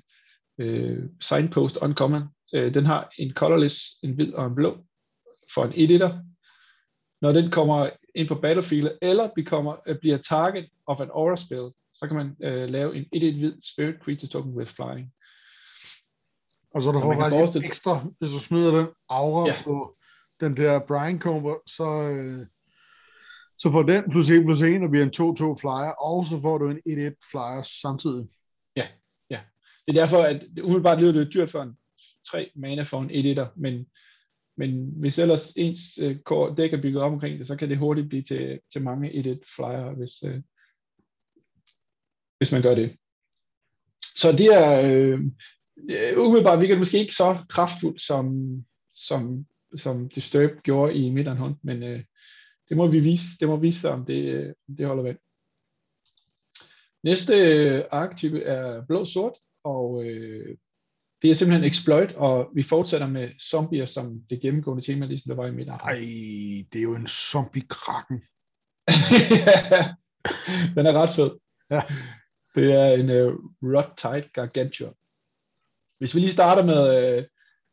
øh, 0.58 1.02
signpost 1.20 1.76
uncommon, 1.76 2.22
øh, 2.54 2.74
den 2.74 2.86
har 2.86 3.10
en 3.18 3.32
colorless, 3.32 3.78
en 4.02 4.12
hvid 4.12 4.32
og 4.32 4.46
en 4.46 4.54
blå 4.54 4.78
for 5.54 5.64
en 5.64 5.72
editor. 5.76 6.20
Når 7.20 7.32
den 7.32 7.50
kommer 7.50 7.90
ind 8.14 8.28
på 8.28 8.34
battlefield, 8.34 8.90
eller 9.02 9.28
bekommer, 9.34 9.76
øh, 9.86 9.98
bliver 9.98 10.18
target 10.18 10.68
of 10.86 11.00
an 11.00 11.10
aura 11.10 11.36
spell, 11.36 11.70
så 11.94 12.06
kan 12.06 12.16
man 12.16 12.36
øh, 12.42 12.68
lave 12.68 12.96
en 12.96 13.06
1 13.12 13.34
hvid 13.34 13.54
spirit 13.74 13.94
creature 14.02 14.28
token 14.28 14.54
with 14.54 14.72
flying. 14.72 15.12
Og 16.74 16.82
så 16.82 16.92
du 16.92 17.00
får 17.00 17.12
faktisk 17.12 17.38
forestille... 17.38 17.66
ekstra, 17.66 18.06
hvis 18.18 18.30
du 18.30 18.38
smider 18.38 18.76
den 18.76 18.86
aura 19.08 19.48
ja. 19.48 19.62
på 19.64 19.96
den 20.40 20.56
der 20.56 20.80
Brian 20.86 21.20
Comer, 21.20 21.54
så, 21.66 21.84
øh, 21.84 22.46
så 23.64 23.70
får 23.70 23.82
den 23.82 24.10
plus 24.10 24.30
1 24.30 24.44
plus 24.44 24.62
1 24.62 24.82
og 24.82 24.90
bliver 24.90 25.04
en 25.04 25.16
2-2 25.16 25.60
flyer, 25.60 25.92
og 26.08 26.26
så 26.26 26.40
får 26.42 26.58
du 26.58 26.68
en 26.68 26.76
1-1 26.76 27.30
flyer 27.30 27.62
samtidig. 27.82 28.26
Ja, 28.76 28.86
ja. 29.30 29.40
Det 29.86 29.96
er 29.96 30.00
derfor, 30.00 30.22
at 30.22 30.46
umiddelbart 30.62 31.00
lyder 31.00 31.12
det 31.12 31.34
dyrt 31.34 31.50
for 31.50 31.62
en 31.62 31.76
3 32.30 32.50
mana 32.54 32.82
for 32.82 33.00
en 33.00 33.10
1-1'er, 33.10 33.48
men, 33.56 33.86
men 34.56 34.92
hvis 35.00 35.18
ellers 35.18 35.52
ens 35.56 35.78
øh, 35.98 36.16
dæk 36.56 36.72
er 36.72 36.82
bygget 36.82 37.02
op 37.02 37.12
omkring 37.12 37.38
det, 37.38 37.46
så 37.46 37.56
kan 37.56 37.68
det 37.68 37.78
hurtigt 37.78 38.08
blive 38.08 38.22
til, 38.22 38.60
til 38.72 38.82
mange 38.82 39.10
1-1 39.10 39.54
flyer, 39.56 39.94
hvis, 39.94 40.22
øh, 40.26 40.42
hvis 42.38 42.52
man 42.52 42.62
gør 42.62 42.74
det. 42.74 42.96
Så 44.16 44.32
det 44.32 44.46
er 44.46 44.80
øh, 44.80 45.20
øh 45.90 46.18
umiddelbart 46.18 46.60
virker 46.60 46.74
det 46.74 46.80
måske 46.80 46.98
ikke 46.98 47.14
så 47.14 47.38
kraftfuldt, 47.48 48.02
som, 48.02 48.34
som, 48.94 49.46
som 49.76 50.08
Disturb 50.08 50.62
gjorde 50.62 50.94
i 50.94 51.10
Midtjylland, 51.10 51.54
men 51.62 51.82
øh, 51.82 52.02
det 52.68 52.76
må 52.76 52.86
vi 52.86 53.00
vise, 53.00 53.26
det 53.40 53.48
må 53.48 53.56
vise 53.56 53.80
sig, 53.80 53.90
om 53.90 54.04
det, 54.04 54.54
det 54.78 54.86
holder 54.86 55.02
vand. 55.02 55.18
Næste 57.04 57.34
øh, 57.34 57.84
arketype 57.90 58.42
er 58.42 58.86
blå-sort, 58.86 59.32
og 59.64 60.04
øh, 60.04 60.56
det 61.22 61.30
er 61.30 61.34
simpelthen 61.34 61.70
exploit, 61.70 62.12
og 62.12 62.50
vi 62.54 62.62
fortsætter 62.62 63.06
med 63.06 63.30
zombier 63.40 63.86
som 63.86 64.20
det 64.30 64.40
gennemgående 64.40 64.82
tema, 64.82 65.06
ligesom 65.06 65.28
der 65.28 65.36
var 65.36 65.46
i 65.46 65.50
midten. 65.50 65.74
Ej, 65.74 65.98
det 66.72 66.78
er 66.78 66.82
jo 66.82 66.94
en 66.94 67.08
zombie-krakken. 67.08 68.18
Den 70.76 70.86
er 70.86 70.92
ret 70.92 71.14
fed. 71.16 71.30
Ja. 71.70 71.82
Det 72.54 72.72
er 72.72 72.86
en 72.86 73.10
uh, 73.10 73.34
Rot-Tide 73.62 74.28
Gargantua. 74.32 74.92
Hvis 75.98 76.14
vi 76.14 76.20
lige 76.20 76.32
starter 76.32 76.64
med, 76.64 77.18
uh, 77.18 77.24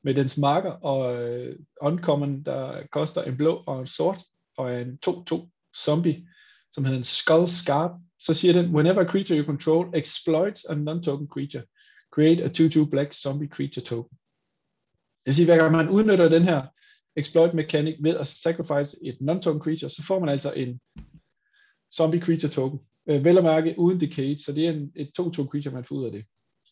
med 0.03 0.15
dens 0.15 0.37
marker 0.37 0.71
og 0.71 1.23
uh, 1.23 1.55
Uncommon, 1.81 2.43
der 2.43 2.87
koster 2.91 3.23
en 3.23 3.37
blå 3.37 3.63
og 3.67 3.79
en 3.79 3.87
sort, 3.87 4.23
og 4.57 4.81
en 4.81 4.99
2-2 5.07 5.49
zombie, 5.85 6.27
som 6.71 6.85
hedder 6.85 6.97
en 6.97 7.03
Skull 7.03 7.49
Scarp, 7.49 7.91
så 8.19 8.33
siger 8.33 8.53
den, 8.53 8.75
whenever 8.75 9.01
a 9.01 9.09
creature 9.11 9.39
you 9.39 9.45
control 9.45 9.95
exploits 9.95 10.65
a 10.65 10.73
non-token 10.73 11.27
creature, 11.27 11.63
create 12.15 12.43
a 12.43 12.47
2-2 12.47 12.89
black 12.89 13.13
zombie 13.13 13.47
creature 13.47 13.85
token. 13.85 14.17
Det 15.25 15.25
vil 15.25 15.35
sige, 15.35 15.45
hver 15.45 15.57
gang 15.57 15.71
man 15.71 15.89
udnytter 15.89 16.29
den 16.29 16.43
her 16.43 16.67
exploit 17.15 17.53
mechanic 17.53 17.95
ved 17.99 18.15
at 18.15 18.27
sacrifice 18.27 18.97
et 19.01 19.17
non-token 19.21 19.61
creature, 19.61 19.89
så 19.89 20.03
får 20.03 20.19
man 20.19 20.29
altså 20.29 20.51
en 20.51 20.79
zombie 21.95 22.21
creature 22.21 22.51
token. 22.51 22.79
Øh, 23.09 23.23
vel 23.23 23.37
at 23.37 23.43
mærke 23.43 23.75
uden 23.77 24.01
decay, 24.01 24.37
så 24.37 24.51
det 24.51 24.67
er 24.67 24.71
en, 24.71 24.91
et 24.95 25.11
2-2 25.19 25.47
creature, 25.47 25.73
man 25.73 25.85
får 25.85 25.95
ud 25.95 26.05
af 26.05 26.11
det. 26.11 26.25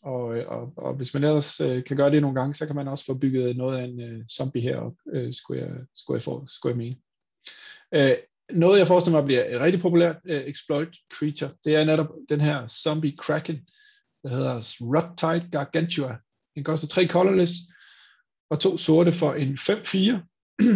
Og, 0.04 0.38
øh, 0.38 0.48
og, 0.48 0.74
og 0.78 0.94
hvis 0.96 1.14
man 1.14 1.24
ellers 1.24 1.60
øh, 1.62 1.84
kan 1.84 1.98
gøre 1.98 2.12
det 2.12 2.22
nogle 2.22 2.40
gange, 2.40 2.54
så 2.54 2.66
kan 2.66 2.76
man 2.76 2.88
også 2.88 3.06
få 3.06 3.14
bygget 3.14 3.58
noget 3.58 3.80
af 3.80 3.84
en 3.84 4.02
øh, 4.02 4.26
zombie 4.28 4.62
herop, 4.62 4.94
øh, 5.14 5.34
skulle, 5.34 5.62
jeg, 5.62 5.76
skulle, 5.96 6.18
jeg 6.18 6.24
for, 6.24 6.46
skulle 6.48 6.72
jeg 6.72 6.78
mene. 6.78 6.96
Øh, 7.94 8.16
noget, 8.52 8.80
jeg 8.80 8.88
forestiller 8.88 9.20
mig 9.20 9.26
bliver 9.26 9.56
et 9.56 9.62
rigtig 9.62 9.82
populært 9.82 10.18
uh, 10.24 10.32
exploit 10.32 10.90
creature, 11.14 11.52
det 11.66 11.76
er 11.76 11.84
netop 11.84 12.08
den 12.30 12.42
her 12.42 12.68
zombie 12.68 13.18
kraken, 13.18 13.70
der 14.24 14.30
hedder 14.30 14.56
Ruptide 14.82 15.50
Gargantua. 15.52 16.18
Den 16.56 16.64
koster 16.64 16.88
tre 16.88 17.08
colorless 17.08 17.54
og 18.50 18.60
to 18.60 18.78
sorte 18.78 19.12
for 19.12 19.34
en 19.34 19.54
5-4. 19.54 20.18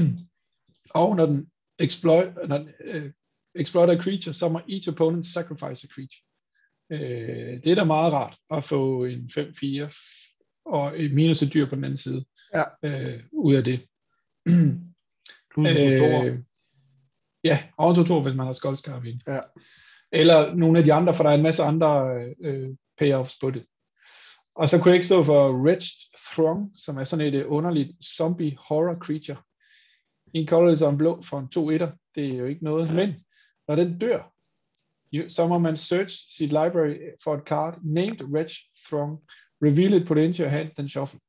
og 1.01 1.15
når 1.15 1.25
den 1.25 1.49
exploit, 1.79 2.29
når 2.47 2.57
den, 2.57 2.73
uh, 2.95 3.11
exploit 3.55 3.89
a 3.89 4.01
creature, 4.01 4.33
så 4.33 4.49
må 4.49 4.61
each 4.69 4.89
opponent 4.89 5.25
sacrifice 5.25 5.87
a 5.87 5.93
creature. 5.93 6.23
Uh, 6.89 7.63
det 7.63 7.67
er 7.67 7.75
da 7.75 7.83
meget 7.83 8.13
rart 8.13 8.37
at 8.51 8.63
få 8.63 9.05
en 9.05 9.31
5-4 9.37 10.63
og 10.65 11.01
et 11.01 11.13
minus 11.13 11.41
et 11.41 11.53
dyr 11.53 11.69
på 11.69 11.75
den 11.75 11.83
anden 11.83 11.97
side 11.97 12.25
Ja. 12.53 12.63
uh, 12.83 13.19
ud 13.31 13.55
af 13.55 13.63
det. 13.63 13.79
Plus 15.53 15.69
Øh, 15.71 16.39
Ja, 17.43 17.63
to, 17.79 18.21
hvis 18.21 18.35
man 18.35 18.45
har 18.45 18.53
skoldskarp 18.53 19.05
ind. 19.05 19.19
Ja. 19.27 19.39
Eller 20.11 20.55
nogle 20.55 20.77
af 20.77 20.83
de 20.83 20.93
andre, 20.93 21.13
for 21.13 21.23
der 21.23 21.29
er 21.29 21.35
en 21.35 21.43
masse 21.43 21.63
andre 21.63 22.19
øh, 22.41 22.69
payoffs 22.97 23.37
på 23.41 23.51
det. 23.51 23.65
Og 24.55 24.69
så 24.69 24.77
kunne 24.77 24.89
jeg 24.89 24.95
ikke 24.95 25.05
stå 25.05 25.23
for 25.23 25.51
Wretched 25.51 26.19
Throng, 26.33 26.71
som 26.75 26.97
er 26.97 27.03
sådan 27.03 27.25
et 27.25 27.33
øh, 27.33 27.51
underligt 27.51 28.05
zombie 28.05 28.57
horror 28.59 28.95
creature. 28.95 29.37
En 30.33 30.47
colorless 30.47 30.81
og 30.81 30.89
en 30.89 30.97
blå 30.97 31.21
for 31.21 31.39
en 31.39 31.49
2 31.49 31.69
1 31.69 31.91
Det 32.15 32.33
er 32.33 32.37
jo 32.37 32.45
ikke 32.45 32.63
noget. 32.63 32.93
Men 32.95 33.15
når 33.67 33.75
den 33.75 33.99
dør, 33.99 34.33
så 35.29 35.47
må 35.47 35.57
man 35.57 35.77
search 35.77 36.37
sit 36.37 36.49
library 36.49 36.95
for 37.23 37.35
et 37.35 37.43
card 37.45 37.79
named 37.83 38.23
Wretched 38.23 38.69
Throng, 38.89 39.19
reveal 39.61 39.93
it, 39.93 40.07
put 40.07 40.17
it 40.17 40.23
into 40.23 40.43
your 40.43 40.49
hand, 40.49 40.71
then 40.77 40.89
shuffle. 40.89 41.19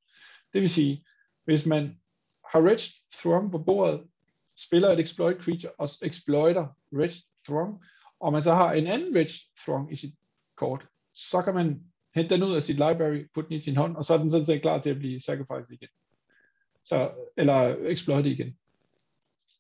Det 0.52 0.60
vil 0.60 0.70
sige, 0.70 1.04
hvis 1.44 1.66
man 1.66 2.00
har 2.52 2.60
Wretched 2.60 2.94
Throng 3.12 3.50
på 3.50 3.58
bordet, 3.58 4.00
spiller 4.56 4.88
et 4.88 5.00
exploit 5.00 5.36
creature 5.40 5.72
og 5.72 5.88
exploiter 6.02 6.66
Red 6.92 7.22
Throng, 7.46 7.84
og 8.20 8.32
man 8.32 8.42
så 8.42 8.54
har 8.54 8.72
en 8.72 8.86
anden 8.86 9.16
Red 9.16 9.26
Throng 9.64 9.92
i 9.92 9.96
sit 9.96 10.14
kort, 10.56 10.86
så 11.14 11.42
kan 11.42 11.54
man 11.54 11.84
hente 12.14 12.34
den 12.34 12.42
ud 12.42 12.56
af 12.56 12.62
sit 12.62 12.76
library, 12.76 13.26
putte 13.34 13.48
den 13.48 13.56
i 13.56 13.60
sin 13.60 13.76
hånd, 13.76 13.96
og 13.96 14.04
så 14.04 14.14
er 14.14 14.18
den 14.18 14.30
sådan 14.30 14.46
set 14.46 14.62
klar 14.62 14.80
til 14.80 14.90
at 14.90 14.98
blive 14.98 15.20
sacrificed 15.20 15.70
igen. 15.70 15.88
Så, 16.84 17.10
eller 17.36 17.76
exploited 17.80 18.30
igen. 18.30 18.58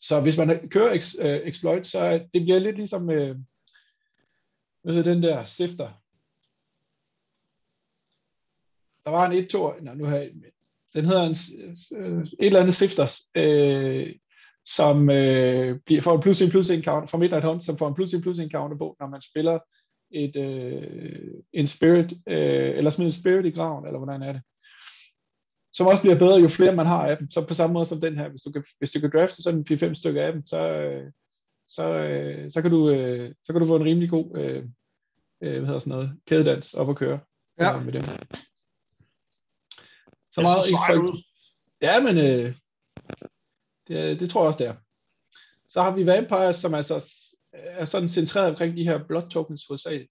Så 0.00 0.20
hvis 0.20 0.38
man 0.38 0.68
kører 0.68 0.92
ex, 0.92 1.14
øh, 1.20 1.40
exploit, 1.44 1.86
så 1.86 1.98
er, 1.98 2.18
det 2.18 2.42
bliver 2.42 2.58
lidt 2.58 2.76
ligesom 2.76 3.10
øh, 3.10 3.36
hvad 4.82 4.94
hedder 4.94 5.14
den 5.14 5.22
der 5.22 5.44
sifter. 5.44 5.92
Der 9.04 9.10
var 9.10 9.30
en 9.30 9.44
1-2, 9.78 9.82
nej, 9.82 9.94
nu 9.94 10.04
har 10.04 10.16
jeg, 10.16 10.32
den 10.94 11.04
hedder 11.04 11.22
en, 11.22 11.36
øh, 11.96 12.22
et 12.22 12.46
eller 12.46 12.60
andet 12.60 12.74
sifters, 12.74 13.20
uh, 13.38 14.06
som 14.66 15.10
øh, 15.10 15.78
bliver, 15.86 16.02
får 16.02 16.14
en 16.14 16.20
plus 16.20 16.40
en 16.42 16.50
plus 16.50 16.70
en 16.70 16.82
counter 16.82 17.08
fra 17.08 17.18
Midnight 17.18 17.44
Hunt, 17.44 17.64
som 17.64 17.78
får 17.78 17.88
en 17.88 17.94
plus 17.94 18.14
en 18.14 18.22
plus 18.22 18.38
en 18.38 18.50
counter 18.50 18.76
på, 18.76 18.96
når 19.00 19.06
man 19.06 19.22
spiller 19.22 19.58
et, 20.10 20.36
øh, 20.36 21.34
en 21.52 21.68
spirit, 21.68 22.12
øh, 22.28 22.76
eller 22.76 22.90
smider 22.90 23.08
en 23.08 23.20
spirit 23.20 23.46
i 23.46 23.50
graven, 23.50 23.86
eller 23.86 23.98
hvordan 23.98 24.22
er 24.22 24.32
det. 24.32 24.42
Som 25.72 25.86
også 25.86 26.02
bliver 26.02 26.18
bedre, 26.18 26.40
jo 26.40 26.48
flere 26.48 26.76
man 26.76 26.86
har 26.86 27.06
af 27.06 27.18
dem. 27.18 27.30
Så 27.30 27.46
på 27.46 27.54
samme 27.54 27.74
måde 27.74 27.86
som 27.86 28.00
den 28.00 28.18
her, 28.18 28.28
hvis 28.28 28.42
du 28.42 28.52
kan, 28.52 28.64
hvis 28.78 28.90
du 28.92 29.00
kan 29.00 29.10
drafte 29.14 29.42
sådan 29.42 29.64
en 29.70 29.90
4-5 29.90 29.94
stykker 29.94 30.26
af 30.26 30.32
dem, 30.32 30.42
så, 30.42 30.58
øh, 30.58 31.12
så, 31.68 31.82
øh, 31.88 32.52
så, 32.52 32.62
kan 32.62 32.70
du, 32.70 32.90
øh, 32.90 33.34
så 33.44 33.52
kan 33.52 33.60
du 33.60 33.66
få 33.66 33.76
en 33.76 33.84
rimelig 33.84 34.10
god 34.10 34.38
øh, 34.38 34.64
øh, 35.42 35.52
hvad 35.58 35.66
hedder 35.66 35.78
sådan 35.78 35.90
noget, 35.90 36.12
kædedans 36.26 36.74
op 36.74 36.90
at 36.90 36.96
køre 36.96 37.20
Ja. 37.60 37.76
øh, 37.78 37.84
med 37.84 37.92
dem. 37.92 38.02
Så 40.32 40.40
meget 40.40 40.98
ud. 40.98 41.22
Ja, 41.82 42.00
men 42.02 42.18
øh, 42.18 42.54
det, 43.88 44.20
det 44.20 44.30
tror 44.30 44.40
jeg 44.40 44.46
også, 44.46 44.58
det 44.58 44.66
er. 44.66 44.74
Så 45.70 45.82
har 45.82 45.96
vi 45.96 46.06
Vampires, 46.06 46.56
som 46.56 46.74
altså 46.74 47.10
er 47.52 47.84
sådan 47.84 48.08
centreret 48.08 48.50
omkring 48.50 48.76
de 48.76 48.84
her 48.84 49.06
blood 49.08 49.28
tokens 49.30 49.64
hovedsageligt. 49.68 50.10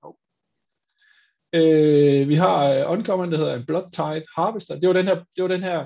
Øh, 1.53 2.29
vi 2.29 2.35
har 2.35 2.69
øh, 2.69 2.91
Uncommon, 2.91 3.31
der 3.31 3.37
hedder 3.37 3.55
en 3.55 3.65
Blood 3.65 3.91
Tide 3.91 4.25
Harvester. 4.35 4.79
Det 4.79 4.87
var 4.87 4.93
den 4.93 5.05
her, 5.05 5.15
det 5.15 5.41
var 5.43 5.47
den 5.47 5.63
her 5.63 5.85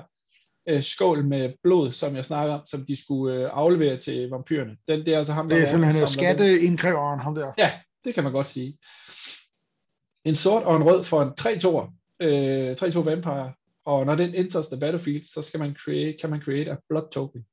øh, 0.68 0.82
skål 0.82 1.24
med 1.24 1.52
blod, 1.62 1.92
som 1.92 2.16
jeg 2.16 2.24
snakker 2.24 2.54
om, 2.54 2.66
som 2.66 2.86
de 2.86 3.02
skulle 3.02 3.34
øh, 3.34 3.50
aflevere 3.52 3.96
til 3.96 4.28
vampyrerne. 4.30 4.76
Den, 4.88 5.04
det 5.04 5.14
er 5.14 5.18
altså 5.18 5.32
ham, 5.32 5.48
der 5.48 5.56
Det 5.56 5.62
er 5.62 5.68
simpelthen 5.68 6.00
den. 6.00 6.06
skatteindkræveren, 6.08 7.20
ham 7.20 7.34
der. 7.34 7.52
Ja, 7.58 7.72
det 8.04 8.14
kan 8.14 8.24
man 8.24 8.32
godt 8.32 8.46
sige. 8.46 8.78
En 10.24 10.36
sort 10.36 10.62
og 10.62 10.76
en 10.76 10.82
rød 10.82 11.04
for 11.04 11.22
en 11.22 11.32
3-2'er. 11.40 11.92
Øh, 12.20 12.76
3-2 12.82 12.98
vampire. 12.98 13.52
Og 13.84 14.06
når 14.06 14.14
den 14.14 14.34
enters 14.34 14.68
the 14.68 14.80
battlefield, 14.80 15.24
så 15.34 15.42
skal 15.42 15.60
man 15.60 15.74
create, 15.74 16.18
kan 16.20 16.30
man 16.30 16.40
create 16.40 16.70
a 16.70 16.76
blood 16.88 17.10
token. 17.12 17.44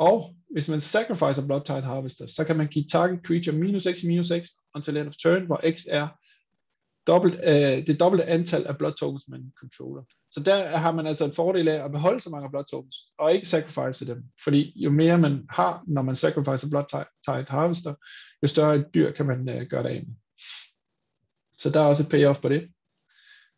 Og 0.00 0.34
hvis 0.50 0.68
man 0.68 0.80
sacrificer 0.80 1.46
Blood 1.46 1.60
Tide 1.66 1.82
Harvester, 1.82 2.26
så 2.26 2.44
kan 2.44 2.56
man 2.56 2.66
give 2.66 2.84
target 2.92 3.20
creature 3.26 3.56
minus 3.56 3.82
x 3.82 4.04
minus 4.04 4.26
x 4.26 4.48
until 4.74 4.96
end 4.96 5.08
of 5.08 5.14
turn, 5.22 5.46
hvor 5.46 5.60
x 5.74 5.80
er 5.88 6.08
dobbelt, 7.06 7.34
øh, 7.44 7.86
det 7.86 8.00
dobbelte 8.00 8.24
antal 8.24 8.66
af 8.66 8.78
blood 8.78 8.92
tokens, 8.92 9.28
man 9.28 9.52
controller. 9.60 10.02
Så 10.30 10.40
der 10.40 10.76
har 10.76 10.92
man 10.92 11.06
altså 11.06 11.24
en 11.24 11.32
fordel 11.32 11.68
af 11.68 11.84
at 11.84 11.92
beholde 11.92 12.20
så 12.20 12.30
mange 12.30 12.50
blood 12.50 12.64
tokens, 12.64 12.96
og 13.18 13.32
ikke 13.34 13.48
sacrifice 13.48 14.06
dem. 14.06 14.24
Fordi 14.44 14.72
jo 14.76 14.90
mere 14.90 15.18
man 15.18 15.46
har, 15.50 15.84
når 15.86 16.02
man 16.02 16.16
sacrificer 16.16 16.70
Blood 16.70 16.84
Tide 16.90 17.04
Tide 17.26 17.46
Harvester, 17.48 17.94
jo 18.42 18.48
større 18.48 18.76
et 18.76 18.86
dyr 18.94 19.12
kan 19.12 19.26
man 19.26 19.48
øh, 19.48 19.66
gøre 19.66 19.82
det 19.82 19.88
af 19.88 20.02
med. 20.06 20.14
Så 21.58 21.70
der 21.70 21.80
er 21.80 21.84
også 21.84 22.02
et 22.02 22.08
payoff 22.08 22.40
på 22.40 22.48
det. 22.48 22.70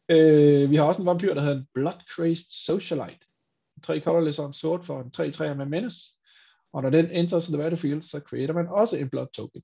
Øh, 0.08 0.70
vi 0.70 0.76
har 0.76 0.84
også 0.84 1.00
en 1.02 1.06
vampyr, 1.06 1.34
der 1.34 1.40
hedder 1.40 1.56
en 1.56 1.66
Blood 1.74 2.00
Crazed 2.14 2.46
Socialite. 2.64 3.26
Tre 3.82 4.00
colorless 4.00 4.38
og 4.38 4.46
en 4.46 4.52
sort 4.52 4.86
for 4.86 5.00
en 5.00 5.32
3-3 5.50 5.54
med 5.54 5.66
menace. 5.66 6.21
Og 6.72 6.82
når 6.82 6.90
den 6.90 7.10
enters 7.10 7.46
the 7.46 7.56
battlefield, 7.56 8.02
så 8.02 8.20
creater 8.20 8.54
man 8.54 8.66
også 8.68 8.96
en 8.96 9.10
blood 9.10 9.26
token. 9.34 9.62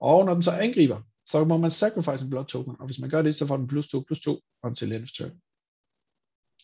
Og 0.00 0.24
når 0.24 0.34
den 0.34 0.42
så 0.42 0.50
angriber, 0.50 0.98
så 1.26 1.44
må 1.44 1.56
man 1.56 1.70
sacrifice 1.70 2.24
en 2.24 2.30
blood 2.30 2.44
token, 2.44 2.76
og 2.78 2.86
hvis 2.86 2.98
man 2.98 3.10
gør 3.10 3.22
det, 3.22 3.36
så 3.36 3.46
får 3.46 3.56
den 3.56 3.66
plus 3.66 3.88
2, 3.88 4.00
plus 4.06 4.20
2 4.20 4.40
until 4.62 4.92
end 4.92 5.02
of 5.02 5.08
turn. 5.08 5.40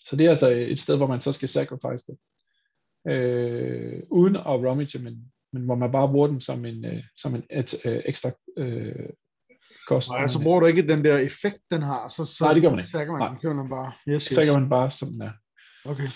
Så 0.08 0.16
det 0.16 0.26
er 0.26 0.30
altså 0.30 0.48
et 0.48 0.80
sted, 0.80 0.96
hvor 0.96 1.06
man 1.06 1.20
så 1.20 1.32
skal 1.32 1.48
sacrifice 1.48 2.04
det. 2.06 2.18
Øh, 3.12 4.02
uden 4.10 4.36
at 4.36 4.46
rummage, 4.46 4.98
men, 4.98 5.32
men 5.52 5.62
hvor 5.62 5.74
man 5.74 5.92
bare 5.92 6.08
bruger 6.08 6.26
den 6.26 6.40
som 6.40 6.64
en, 6.64 6.84
øh, 6.84 7.02
som 7.16 7.34
en 7.34 7.42
et, 7.50 7.74
øh, 7.84 8.02
ekstra 8.06 8.30
øh, 8.56 9.08
kost. 9.86 10.10
Nej, 10.10 10.26
så 10.26 10.42
bruger 10.42 10.60
du 10.60 10.66
ikke 10.66 10.88
den 10.88 11.04
der 11.04 11.18
effekt, 11.18 11.58
den 11.70 11.82
har. 11.82 12.08
Så, 12.08 12.24
så 12.24 12.44
Nej, 12.44 12.54
det 12.54 12.62
gør 12.62 12.70
man 12.70 12.78
ikke. 12.78 12.98
Der 12.98 13.04
kan 13.04 13.12
man, 13.12 13.20
Nej. 13.20 13.40
kører 13.42 13.54
man 13.54 13.68
bare. 13.68 13.92
Yes, 14.08 14.22
så 14.22 14.40
yes. 14.40 14.48
kan 14.48 14.60
man 14.60 14.68
bare, 14.68 14.90
som 14.90 15.08
den 15.12 15.22
er. 15.22 15.32
Okay. 15.84 16.08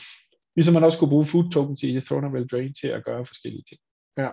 Ligesom 0.57 0.74
man 0.74 0.84
også 0.84 0.98
kunne 0.98 1.09
bruge 1.09 1.24
food 1.24 1.51
tokens 1.51 1.82
i 1.82 2.01
Throne 2.01 2.26
of 2.26 2.34
Eldraine 2.34 2.74
til 2.80 2.88
at 2.88 3.05
gøre 3.05 3.26
forskellige 3.26 3.64
ting. 3.68 3.80
Ja. 4.16 4.30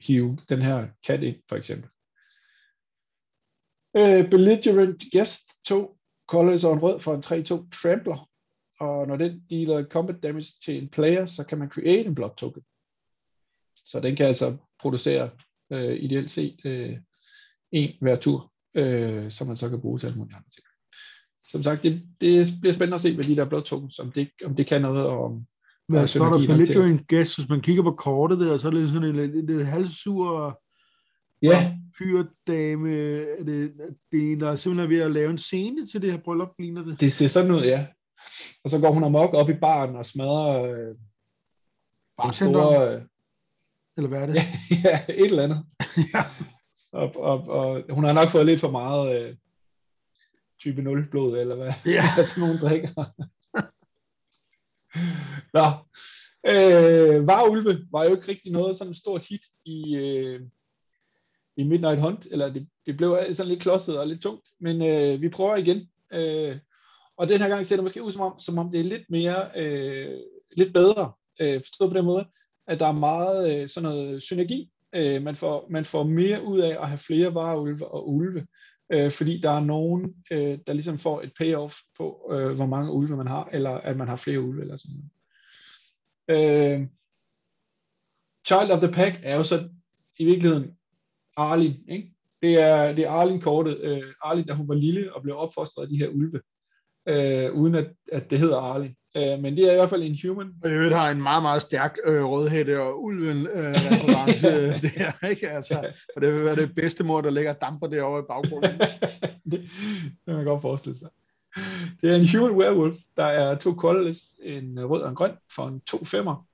Hive 0.00 0.38
den 0.48 0.62
her 0.62 0.88
kat 1.06 1.22
ind, 1.22 1.36
for 1.48 1.56
eksempel. 1.56 1.90
Øh, 3.96 4.30
belligerent 4.30 5.02
Guest 5.12 5.64
2, 5.64 5.98
colors 6.28 6.64
og 6.64 6.72
en 6.72 6.82
rød 6.82 7.00
for 7.00 7.14
en 7.14 7.22
3-2 7.22 7.70
Trampler. 7.82 8.28
Og 8.80 9.06
når 9.06 9.16
den 9.16 9.44
dealer 9.50 9.84
combat 9.84 10.22
damage 10.22 10.52
til 10.64 10.82
en 10.82 10.88
player, 10.88 11.26
så 11.26 11.44
kan 11.44 11.58
man 11.58 11.68
create 11.68 12.04
en 12.04 12.14
blood 12.14 12.36
token. 12.36 12.62
Så 13.84 14.00
den 14.00 14.16
kan 14.16 14.26
altså 14.26 14.56
producere 14.78 15.30
øh, 15.70 15.96
ideelt 15.96 16.30
set 16.30 16.60
øh, 16.64 16.98
en 17.72 17.92
hver 18.00 18.16
tur, 18.16 18.52
øh, 18.74 19.30
som 19.30 19.46
man 19.46 19.56
så 19.56 19.68
kan 19.68 19.80
bruge 19.80 19.98
til 19.98 20.06
alle 20.06 20.18
mulige 20.18 20.36
andre 20.36 20.50
ting. 20.50 20.67
Som 21.50 21.62
sagt, 21.62 21.82
det, 21.82 22.02
det 22.20 22.48
bliver 22.60 22.74
spændende 22.74 22.94
at 22.94 23.00
se 23.00 23.16
med 23.16 23.24
de 23.24 23.36
der 23.36 23.44
blood 23.44 23.62
tokens, 23.62 23.98
om 23.98 24.12
det, 24.12 24.30
om 24.44 24.54
det 24.54 24.66
kan 24.66 24.82
noget, 24.82 25.06
og 25.06 25.24
om 25.24 25.46
Hvad 25.88 26.06
så 26.06 26.24
er 26.24 26.30
der 26.30 26.46
belligerent 26.46 27.08
guest, 27.08 27.38
hvis 27.38 27.48
man 27.48 27.60
kigger 27.60 27.82
på 27.82 27.92
kortet 27.92 28.38
der, 28.38 28.58
så 28.58 28.68
er 28.68 28.72
det 28.72 28.88
sådan 28.88 29.08
en 29.08 29.16
lidt, 29.16 29.46
lidt 29.46 29.66
halvsur 29.66 30.60
Ja, 31.42 31.78
fyrdame. 31.98 32.96
Er 33.38 33.44
det, 33.44 33.72
det 34.12 34.28
er 34.28 34.32
en, 34.32 34.40
der 34.40 34.50
er 34.50 34.56
simpelthen 34.56 34.90
ved 34.90 35.00
at 35.00 35.10
lave 35.10 35.30
en 35.30 35.38
scene 35.38 35.86
til 35.86 36.02
det 36.02 36.12
her 36.12 36.18
bryllup, 36.18 36.50
ligner 36.58 36.84
det. 36.84 37.00
det 37.00 37.12
ser 37.12 37.28
sådan 37.28 37.50
ud, 37.50 37.62
ja. 37.62 37.86
Og 38.64 38.70
så 38.70 38.78
går 38.78 38.92
hun 38.92 39.04
amok 39.04 39.34
op 39.34 39.50
i 39.50 39.54
baren 39.54 39.96
og 39.96 40.06
smadrer 40.06 40.62
øh, 40.62 40.94
den 42.24 42.32
store... 42.32 42.94
Øh, 42.94 43.02
eller 43.96 44.08
hvad 44.08 44.22
er 44.22 44.26
det? 44.26 44.34
ja, 44.34 44.44
ja, 44.84 45.00
et 45.08 45.24
eller 45.24 45.42
andet. 45.42 45.64
Ja. 46.14 46.24
Og, 46.92 47.16
og, 47.16 47.48
og 47.48 47.82
hun 47.90 48.04
har 48.04 48.12
nok 48.12 48.28
fået 48.28 48.46
lidt 48.46 48.60
for 48.60 48.70
meget 48.70 49.20
øh, 49.20 49.36
type 50.60 50.82
0 50.82 51.10
blod, 51.10 51.38
eller 51.38 51.54
hvad, 51.54 51.72
Ja. 51.86 52.02
hvad 52.14 52.26
sådan 52.26 52.40
nogen 52.40 52.58
drikker. 52.58 52.88
Nå. 55.56 55.66
Øh, 56.50 57.26
Varulve 57.26 57.86
var 57.92 58.04
jo 58.04 58.10
ikke 58.14 58.28
rigtig 58.28 58.52
noget 58.52 58.76
sådan 58.76 58.90
en 58.90 58.94
stor 58.94 59.18
hit 59.18 59.42
i, 59.64 59.96
øh, 59.96 60.40
i 61.56 61.64
Midnight 61.64 62.00
Hunt, 62.00 62.26
eller 62.30 62.52
det, 62.52 62.68
det 62.86 62.96
blev 62.96 63.18
sådan 63.32 63.48
lidt 63.48 63.60
klodset 63.60 63.98
og 63.98 64.06
lidt 64.06 64.22
tungt, 64.22 64.48
men 64.60 64.82
øh, 64.82 65.22
vi 65.22 65.28
prøver 65.28 65.56
igen. 65.56 65.88
Øh, 66.12 66.58
og 67.16 67.28
den 67.28 67.40
her 67.40 67.48
gang 67.48 67.66
ser 67.66 67.76
det 67.76 67.82
måske 67.82 68.02
ud 68.02 68.12
som 68.12 68.22
om, 68.22 68.40
som 68.40 68.58
om 68.58 68.70
det 68.70 68.80
er 68.80 68.84
lidt 68.84 69.10
mere, 69.10 69.50
øh, 69.56 70.18
lidt 70.56 70.72
bedre, 70.72 71.12
øh, 71.40 71.60
forstået 71.60 71.90
på 71.90 71.96
den 71.96 72.04
måde, 72.04 72.26
at 72.66 72.80
der 72.80 72.86
er 72.86 72.92
meget 72.92 73.62
øh, 73.62 73.68
sådan 73.68 73.88
noget 73.88 74.22
synergi. 74.22 74.70
Øh, 74.94 75.22
man, 75.22 75.36
får, 75.36 75.66
man 75.70 75.84
får 75.84 76.02
mere 76.02 76.44
ud 76.44 76.58
af 76.58 76.82
at 76.82 76.88
have 76.88 76.98
flere 76.98 77.34
varulve 77.34 77.88
og 77.88 78.08
ulve, 78.10 78.46
øh, 78.90 79.12
fordi 79.12 79.40
der 79.40 79.50
er 79.50 79.60
nogen, 79.60 80.24
øh, 80.30 80.58
der 80.66 80.72
ligesom 80.72 80.98
får 80.98 81.22
et 81.22 81.32
payoff 81.38 81.76
på, 81.96 82.30
øh, 82.32 82.56
hvor 82.56 82.66
mange 82.66 82.92
ulve 82.92 83.16
man 83.16 83.26
har, 83.26 83.48
eller 83.52 83.70
at 83.70 83.96
man 83.96 84.08
har 84.08 84.16
flere 84.16 84.40
ulve, 84.40 84.60
eller 84.60 84.76
sådan 84.76 84.96
noget. 84.96 85.10
Øh, 86.28 86.86
Child 88.46 88.70
of 88.70 88.80
the 88.82 88.92
Pack 88.92 89.20
er 89.22 89.36
jo 89.36 89.44
så 89.44 89.68
i 90.18 90.24
virkeligheden 90.24 90.76
Arlin, 91.36 91.84
ikke? 91.88 92.12
Det 92.42 92.54
er, 92.54 92.92
det 92.92 93.04
er 93.04 93.10
Arlin-kortet. 93.10 93.80
Øh, 93.80 94.02
Arlin, 94.22 94.46
da 94.46 94.52
hun 94.52 94.68
var 94.68 94.74
lille 94.74 95.14
og 95.14 95.22
blev 95.22 95.36
opfostret 95.36 95.82
af 95.82 95.88
de 95.88 95.98
her 95.98 96.08
ulve. 96.08 96.40
øh, 97.08 97.52
uden 97.52 97.74
at, 97.74 97.92
at 98.12 98.30
det 98.30 98.38
hedder 98.38 98.56
Arlin. 98.56 98.94
Øh, 99.16 99.38
men 99.38 99.56
det 99.56 99.64
er 99.64 99.72
i 99.72 99.74
hvert 99.74 99.90
fald 99.90 100.02
en 100.02 100.18
human. 100.24 100.54
Og 100.64 100.70
øvrigt 100.70 100.94
har 100.94 101.10
en 101.10 101.22
meget, 101.22 101.42
meget 101.42 101.62
stærk 101.62 101.96
øh, 102.04 102.24
rødhætte 102.24 102.82
og 102.82 103.02
ulven 103.02 103.46
øh, 103.46 103.74
reference 103.90 104.72
det 104.82 104.90
her, 104.90 105.28
ikke? 105.28 105.48
Altså, 105.48 105.92
og 106.16 106.22
det 106.22 106.34
vil 106.34 106.44
være 106.44 106.56
det 106.56 106.74
bedste 106.74 107.04
mor, 107.04 107.20
der 107.20 107.30
ligger 107.30 107.50
og 107.50 107.60
damper 107.60 107.86
derovre 107.86 108.20
i 108.20 108.26
baggrunden. 108.28 108.80
det, 109.50 109.60
det 109.60 110.20
kan 110.26 110.34
man 110.34 110.44
godt 110.44 110.62
forestille 110.62 110.98
sig. 110.98 111.08
Det 112.00 112.10
er 112.10 112.16
en 112.16 112.28
human 112.28 112.56
werewolf. 112.56 112.96
Der 113.16 113.24
er 113.24 113.58
to 113.58 113.74
colorless, 113.74 114.20
en 114.42 114.84
rød 114.84 115.02
og 115.02 115.08
en 115.08 115.14
grøn, 115.14 115.32
for 115.54 115.68
en 115.68 115.82
2-5'er. 115.90 116.44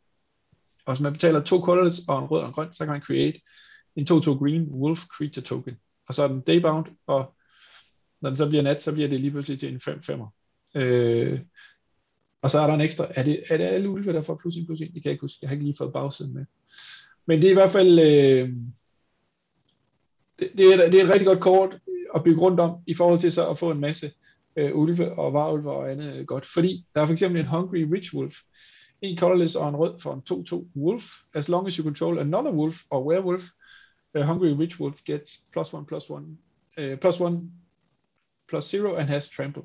Og 0.87 0.95
hvis 0.95 1.01
man 1.01 1.13
betaler 1.13 1.41
to 1.41 1.61
colorless 1.61 2.01
og 2.09 2.19
en 2.19 2.25
rød 2.25 2.41
og 2.41 2.47
en 2.47 2.53
grøn, 2.53 2.73
så 2.73 2.85
kan 2.85 2.93
man 2.93 3.01
create 3.01 3.41
en 3.97 4.07
2-2 4.11 4.39
green 4.39 4.63
wolf 4.63 5.05
creature 5.17 5.45
token. 5.45 5.77
Og 6.09 6.15
så 6.15 6.23
er 6.23 6.29
den 6.29 6.41
daybound, 6.41 6.87
og 7.07 7.35
når 8.21 8.31
den 8.31 8.37
så 8.37 8.49
bliver 8.49 8.63
nat, 8.63 8.83
så 8.83 8.93
bliver 8.93 9.09
det 9.09 9.21
lige 9.21 9.31
pludselig 9.31 9.61
til 9.61 9.73
en 9.73 9.81
5-5'er. 9.89 10.29
Øh, 10.75 11.41
og 12.45 12.51
så 12.51 12.59
er 12.59 12.67
der 12.67 12.75
en 12.75 12.81
ekstra, 12.81 13.07
er 13.11 13.23
det, 13.23 13.43
er 13.51 13.57
det 13.57 13.65
alle 13.65 13.89
ulve, 13.89 14.13
der 14.13 14.23
får 14.23 14.35
plus 14.35 14.57
1 14.57 14.67
plus 14.67 14.81
1? 14.81 14.87
Det 14.87 15.03
kan 15.03 15.05
jeg 15.05 15.13
ikke 15.13 15.21
huske, 15.21 15.39
jeg 15.43 15.49
har 15.49 15.53
ikke 15.53 15.65
lige 15.65 15.77
fået 15.79 15.93
bagsiden 15.93 16.35
med. 16.35 16.45
Men 17.27 17.41
det 17.41 17.47
er 17.47 17.51
i 17.51 17.55
hvert 17.55 17.71
fald, 17.71 17.99
øh, 17.99 18.49
det, 20.39 20.51
det, 20.57 20.67
er, 20.73 20.91
det 20.91 21.01
er 21.01 21.05
et 21.05 21.11
rigtig 21.11 21.27
godt 21.27 21.41
kort 21.41 21.79
at 22.15 22.25
bygge 22.25 22.41
rundt 22.41 22.61
om, 22.61 22.77
i 22.87 22.95
forhold 22.95 23.21
til 23.21 23.33
så 23.33 23.51
at 23.51 23.59
få 23.59 23.71
en 23.71 23.81
masse 23.81 24.13
øh, 24.57 24.77
ulve 24.77 25.19
og 25.19 25.33
varulve 25.33 25.71
og 25.71 25.91
andet 25.91 26.17
øh, 26.17 26.27
godt. 26.27 26.47
Fordi 26.47 26.87
der 26.95 27.01
er 27.01 27.07
for 27.07 27.13
eksempel 27.13 27.41
en 27.41 27.47
Hungry 27.47 27.87
Rich 27.93 28.15
Wolf, 28.15 28.37
en 29.03 29.19
colorless 29.19 29.55
og 29.55 29.69
en 29.69 29.77
rød 29.77 30.01
for 30.01 30.15
en 30.15 30.45
2-2 30.53 30.67
wolf. 30.77 31.05
As 31.35 31.49
long 31.49 31.67
as 31.67 31.75
you 31.75 31.85
control 31.85 32.19
another 32.19 32.53
wolf 32.53 32.83
or 32.91 33.05
werewolf, 33.05 33.43
a 34.15 34.23
hungry 34.23 34.53
rich 34.53 34.81
wolf 34.81 34.97
gets 35.05 35.43
plus 35.53 35.73
1 35.73 35.87
plus 35.87 36.11
1 36.11 36.39
uh, 36.79 36.85
øh, 36.85 36.99
plus 36.99 37.21
1 37.21 37.53
plus 38.49 38.75
0 38.75 38.97
and 38.97 39.09
has 39.09 39.29
trample. 39.29 39.63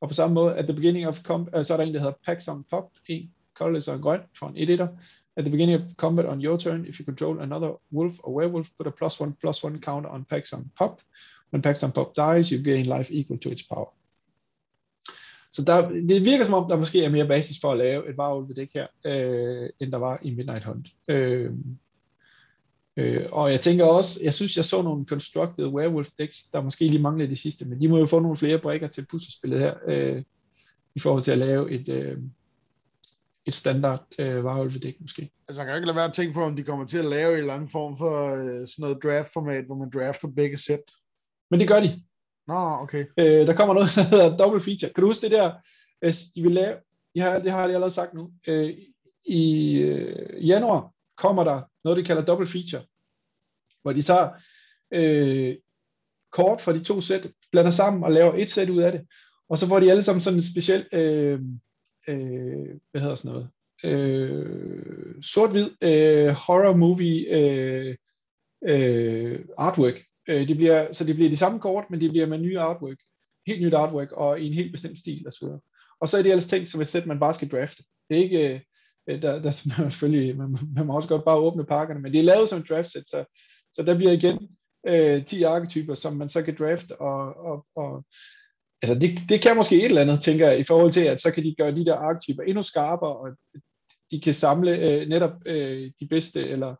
Og 0.00 0.08
på 0.08 0.14
samme 0.14 0.34
måde, 0.34 0.54
at 0.54 0.64
the 0.64 0.74
beginning 0.74 1.06
of 1.06 1.22
combat, 1.22 1.58
øh, 1.58 1.64
så 1.64 1.72
er 1.72 1.76
der 1.76 1.84
en, 1.84 1.94
der 1.94 2.00
hedder 2.00 2.14
Pack 2.26 2.42
Some 2.42 2.64
Pop, 2.70 2.90
en 3.08 3.30
colorless 3.54 3.88
og 3.88 3.94
en 3.94 4.02
grøn 4.02 4.20
for 4.38 4.48
en 4.48 4.56
1 4.56 4.80
At 5.36 5.44
the 5.44 5.50
beginning 5.50 5.80
of 5.80 5.86
combat 5.96 6.26
on 6.26 6.44
your 6.44 6.56
turn, 6.56 6.84
if 6.84 7.00
you 7.00 7.04
control 7.04 7.40
another 7.40 7.80
wolf 7.92 8.14
or 8.18 8.32
werewolf, 8.34 8.68
put 8.78 8.86
a 8.86 8.90
plus 8.90 9.20
one 9.20 9.32
plus 9.40 9.64
one 9.64 9.80
counter 9.80 10.10
on 10.10 10.24
Pack 10.24 10.46
Some 10.46 10.64
Pop. 10.78 11.00
When 11.52 11.62
Pack 11.62 11.76
Some 11.76 11.92
Pop 11.92 12.16
dies, 12.16 12.50
you 12.50 12.62
gain 12.62 12.86
life 12.86 13.14
equal 13.14 13.38
to 13.38 13.50
its 13.50 13.62
power. 13.62 13.88
Så 15.52 15.64
der, 15.64 15.88
det 15.88 16.24
virker 16.24 16.44
som 16.44 16.54
om, 16.54 16.68
der 16.68 16.76
måske 16.76 17.04
er 17.04 17.08
mere 17.08 17.26
basis 17.26 17.60
for 17.60 17.72
at 17.72 17.78
lave 17.78 18.10
et 18.10 18.16
varulv 18.16 18.56
dæk 18.56 18.70
her, 18.74 18.86
øh, 19.04 19.70
end 19.80 19.92
der 19.92 19.98
var 19.98 20.18
i 20.22 20.34
Midnight 20.34 20.64
Hunt. 20.64 20.88
Øh, 21.08 21.50
øh, 22.98 23.26
og 23.32 23.52
jeg 23.52 23.60
tænker 23.60 23.84
også, 23.84 24.20
jeg 24.22 24.34
synes, 24.34 24.56
jeg 24.56 24.64
så 24.64 24.82
nogle 24.82 25.04
constructed 25.04 25.66
werewolf 25.66 26.08
decks, 26.18 26.42
der 26.52 26.62
måske 26.62 26.84
lige 26.84 27.02
mangler 27.02 27.26
det 27.26 27.38
sidste, 27.38 27.64
men 27.64 27.80
de 27.80 27.88
må 27.88 27.98
jo 27.98 28.06
få 28.06 28.20
nogle 28.20 28.36
flere 28.36 28.58
brækker 28.58 28.88
til 28.88 29.06
puslespillet 29.06 29.60
her, 29.60 29.74
øh, 29.86 30.22
i 30.94 31.00
forhold 31.00 31.22
til 31.22 31.32
at 31.32 31.38
lave 31.38 31.70
et, 31.70 31.88
øh, 31.88 32.18
et 33.46 33.54
standard 33.54 34.06
øh, 34.18 34.82
dæk 34.82 35.00
måske. 35.00 35.30
Altså, 35.48 35.62
jeg 35.62 35.66
kan 35.66 35.76
ikke 35.76 35.86
lade 35.86 35.96
være 35.96 36.04
at 36.04 36.14
tænke 36.14 36.34
på, 36.34 36.42
om 36.44 36.56
de 36.56 36.62
kommer 36.62 36.86
til 36.86 36.98
at 36.98 37.04
lave 37.04 37.32
en 37.32 37.38
eller 37.38 37.54
anden 37.54 37.68
form 37.68 37.96
for 37.96 38.34
øh, 38.34 38.66
sådan 38.66 38.82
noget 38.82 39.02
draft-format, 39.02 39.64
hvor 39.64 39.74
man 39.74 39.90
drafter 39.90 40.28
begge 40.28 40.58
sæt. 40.58 40.82
Men 41.50 41.60
det 41.60 41.68
gør 41.68 41.80
de. 41.80 42.02
Nå, 42.46 42.54
okay. 42.54 43.04
Øh, 43.18 43.46
der 43.46 43.54
kommer 43.54 43.74
noget, 43.74 43.88
der 43.96 44.02
hedder 44.02 44.36
double 44.36 44.60
feature. 44.60 44.92
Kan 44.94 45.02
du 45.02 45.06
huske 45.06 45.22
det 45.22 45.30
der, 45.30 45.52
hvis 46.00 46.20
de 46.34 46.42
vil 46.42 46.52
lave, 46.52 46.76
de 47.14 47.20
har, 47.20 47.38
det 47.38 47.50
har 47.50 47.66
de 47.66 47.74
allerede 47.74 47.94
sagt 47.94 48.14
nu, 48.14 48.30
øh, 48.46 48.74
i 49.24 49.72
øh, 49.72 50.48
januar 50.48 50.92
kommer 51.18 51.44
der 51.44 51.62
noget, 51.84 51.96
de 51.96 52.04
kalder 52.04 52.24
double 52.24 52.46
feature, 52.46 52.82
hvor 53.82 53.92
de 53.92 54.02
tager 54.02 54.30
øh, 54.92 55.56
kort 56.32 56.60
fra 56.60 56.72
de 56.72 56.84
to 56.84 57.00
sæt, 57.00 57.30
blander 57.52 57.70
sammen 57.70 58.04
og 58.04 58.12
laver 58.12 58.34
et 58.34 58.50
sæt 58.50 58.70
ud 58.70 58.82
af 58.82 58.92
det, 58.92 59.06
og 59.48 59.58
så 59.58 59.66
får 59.66 59.80
de 59.80 59.90
alle 59.90 60.02
sammen 60.02 60.20
sådan 60.20 60.38
en 60.38 60.42
speciel, 60.42 60.86
øh, 60.92 61.40
øh, 62.08 62.68
hvad 62.90 63.00
hedder 63.00 63.16
sådan 63.16 63.32
noget, 63.32 63.48
øh, 63.84 65.22
sort-hvid 65.22 65.70
øh, 65.82 66.28
horror 66.28 66.76
movie 66.76 67.28
øh, 67.28 67.96
øh, 68.66 69.44
artwork, 69.58 69.94
Øh, 70.28 70.48
det 70.48 70.56
bliver, 70.56 70.92
så 70.92 71.04
det 71.04 71.14
bliver 71.14 71.30
de 71.30 71.36
samme 71.36 71.60
kort, 71.60 71.90
men 71.90 72.00
det 72.00 72.10
bliver 72.10 72.26
med 72.26 72.38
nye 72.38 72.58
artwork. 72.58 72.96
Helt 73.46 73.62
nyt 73.62 73.74
artwork 73.74 74.12
og 74.12 74.40
i 74.40 74.46
en 74.46 74.54
helt 74.54 74.72
bestemt 74.72 74.98
stil 74.98 75.26
og 75.26 75.32
så 75.32 75.38
videre. 75.44 75.60
Og 76.00 76.08
så 76.08 76.18
er 76.18 76.22
det 76.22 76.30
ellers 76.30 76.48
ting 76.48 76.68
som 76.68 76.80
et 76.80 76.88
sæt, 76.88 77.06
man 77.06 77.20
bare 77.20 77.34
skal 77.34 77.48
drafte. 77.48 77.82
Det 78.08 78.18
er 78.18 78.22
ikke, 78.22 78.54
øh, 78.54 78.60
der, 79.08 79.42
der 79.42 79.52
man 79.82 79.90
selvfølgelig, 79.90 80.36
man, 80.36 80.58
man 80.74 80.86
må 80.86 80.96
også 80.96 81.08
godt 81.08 81.24
bare 81.24 81.36
åbne 81.36 81.64
pakkerne, 81.64 82.00
men 82.00 82.12
det 82.12 82.18
er 82.18 82.24
lavet 82.24 82.48
som 82.48 82.60
et 82.60 82.68
draft 82.68 82.92
set, 82.92 83.04
så, 83.08 83.24
så 83.72 83.82
der 83.82 83.96
bliver 83.96 84.12
igen 84.12 84.48
øh, 84.86 85.24
10 85.24 85.42
arketyper, 85.42 85.94
som 85.94 86.16
man 86.16 86.28
så 86.28 86.42
kan 86.42 86.56
drafte, 86.58 87.00
og, 87.00 87.36
og, 87.36 87.66
og 87.76 88.04
altså 88.82 88.98
det, 88.98 89.18
det 89.28 89.42
kan 89.42 89.56
måske 89.56 89.76
et 89.76 89.84
eller 89.84 90.02
andet, 90.02 90.22
tænker 90.22 90.48
jeg, 90.48 90.60
i 90.60 90.64
forhold 90.64 90.92
til, 90.92 91.00
at 91.00 91.22
så 91.22 91.30
kan 91.30 91.44
de 91.44 91.54
gøre 91.58 91.74
de 91.74 91.84
der 91.84 91.96
arketyper 91.96 92.42
endnu 92.42 92.62
skarpere, 92.62 93.16
og 93.16 93.28
de 94.10 94.20
kan 94.20 94.34
samle 94.34 94.78
øh, 94.78 95.08
netop 95.08 95.32
øh, 95.46 95.90
de 96.00 96.08
bedste, 96.08 96.48
eller 96.48 96.74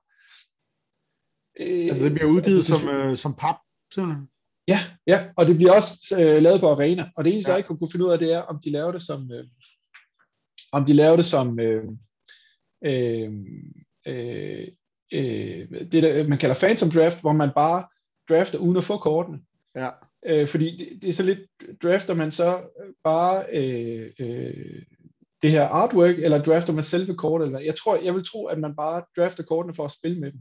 Øh, 1.60 1.86
altså 1.86 2.04
det 2.04 2.14
bliver 2.14 2.30
udgivet 2.30 2.56
altså, 2.56 2.78
som, 2.78 2.88
øh, 2.88 3.16
som 3.16 3.34
pap, 3.34 3.56
simpelthen? 3.94 4.28
Ja, 4.68 4.80
ja, 5.06 5.18
og 5.36 5.46
det 5.46 5.56
bliver 5.56 5.72
også 5.72 6.16
øh, 6.20 6.42
lavet 6.42 6.60
på 6.60 6.70
Arena, 6.70 7.10
og 7.16 7.24
det 7.24 7.32
eneste, 7.32 7.50
ja. 7.50 7.54
jeg 7.54 7.58
ikke 7.58 7.78
kunne 7.78 7.90
finde 7.92 8.06
ud 8.06 8.10
af, 8.10 8.18
det 8.18 8.32
er, 8.32 8.40
om 8.40 8.60
de 8.64 8.70
laver 8.70 8.92
det 8.92 9.02
som, 9.02 9.32
øh, 9.32 9.44
om 10.72 10.84
de 10.84 10.92
laver 10.92 11.16
det 11.16 11.26
som, 11.26 11.60
øh, 11.60 11.84
øh, 12.84 13.32
øh, 14.06 14.68
øh, 15.12 15.70
det 15.92 16.02
der, 16.02 16.28
man 16.28 16.38
kalder 16.38 16.54
Phantom 16.54 16.90
Draft, 16.90 17.20
hvor 17.20 17.32
man 17.32 17.50
bare 17.54 17.84
drafter 18.28 18.58
uden 18.58 18.76
at 18.76 18.84
få 18.84 18.96
kortene. 18.96 19.40
Ja. 19.76 19.88
Øh, 20.26 20.48
fordi 20.48 20.76
det, 20.76 21.02
det 21.02 21.08
er 21.08 21.12
så 21.12 21.22
lidt, 21.22 21.38
drafter 21.82 22.14
man 22.14 22.32
så 22.32 22.62
bare 23.04 23.44
øh, 23.52 24.10
øh, 24.18 24.82
det 25.42 25.50
her 25.50 25.68
artwork, 25.68 26.18
eller 26.18 26.42
drafter 26.42 26.72
man 26.72 26.84
selve 26.84 27.14
kortet, 27.14 27.46
eller 27.46 27.60
jeg 27.60 27.76
tror, 27.76 27.96
jeg 27.96 28.14
vil 28.14 28.24
tro, 28.24 28.46
at 28.46 28.58
man 28.58 28.76
bare 28.76 29.02
drafter 29.16 29.42
kortene 29.42 29.74
for 29.74 29.84
at 29.84 29.92
spille 29.92 30.20
med 30.20 30.32
dem 30.32 30.40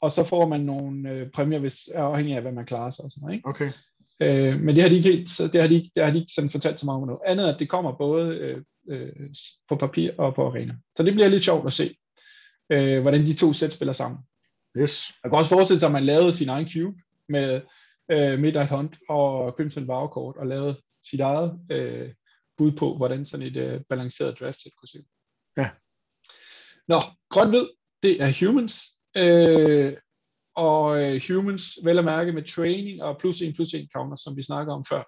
og 0.00 0.12
så 0.12 0.24
får 0.24 0.46
man 0.46 0.60
nogle 0.60 1.10
øh, 1.10 1.30
præmier, 1.30 1.58
hvis 1.58 1.88
afhængig 1.94 2.36
af, 2.36 2.42
hvad 2.42 2.52
man 2.52 2.66
klarer 2.66 2.90
sig 2.90 3.04
og 3.04 3.10
sådan 3.10 3.20
noget. 3.20 3.34
Ikke? 3.34 3.48
Okay. 3.48 3.70
Øh, 4.20 4.60
men 4.60 4.74
det 4.74 4.82
har 4.82 4.88
de 4.88 4.96
ikke 4.96 5.08
helt, 5.08 5.38
det 5.52 5.60
har 5.60 5.68
de, 5.68 5.90
det 5.96 6.04
har 6.04 6.10
de 6.10 6.18
ikke 6.18 6.32
sådan 6.34 6.50
fortalt 6.50 6.80
så 6.80 6.86
meget 6.86 7.00
om 7.00 7.06
noget. 7.06 7.20
Andet 7.26 7.48
at 7.48 7.56
det 7.58 7.68
kommer 7.68 7.92
både 7.92 8.36
øh, 8.36 8.62
øh, 8.88 9.30
på 9.68 9.76
papir 9.76 10.10
og 10.18 10.34
på 10.34 10.46
arena. 10.46 10.74
Så 10.96 11.02
det 11.02 11.14
bliver 11.14 11.28
lidt 11.28 11.44
sjovt 11.44 11.66
at 11.66 11.72
se, 11.72 11.96
øh, 12.72 13.00
hvordan 13.00 13.26
de 13.26 13.34
to 13.34 13.52
sæt 13.52 13.72
spiller 13.72 13.92
sammen. 13.92 14.20
Yes. 14.78 15.12
Jeg 15.24 15.30
kan 15.30 15.38
også 15.38 15.48
forestille 15.48 15.80
sig, 15.80 15.86
at 15.86 15.92
man 15.92 16.04
lavede 16.04 16.32
sin 16.32 16.48
egen 16.48 16.68
cube 16.68 16.96
med 17.28 17.60
øh, 18.10 18.38
Midnight 18.38 18.70
Hunt 18.70 18.96
og 19.08 19.52
Crimson 19.56 19.88
Varkort 19.88 20.36
og 20.36 20.46
lavede 20.46 20.80
sit 21.10 21.20
eget 21.20 21.60
øh, 21.70 22.12
bud 22.56 22.72
på, 22.72 22.96
hvordan 22.96 23.26
sådan 23.26 23.46
et 23.46 23.56
øh, 23.56 23.80
balanceret 23.88 24.40
draft 24.40 24.62
set 24.62 24.72
kunne 24.76 24.88
se 24.88 24.98
Ja. 25.56 25.70
Nå, 26.88 27.00
grøn-hvid, 27.30 27.66
det 28.02 28.22
er 28.22 28.46
humans. 28.46 28.82
Øh, 29.16 29.96
og 30.56 31.02
øh, 31.02 31.20
humans, 31.28 31.78
vel 31.84 31.98
at 31.98 32.04
mærke 32.04 32.32
med 32.32 32.42
training 32.42 33.02
og 33.02 33.18
plus 33.18 33.40
en 33.40 33.54
plus 33.54 33.74
en 33.74 33.88
counter, 33.94 34.16
som 34.16 34.36
vi 34.36 34.42
snakker 34.42 34.72
om 34.72 34.84
før. 34.84 35.02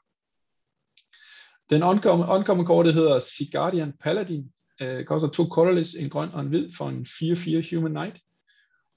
Den 1.70 1.82
onkommen 1.82 2.66
kortet 2.66 2.94
hedder 2.94 3.20
Sigardian 3.20 3.92
Paladin, 3.92 4.52
øh, 4.80 5.04
koster 5.04 5.28
to 5.28 5.44
colorless, 5.44 5.94
en 5.94 6.10
grøn 6.10 6.28
og 6.32 6.40
en 6.40 6.48
hvid 6.48 6.72
for 6.76 6.88
en 6.88 7.06
4-4 7.06 7.76
human 7.76 7.92
knight, 7.92 8.22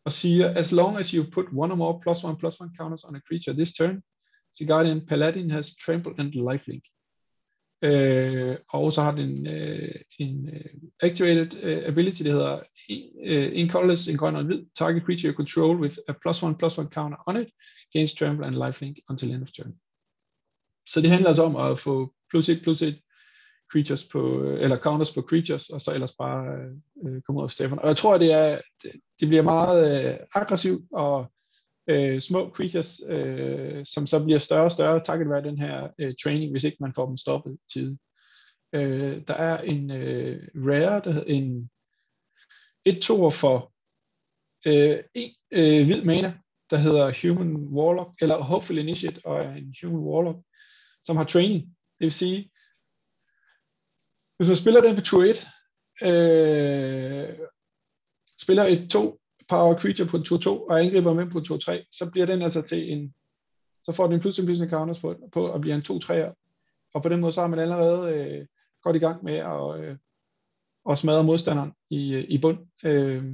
og 0.06 0.12
siger, 0.12 0.58
as 0.58 0.72
long 0.72 0.98
as 0.98 1.08
you 1.08 1.26
put 1.32 1.46
one 1.54 1.74
or 1.74 1.76
more 1.76 2.00
plus 2.02 2.24
one 2.24 2.38
plus 2.38 2.60
one 2.60 2.72
counters 2.78 3.04
on 3.04 3.16
a 3.16 3.20
creature 3.28 3.54
this 3.54 3.74
turn, 3.74 4.02
Sigardian 4.54 5.06
Paladin 5.06 5.50
has 5.50 5.76
trample 5.86 6.14
and 6.18 6.32
lifelink. 6.32 6.84
Øh, 7.82 8.58
og 8.70 8.94
så 8.94 9.02
har 9.02 9.16
den 9.16 9.48
øh, 9.48 9.96
en 10.20 10.50
uh, 10.50 10.90
activated 11.00 11.54
uh, 11.54 11.88
ability, 11.88 12.24
der 12.24 12.32
hedder 12.32 12.56
uh, 12.56 13.60
en 13.60 13.70
colorless, 13.70 14.08
en 14.08 14.18
grøn 14.18 14.36
og 14.36 14.42
en 14.42 14.48
hvid, 14.48 14.66
target 14.78 15.04
creature 15.04 15.32
you 15.32 15.36
control 15.36 15.80
with 15.80 15.98
a 16.08 16.14
plus 16.22 16.44
one 16.44 16.58
plus 16.58 16.78
one 16.78 16.90
counter 16.90 17.18
on 17.28 17.42
it, 17.42 17.48
gains 17.94 18.14
trample 18.14 18.46
and 18.46 18.56
lifelink 18.56 18.98
until 19.10 19.32
end 19.32 19.44
of 19.44 19.52
turn. 19.52 19.74
Så 20.90 21.02
det 21.02 21.10
handler 21.10 21.28
altså 21.28 21.44
om 21.44 21.56
at 21.56 21.80
få 21.80 22.14
plus 22.34 22.50
et 22.50 22.62
plus 22.64 22.82
et 22.82 23.00
creatures 23.72 24.04
på, 24.04 24.44
øh, 24.44 24.62
eller 24.64 24.78
counters 24.78 25.14
på 25.14 25.22
creatures, 25.22 25.70
og 25.70 25.82
så 25.82 25.92
ellers 25.94 26.16
bare 26.20 26.46
øh, 27.06 27.22
komme 27.22 27.40
ud 27.40 27.44
af 27.44 27.50
Stefan. 27.50 27.80
Og 27.80 27.88
jeg 27.88 27.98
tror, 27.98 28.18
det 28.18 28.32
er, 28.34 28.62
det, 29.20 29.28
bliver 29.28 29.44
meget 29.44 30.12
øh, 30.12 30.20
aggressivt, 30.34 30.84
og 30.94 31.32
øh, 31.90 32.22
små 32.22 32.50
creatures, 32.50 33.02
øh, 33.08 33.86
som 33.86 34.08
så 34.08 34.24
bliver 34.24 34.40
større 34.40 34.64
og 34.64 34.72
større, 34.72 35.04
takket 35.04 35.30
være 35.30 35.44
den 35.44 35.58
her 35.58 35.88
øh, 36.00 36.14
training, 36.24 36.52
hvis 36.52 36.64
ikke 36.64 36.78
man 36.80 36.94
får 36.94 37.06
dem 37.08 37.18
stoppet 37.18 37.58
tid. 37.74 37.98
Øh, 38.74 39.22
der 39.28 39.34
er 39.34 39.62
en 39.62 39.92
øh, 39.92 40.48
rare, 40.56 41.02
der 41.04 41.12
hedder 41.12 41.34
en 41.34 41.70
et 42.86 43.02
toer 43.02 43.30
for 43.32 43.74
øh, 44.66 45.00
en 45.14 45.32
øh, 45.52 45.86
hvid 45.86 46.04
mana, 46.04 46.34
der 46.70 46.78
hedder 46.78 47.14
Human 47.22 47.56
Warlock, 47.56 48.10
eller 48.22 48.38
Hopeful 48.38 48.78
Initiate, 48.78 49.22
og 49.26 49.40
er 49.40 49.54
en 49.56 49.76
Human 49.84 50.04
Warlock, 50.04 50.40
som 51.06 51.18
har 51.18 51.24
training. 51.24 51.73
Det 52.04 52.08
vil 52.08 52.14
sige, 52.14 52.52
hvis 54.38 54.48
man 54.48 54.56
spiller 54.56 54.82
den 54.82 54.96
på 54.96 55.02
tur 55.02 55.24
1, 55.24 55.48
øh, 56.04 57.38
spiller 58.42 58.64
et 58.64 58.90
2 58.92 59.20
power 59.50 59.80
creature 59.80 60.08
på 60.08 60.18
tur 60.18 60.38
2 60.38 60.64
og 60.64 60.80
angriber 60.80 61.14
med 61.14 61.32
på 61.32 61.40
tur 61.40 61.58
3, 61.58 61.86
så 61.92 62.10
bliver 62.12 62.26
den 62.26 62.42
altså 62.42 62.62
til 62.62 62.92
en, 62.92 63.14
så 63.84 63.92
får 63.92 64.08
den 64.08 64.20
pludselig 64.20 64.48
pludselig 64.48 64.70
counters 64.70 65.00
på, 65.00 65.16
på 65.34 65.48
og 65.48 65.62
bliver 65.62 65.76
en 65.76 65.82
2-3'er, 65.82 66.34
og 66.94 67.04
på 67.04 67.10
den 67.10 67.20
måde 67.20 67.34
så 67.34 67.42
har 67.42 67.48
man 67.48 67.60
allerede 67.60 68.14
øh, 68.16 68.46
godt 68.82 68.96
i 68.96 69.00
gang 69.00 69.24
med 69.24 69.38
at, 69.38 69.84
øh, 69.84 69.98
at 70.90 71.00
smadre 71.00 71.24
modstanderen 71.24 71.74
i, 71.90 72.14
øh, 72.14 72.26
i 72.30 72.38
bund. 72.38 72.60
Øh, 72.86 73.34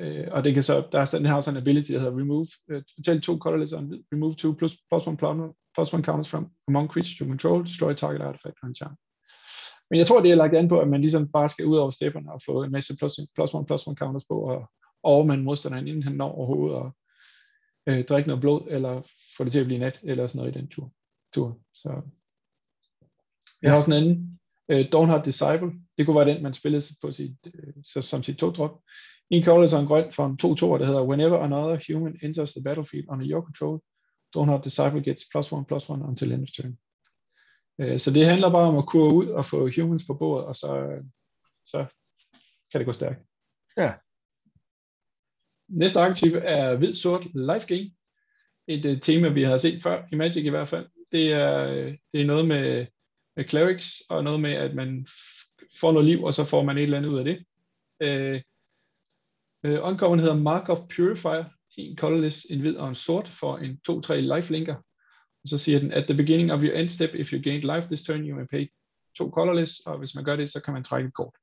øh, 0.00 0.28
og 0.30 0.44
det 0.44 0.54
kan 0.54 0.62
så, 0.62 0.88
der 0.92 1.00
er 1.00 1.04
sådan, 1.04 1.24
den 1.24 1.30
har 1.30 1.40
sådan 1.40 1.56
en 1.56 1.62
ability, 1.62 1.92
der 1.92 1.98
hedder 1.98 2.18
remove, 2.18 2.48
øh, 2.68 3.20
to 3.20 3.38
colorless 3.38 3.72
on 3.72 4.04
remove 4.12 4.34
two 4.34 4.52
plus, 4.52 4.76
plus 4.90 5.06
one, 5.06 5.16
plus, 5.16 5.54
plus 5.74 5.92
one 5.92 6.04
counters 6.04 6.28
from 6.28 6.50
among 6.68 6.88
creatures 6.88 7.18
you 7.18 7.26
control, 7.26 7.64
destroy 7.64 7.94
target 7.94 8.22
artifact 8.22 8.56
on 8.62 8.74
charm. 8.74 8.96
Men 9.90 9.98
jeg 9.98 10.06
tror, 10.06 10.20
det 10.20 10.30
er 10.30 10.34
lagt 10.34 10.54
an 10.54 10.68
på, 10.68 10.80
at 10.80 10.88
man 10.88 11.00
ligesom 11.00 11.32
bare 11.32 11.48
skal 11.48 11.66
ud 11.66 11.76
over 11.76 11.90
stepperne 11.90 12.32
og 12.32 12.42
få 12.46 12.62
en 12.62 12.72
masse 12.72 12.96
plus, 12.96 13.20
plus 13.34 13.54
one, 13.54 13.66
plus 13.66 13.86
one 13.86 13.96
counters 13.96 14.24
på, 14.24 14.40
og 14.40 14.70
overmande 15.02 15.44
modstanderen, 15.44 15.88
inden 15.88 16.02
han 16.02 16.12
når 16.12 16.32
overhovedet 16.32 16.76
og 16.76 16.96
øh, 17.86 18.04
drikke 18.04 18.28
noget 18.28 18.40
blod, 18.40 18.66
eller 18.70 19.02
få 19.36 19.44
det 19.44 19.52
til 19.52 19.60
at 19.60 19.66
blive 19.66 19.80
nat, 19.80 20.00
eller 20.02 20.26
sådan 20.26 20.38
noget 20.38 20.56
i 20.56 20.58
den 20.58 20.68
tur. 20.68 20.92
tur. 21.34 21.58
Så 21.74 22.02
jeg 23.62 23.70
har 23.70 23.78
også 23.78 23.90
en 23.90 23.96
anden, 23.96 24.40
øh, 24.68 24.92
Dawnheart 24.92 25.24
Disciple, 25.24 25.72
det 25.98 26.06
kunne 26.06 26.16
være 26.16 26.34
den, 26.34 26.42
man 26.42 26.54
spillede 26.54 26.84
på 27.02 27.12
sit, 27.12 27.36
øh, 27.54 27.74
så, 27.84 28.02
som 28.02 28.22
sit 28.22 28.36
to-drop. 28.36 28.80
En 29.30 29.44
color 29.44 29.66
så 29.66 29.78
en 29.78 29.86
grøn 29.86 30.12
for 30.12 30.26
en 30.26 30.38
2-2, 30.42 30.78
der 30.78 30.86
hedder 30.86 31.02
Whenever 31.02 31.38
another 31.38 31.78
human 31.92 32.18
enters 32.22 32.52
the 32.52 32.62
battlefield 32.62 33.06
under 33.08 33.26
your 33.30 33.42
control, 33.42 33.80
Dawnheart 34.34 34.64
Disciple 34.64 35.02
gets 35.02 35.24
plus 35.30 35.52
one, 35.52 35.64
plus 35.64 35.90
one 35.90 36.04
until 36.04 36.32
end 36.32 36.42
of 36.42 36.48
turn. 36.48 36.78
Øh, 37.78 38.00
så 38.00 38.10
det 38.10 38.26
handler 38.26 38.50
bare 38.50 38.68
om 38.68 38.78
at 38.78 38.86
kurve 38.86 39.14
ud 39.14 39.28
og 39.28 39.46
få 39.46 39.70
humans 39.76 40.04
på 40.06 40.14
bordet, 40.14 40.46
og 40.46 40.56
så, 40.56 41.00
så 41.66 41.86
kan 42.72 42.80
det 42.80 42.86
gå 42.86 42.92
stærkt. 42.92 43.22
Ja. 43.76 43.94
Næste 45.68 46.00
arketype 46.00 46.38
er 46.38 46.76
hvid-sort 46.76 47.24
life 47.34 47.66
gain. 47.66 47.96
Et 48.68 48.84
uh, 48.84 49.00
tema, 49.00 49.28
vi 49.28 49.42
har 49.42 49.58
set 49.58 49.82
før 49.82 50.04
i 50.12 50.16
Magic 50.16 50.44
i 50.44 50.48
hvert 50.48 50.68
fald. 50.68 50.88
Det 51.12 51.32
er, 51.32 51.66
det 52.12 52.20
er 52.20 52.24
noget 52.24 52.48
med, 52.48 52.86
med 53.36 53.48
clerics, 53.48 54.02
og 54.08 54.24
noget 54.24 54.40
med, 54.40 54.52
at 54.52 54.74
man 54.74 55.06
får 55.80 55.92
noget 55.92 56.06
liv, 56.08 56.22
og 56.22 56.34
så 56.34 56.44
får 56.44 56.62
man 56.62 56.78
et 56.78 56.82
eller 56.82 56.96
andet 56.98 57.10
ud 57.10 57.18
af 57.18 57.24
det. 57.24 57.44
Uh, 58.04 58.40
uh, 59.70 59.88
uncommon 59.88 60.18
hedder 60.18 60.36
Mark 60.36 60.68
of 60.68 60.78
Purifier. 60.96 61.44
En 61.76 61.96
colorless, 61.96 62.46
en 62.50 62.60
hvid 62.60 62.76
og 62.76 62.88
en 62.88 62.94
sort 62.94 63.28
for 63.40 63.56
en 63.56 63.80
2-3 63.90 64.14
lifelinker. 64.14 64.74
Og 65.42 65.48
så 65.48 65.58
siger 65.58 65.78
den, 65.78 65.92
at 65.92 66.04
the 66.04 66.16
beginning 66.16 66.52
of 66.52 66.62
your 66.62 66.72
end 66.72 66.88
step, 66.88 67.14
if 67.14 67.32
you 67.32 67.42
gained 67.42 67.74
life 67.74 67.86
this 67.86 68.02
turn, 68.02 68.28
you 68.28 68.36
may 68.36 68.46
pay 68.50 68.66
to 69.18 69.30
colorless, 69.30 69.80
og 69.86 69.98
hvis 69.98 70.14
man 70.14 70.24
gør 70.24 70.36
det, 70.36 70.50
så 70.50 70.60
kan 70.60 70.74
man 70.74 70.84
trække 70.84 71.06
et 71.08 71.14
kort. 71.14 71.34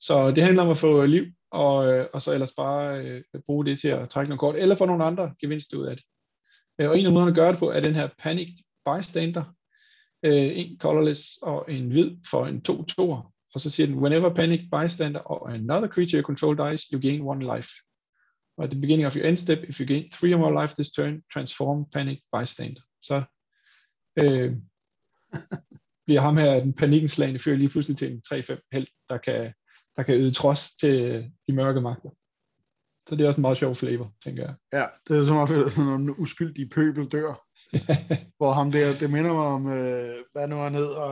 Så 0.00 0.30
det 0.30 0.44
handler 0.44 0.62
om 0.62 0.70
at 0.70 0.78
få 0.78 1.06
liv, 1.06 1.24
og, 1.50 1.92
øh, 1.92 2.06
og 2.12 2.22
så 2.22 2.32
ellers 2.32 2.54
bare 2.56 3.00
øh, 3.00 3.22
bruge 3.46 3.64
det 3.64 3.80
til 3.80 3.88
at 3.88 4.08
trække 4.08 4.28
nogle 4.28 4.38
kort, 4.38 4.56
eller 4.56 4.76
få 4.76 4.86
nogle 4.86 5.04
andre 5.04 5.34
gevinster 5.40 5.78
ud 5.78 5.86
af 5.86 5.96
det. 5.96 6.04
Øh, 6.80 6.90
og 6.90 6.98
en 6.98 7.06
af 7.06 7.12
måderne 7.12 7.30
at 7.30 7.36
gøre 7.36 7.52
det 7.52 7.58
på, 7.58 7.70
er 7.70 7.80
den 7.80 7.94
her 7.94 8.08
Panicked 8.18 8.56
Bystander, 8.86 9.44
øh, 10.22 10.58
en 10.58 10.78
colorless 10.78 11.22
og 11.42 11.72
en 11.72 11.88
hvid 11.88 12.10
for 12.30 12.46
en 12.46 12.62
2-2'er. 12.68 13.32
Og 13.54 13.60
så 13.60 13.70
siger 13.70 13.86
den, 13.86 13.96
whenever 13.96 14.34
Panicked 14.34 14.68
Bystander 14.70 15.20
or 15.24 15.48
another 15.48 15.88
creature 15.88 16.20
you 16.20 16.26
control 16.26 16.56
dies, 16.56 16.82
you 16.82 17.00
gain 17.00 17.22
one 17.22 17.56
life. 17.56 17.70
At 18.62 18.70
the 18.70 18.80
beginning 18.80 19.06
of 19.06 19.16
your 19.16 19.26
end 19.26 19.38
step, 19.38 19.58
if 19.58 19.80
you 19.80 19.86
gain 19.86 20.10
three 20.10 20.34
or 20.34 20.38
more 20.38 20.62
life 20.62 20.74
this 20.74 20.92
turn, 20.92 21.22
transform 21.32 21.84
Panicked 21.92 22.24
Bystander 22.32 22.82
så 23.04 23.22
øh, 24.18 24.56
bliver 26.06 26.20
ham 26.20 26.36
her, 26.36 26.60
den 26.60 26.72
panikkenslagende 26.72 27.40
fyr, 27.40 27.56
lige 27.56 27.68
pludselig 27.68 27.98
til 27.98 28.12
en 28.12 28.22
3-5 28.32 28.68
held, 28.72 28.86
der 29.08 29.18
kan, 29.18 29.52
der 29.96 30.02
kan 30.02 30.14
yde 30.14 30.34
trods 30.34 30.74
til 30.74 31.24
de 31.48 31.52
mørke 31.52 31.80
magter. 31.80 32.10
Så 33.08 33.16
det 33.16 33.24
er 33.24 33.28
også 33.28 33.38
en 33.38 33.42
meget 33.42 33.58
sjov 33.58 33.76
flavor, 33.76 34.12
tænker 34.24 34.42
jeg. 34.42 34.54
Ja, 34.72 34.86
det 35.08 35.18
er 35.18 35.24
som 35.24 35.36
om, 35.36 35.48
at 35.50 35.76
nogle 35.78 36.18
uskyldige 36.18 36.68
pøbel 36.68 37.04
dør. 37.04 37.44
hvor 38.38 38.52
ham 38.52 38.72
der, 38.72 38.98
det 38.98 39.10
minder 39.10 39.32
mig 39.32 39.44
om, 39.44 39.72
øh, 39.72 40.24
hvad 40.32 40.48
nu 40.48 40.56
han 40.56 40.74
hedder, 40.74 41.08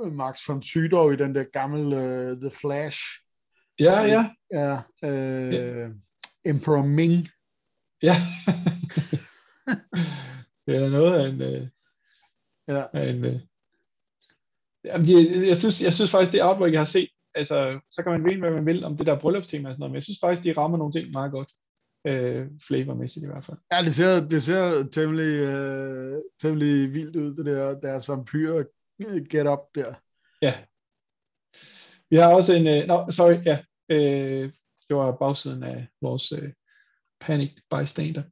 øh, 0.00 0.12
Max 0.12 0.48
von 0.48 0.62
Sydow 0.62 1.10
i 1.10 1.16
den 1.16 1.34
der 1.34 1.44
gamle 1.44 2.02
øh, 2.02 2.36
The 2.36 2.50
Flash. 2.50 2.98
Ja, 3.80 4.00
ja. 4.02 4.30
Ja, 4.52 4.80
øh, 5.04 5.54
ja. 5.54 5.88
Emperor 6.46 6.82
Ming. 6.82 7.28
Ja. 8.02 8.16
det 10.66 10.76
er 10.76 10.88
noget 10.88 11.20
af 11.20 11.28
en... 11.28 11.42
Øh, 11.42 11.68
ja. 12.68 12.84
af 12.92 13.08
en 13.08 13.24
øh, 13.24 13.40
jamen, 14.84 15.10
jeg, 15.10 15.48
jeg, 15.48 15.56
synes, 15.56 15.82
jeg 15.82 15.92
synes 15.92 16.10
faktisk, 16.10 16.32
det 16.32 16.42
outbreak, 16.42 16.72
jeg 16.72 16.80
har 16.80 16.84
set, 16.84 17.10
altså, 17.34 17.80
så 17.90 18.02
kan 18.02 18.12
man 18.12 18.24
vide, 18.24 18.40
hvad 18.40 18.50
man 18.50 18.66
vil 18.66 18.84
om 18.84 18.96
det 18.96 19.06
der 19.06 19.18
bryllupstema 19.18 19.68
og 19.68 19.74
sådan 19.74 19.80
noget, 19.80 19.90
men 19.90 19.94
jeg 19.94 20.02
synes 20.02 20.20
faktisk, 20.20 20.44
de 20.44 20.60
rammer 20.60 20.78
nogle 20.78 20.92
ting 20.92 21.10
meget 21.10 21.32
godt. 21.32 21.52
Øh, 22.06 22.46
flavormæssigt 22.66 23.24
i 23.24 23.26
hvert 23.26 23.44
fald. 23.44 23.58
Ja, 23.72 23.82
det 23.82 23.94
ser, 23.94 24.28
det 24.28 24.42
ser 24.42 24.88
temmelig, 24.92 25.40
øh, 25.40 26.22
temmelig 26.42 26.94
vildt 26.94 27.16
ud, 27.16 27.36
det 27.36 27.46
der, 27.46 27.80
deres 27.80 28.08
vampyr 28.08 28.64
get 29.30 29.48
up 29.48 29.58
der. 29.74 29.94
Ja. 30.42 30.54
Vi 32.10 32.16
har 32.16 32.34
også 32.34 32.52
en, 32.52 32.66
øh, 32.66 32.86
no, 32.86 33.10
sorry, 33.10 33.44
ja, 33.44 33.58
øh, 33.88 34.52
det 34.88 34.96
var 34.96 35.16
bagsiden 35.16 35.62
af 35.62 35.86
vores 36.00 36.32
øh, 36.32 36.52
Panic 37.20 37.52
Bystander. 37.70 38.22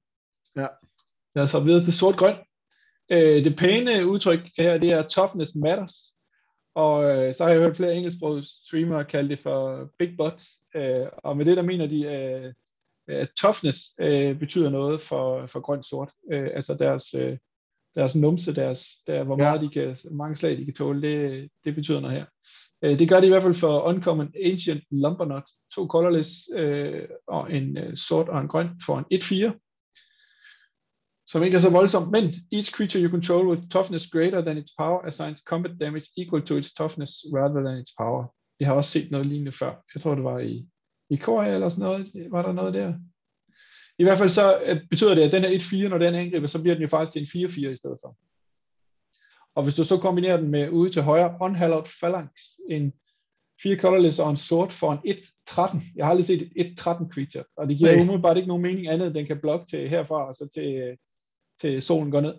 Ja. 0.56 0.66
Lad 1.34 1.42
os 1.44 1.52
hoppe 1.52 1.66
videre 1.66 1.84
til 1.84 1.92
sort-grøn. 1.92 2.36
Øh, 3.10 3.44
det 3.44 3.56
pæne 3.56 4.06
udtryk 4.06 4.40
her, 4.58 4.78
det 4.78 4.90
er 4.90 5.08
toughness 5.08 5.54
matters. 5.54 5.94
Og 6.74 7.04
øh, 7.04 7.34
så 7.34 7.44
har 7.44 7.50
jeg 7.50 7.60
hørt 7.60 7.76
flere 7.76 7.94
engelsksprogede 7.94 8.46
streamere 8.66 9.04
kalde 9.04 9.28
det 9.28 9.40
for 9.40 9.90
big 9.98 10.16
butts. 10.16 10.44
Øh, 10.74 11.06
og 11.18 11.36
med 11.36 11.44
det 11.44 11.56
der 11.56 11.62
mener 11.62 11.86
de, 11.86 12.02
øh, 12.04 12.52
at 13.08 13.28
toughness 13.40 13.78
øh, 14.00 14.38
betyder 14.38 14.70
noget 14.70 15.02
for, 15.02 15.46
for 15.46 15.60
grønt-sort. 15.60 16.10
Øh, 16.32 16.50
altså 16.54 16.74
deres, 16.74 17.14
øh, 17.14 17.38
deres 17.94 18.14
numse, 18.16 18.54
deres, 18.54 18.86
der, 19.06 19.24
hvor 19.24 19.36
meget 19.36 19.58
ja. 19.58 19.66
de 19.66 19.70
kan, 19.70 19.96
mange 20.10 20.36
slag 20.36 20.58
de 20.58 20.64
kan 20.64 20.74
tåle, 20.74 21.02
det, 21.02 21.50
det 21.64 21.74
betyder 21.74 22.00
noget 22.00 22.16
her. 22.16 22.26
Øh, 22.84 22.98
det 22.98 23.08
gør 23.08 23.20
det 23.20 23.26
i 23.26 23.28
hvert 23.28 23.42
fald 23.42 23.54
for 23.54 23.80
Uncommon 23.80 24.32
Ancient 24.44 24.82
Lumbernut. 24.90 25.44
To 25.74 25.86
colorless 25.86 26.30
øh, 26.54 27.02
og 27.26 27.52
en 27.52 27.78
øh, 27.78 27.96
sort 27.96 28.28
og 28.28 28.40
en 28.40 28.48
grøn 28.48 28.68
for 28.86 28.98
en 28.98 29.20
1-4 29.20 29.60
som 31.26 31.42
ikke 31.42 31.56
er 31.56 31.60
så 31.60 31.70
voldsomt, 31.70 32.12
men 32.12 32.24
each 32.52 32.72
creature 32.72 33.02
you 33.02 33.10
control 33.10 33.48
with 33.48 33.62
toughness 33.70 34.10
greater 34.10 34.40
than 34.40 34.58
its 34.58 34.72
power 34.78 35.06
assigns 35.06 35.42
combat 35.46 35.80
damage 35.80 36.06
equal 36.16 36.42
to 36.42 36.56
its 36.56 36.74
toughness 36.74 37.12
rather 37.34 37.60
than 37.66 37.78
its 37.78 37.92
power. 37.98 38.24
Jeg 38.60 38.68
har 38.68 38.74
også 38.74 38.90
set 38.90 39.10
noget 39.10 39.26
lignende 39.26 39.52
før. 39.52 39.72
Jeg 39.94 40.02
tror, 40.02 40.14
det 40.14 40.24
var 40.24 40.38
i, 40.38 40.66
i 41.10 41.16
Korea 41.16 41.54
eller 41.54 41.68
sådan 41.68 41.84
noget. 41.84 42.30
Var 42.30 42.42
der 42.42 42.52
noget 42.52 42.74
der? 42.74 42.94
I 43.98 44.04
hvert 44.04 44.18
fald 44.18 44.28
så 44.28 44.62
øh, 44.66 44.80
betyder 44.90 45.14
det, 45.14 45.22
at 45.22 45.32
den 45.32 45.44
er 45.44 45.58
1-4, 45.58 45.88
når 45.88 45.98
den 45.98 46.14
angriber, 46.14 46.46
så 46.46 46.62
bliver 46.62 46.74
den 46.74 46.82
jo 46.82 46.88
faktisk 46.88 47.12
til 47.12 47.40
en 47.40 47.46
4-4 47.46 47.72
i 47.72 47.76
stedet 47.76 47.98
for. 48.02 48.16
Og 49.54 49.62
hvis 49.62 49.74
du 49.74 49.84
så 49.84 49.98
kombinerer 49.98 50.36
den 50.36 50.50
med 50.50 50.70
ude 50.70 50.90
til 50.90 51.02
højre, 51.02 51.36
Unhallowed 51.40 51.88
Phalanx, 52.00 52.30
en 52.70 52.92
4 53.62 53.76
colorless 53.76 54.18
og 54.18 54.30
en 54.30 54.36
sort 54.36 54.72
for 54.72 54.92
en 54.92 54.98
1-13. 54.98 55.82
Jeg 55.96 56.06
har 56.06 56.10
aldrig 56.10 56.26
set 56.26 56.52
et 56.56 56.66
1-13 56.66 57.08
creature, 57.12 57.44
og 57.56 57.68
det 57.68 57.78
giver 57.78 57.92
Nej. 57.92 58.00
umiddelbart 58.00 58.36
ikke 58.36 58.48
nogen 58.48 58.62
mening 58.62 58.88
andet, 58.88 59.06
end 59.06 59.14
den 59.14 59.26
kan 59.26 59.40
blokke 59.40 59.66
til 59.66 59.88
herfra 59.88 60.28
og 60.28 60.34
så 60.34 60.48
til, 60.54 60.74
øh, 60.74 60.96
til 61.60 61.82
solen 61.82 62.10
går 62.10 62.20
ned. 62.20 62.34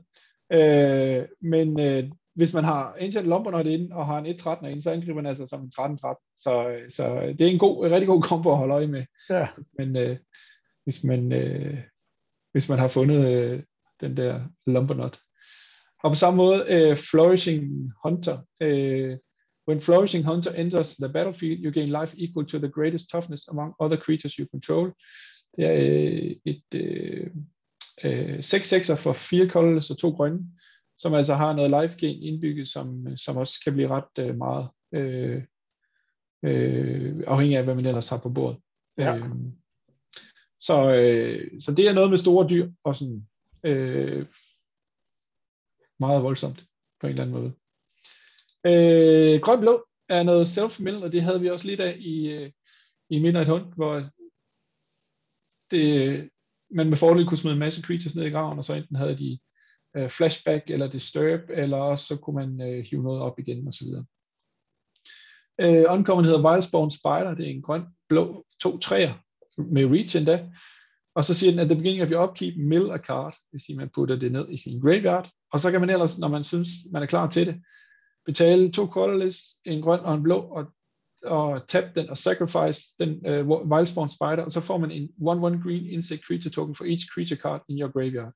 Øh, 0.51 1.28
men 1.41 1.80
øh, 1.80 2.11
hvis 2.36 2.53
man 2.53 2.63
har 2.63 2.95
Ancient 2.99 3.28
Lumbernut 3.28 3.66
inde 3.66 3.95
og 3.95 4.05
har 4.05 4.18
en 4.18 4.26
1-13 4.26 4.68
inde, 4.68 4.82
så 4.82 4.91
angriber 4.91 5.16
man 5.16 5.26
altså 5.26 5.45
som 5.47 5.61
en 5.61 5.72
13-13. 5.80 6.34
Så, 6.38 6.80
så 6.89 7.34
det 7.38 7.47
er 7.47 7.51
en, 7.51 7.59
god, 7.59 7.86
en 7.86 7.91
rigtig 7.91 8.07
god 8.07 8.22
kombo 8.22 8.51
at 8.51 8.57
holde 8.57 8.74
øje 8.74 8.88
med. 8.88 9.05
Ja. 9.30 9.47
Men 9.78 9.95
øh, 9.95 10.18
hvis, 10.84 11.03
man, 11.03 11.34
øh, 11.34 11.78
hvis 12.51 12.70
man 12.70 12.80
har 12.80 12.88
fundet 12.88 13.28
øh, 13.28 13.63
den 14.01 14.18
der 14.18 14.41
Lumbernut. 14.68 15.20
Og 16.06 16.12
på 16.12 16.16
samme 16.16 16.38
måde, 16.38 16.66
øh, 16.70 16.97
Flourishing 16.97 17.91
Hunter. 18.03 18.38
Øh, 18.62 19.18
when 19.68 19.82
Flourishing 19.82 20.26
Hunter 20.26 20.51
enters 20.51 20.95
the 20.95 21.10
battlefield, 21.10 21.66
you 21.66 21.72
gain 21.72 21.88
life 21.88 22.18
equal 22.18 22.45
to 22.45 22.58
the 22.58 22.70
greatest 22.70 23.10
toughness 23.10 23.47
among 23.47 23.74
other 23.80 23.97
creatures 23.97 24.34
you 24.34 24.45
control. 24.51 24.93
Det 25.58 25.66
er 25.66 25.74
øh, 25.74 26.36
et... 26.45 26.64
Øh, 26.74 27.28
øh, 28.03 28.43
6 28.43 28.74
6'er 28.74 28.95
for 28.95 29.14
fire 29.14 29.49
colorless 29.49 29.89
og 29.89 29.97
to 29.97 30.10
grønne, 30.10 30.39
som 30.97 31.14
altså 31.14 31.34
har 31.34 31.53
noget 31.53 31.84
life 31.84 31.97
gain 31.99 32.24
indbygget, 32.24 32.68
som, 32.68 33.18
som 33.18 33.38
også 33.38 33.62
kan 33.64 33.74
blive 33.74 33.88
ret 33.88 34.20
øh, 34.20 34.38
meget 34.38 34.68
øh, 34.93 35.43
øh, 36.45 37.24
afhængig 37.28 37.58
af, 37.58 37.64
hvad 37.64 37.76
man 37.76 37.86
ellers 37.86 38.10
har 38.10 38.18
på 38.18 38.30
bordet. 38.30 38.58
Ja. 38.97 39.16
Øh, 39.16 39.24
så, 40.60 40.93
øh, 40.93 41.62
så 41.62 41.72
det 41.72 41.88
er 41.88 41.93
noget 41.93 42.10
med 42.10 42.18
store 42.18 42.49
dyr, 42.49 42.72
og 42.84 42.95
sådan 42.95 43.28
øh, 43.64 44.26
meget 46.00 46.24
voldsomt 46.24 46.66
på 47.02 47.08
en 47.08 47.12
eller 47.12 47.24
anden 47.24 47.36
måde. 47.36 47.54
Øh, 48.66 49.41
grøn 49.41 49.60
blå 49.60 49.86
er 50.10 50.24
noget 50.24 50.46
self-mill, 50.46 51.04
og 51.04 51.12
det 51.12 51.22
havde 51.22 51.41
vi 51.41 51.50
også 51.50 51.68
lidt 51.68 51.80
af 51.80 51.98
i, 52.00 52.28
øh, 52.28 52.52
i 53.10 53.20
Midnight 53.20 53.50
Hunt, 53.50 53.76
hvor 53.76 54.10
det, 55.72 56.30
man 56.72 56.89
med 56.89 56.98
fordel 56.98 57.28
kunne 57.28 57.38
smide 57.38 57.54
en 57.54 57.60
masse 57.60 57.82
creatures 57.82 58.16
ned 58.16 58.26
i 58.26 58.30
graven, 58.30 58.58
og 58.58 58.66
så 58.66 58.74
enten 58.74 58.96
havde 58.96 59.18
de 59.18 59.39
øh, 59.96 60.10
flashback 60.10 60.70
eller 60.70 60.91
disturb, 60.91 61.41
eller 61.50 61.78
også 61.78 62.06
så 62.06 62.16
kunne 62.16 62.36
man 62.48 62.70
øh, 62.70 62.86
hive 62.86 63.04
noget 63.04 63.22
op 63.22 63.39
igen, 63.39 63.68
og 63.68 63.74
så 63.74 63.86
videre. 63.86 64.06
Øh, 65.62 65.86
Uncommon 65.93 66.26
hedder 66.26 66.52
Wildspawn 66.52 66.91
Spider, 66.91 67.36
det 67.36 67.46
er 67.46 67.52
en 67.52 67.62
grøn, 67.62 67.86
blå, 68.10 68.46
to 68.60 68.78
træer 68.78 69.14
med 69.58 69.86
reach 69.86 70.18
endda, 70.18 70.50
og 71.16 71.26
så 71.26 71.34
siger 71.34 71.52
den, 71.52 71.60
at 71.60 71.68
the 71.68 71.76
beginning 71.76 72.04
of 72.04 72.12
your 72.12 72.30
upkeep, 72.30 72.58
mill 72.58 72.91
a 72.91 72.98
card, 72.98 73.36
hvis 73.52 73.64
man 73.76 73.89
putter 73.89 74.16
det 74.16 74.32
ned 74.32 74.50
i 74.50 74.58
sin 74.58 74.82
graveyard, 74.82 75.32
og 75.56 75.62
så 75.62 75.72
kan 75.72 75.82
man 75.82 75.89
ellers, 75.89 76.18
når 76.18 76.28
man 76.28 76.43
synes, 76.43 76.70
man 76.91 77.03
er 77.03 77.08
klar 77.08 77.30
til 77.30 77.47
det, 77.47 77.62
betale 78.26 78.72
to 78.72 78.86
colorless, 78.86 79.39
en 79.66 79.82
grøn 79.82 79.99
og 79.99 80.14
en 80.14 80.24
blå, 80.24 80.38
og, 80.38 80.66
og 81.26 81.68
tab 81.68 81.95
den 81.95 82.10
og 82.10 82.18
sacrifice 82.18 82.82
den 82.99 83.12
uh, 83.28 83.72
Wildspawn 83.72 84.10
Spider, 84.10 84.43
og 84.45 84.51
så 84.51 84.62
får 84.62 84.78
man 84.78 84.91
en 84.91 85.03
1-1 85.03 85.64
green 85.64 85.86
insect 85.86 86.26
creature 86.28 86.51
token 86.51 86.76
for 86.76 86.86
each 86.86 87.08
creature 87.14 87.39
card 87.39 87.62
in 87.70 87.80
your 87.82 87.91
graveyard. 87.91 88.34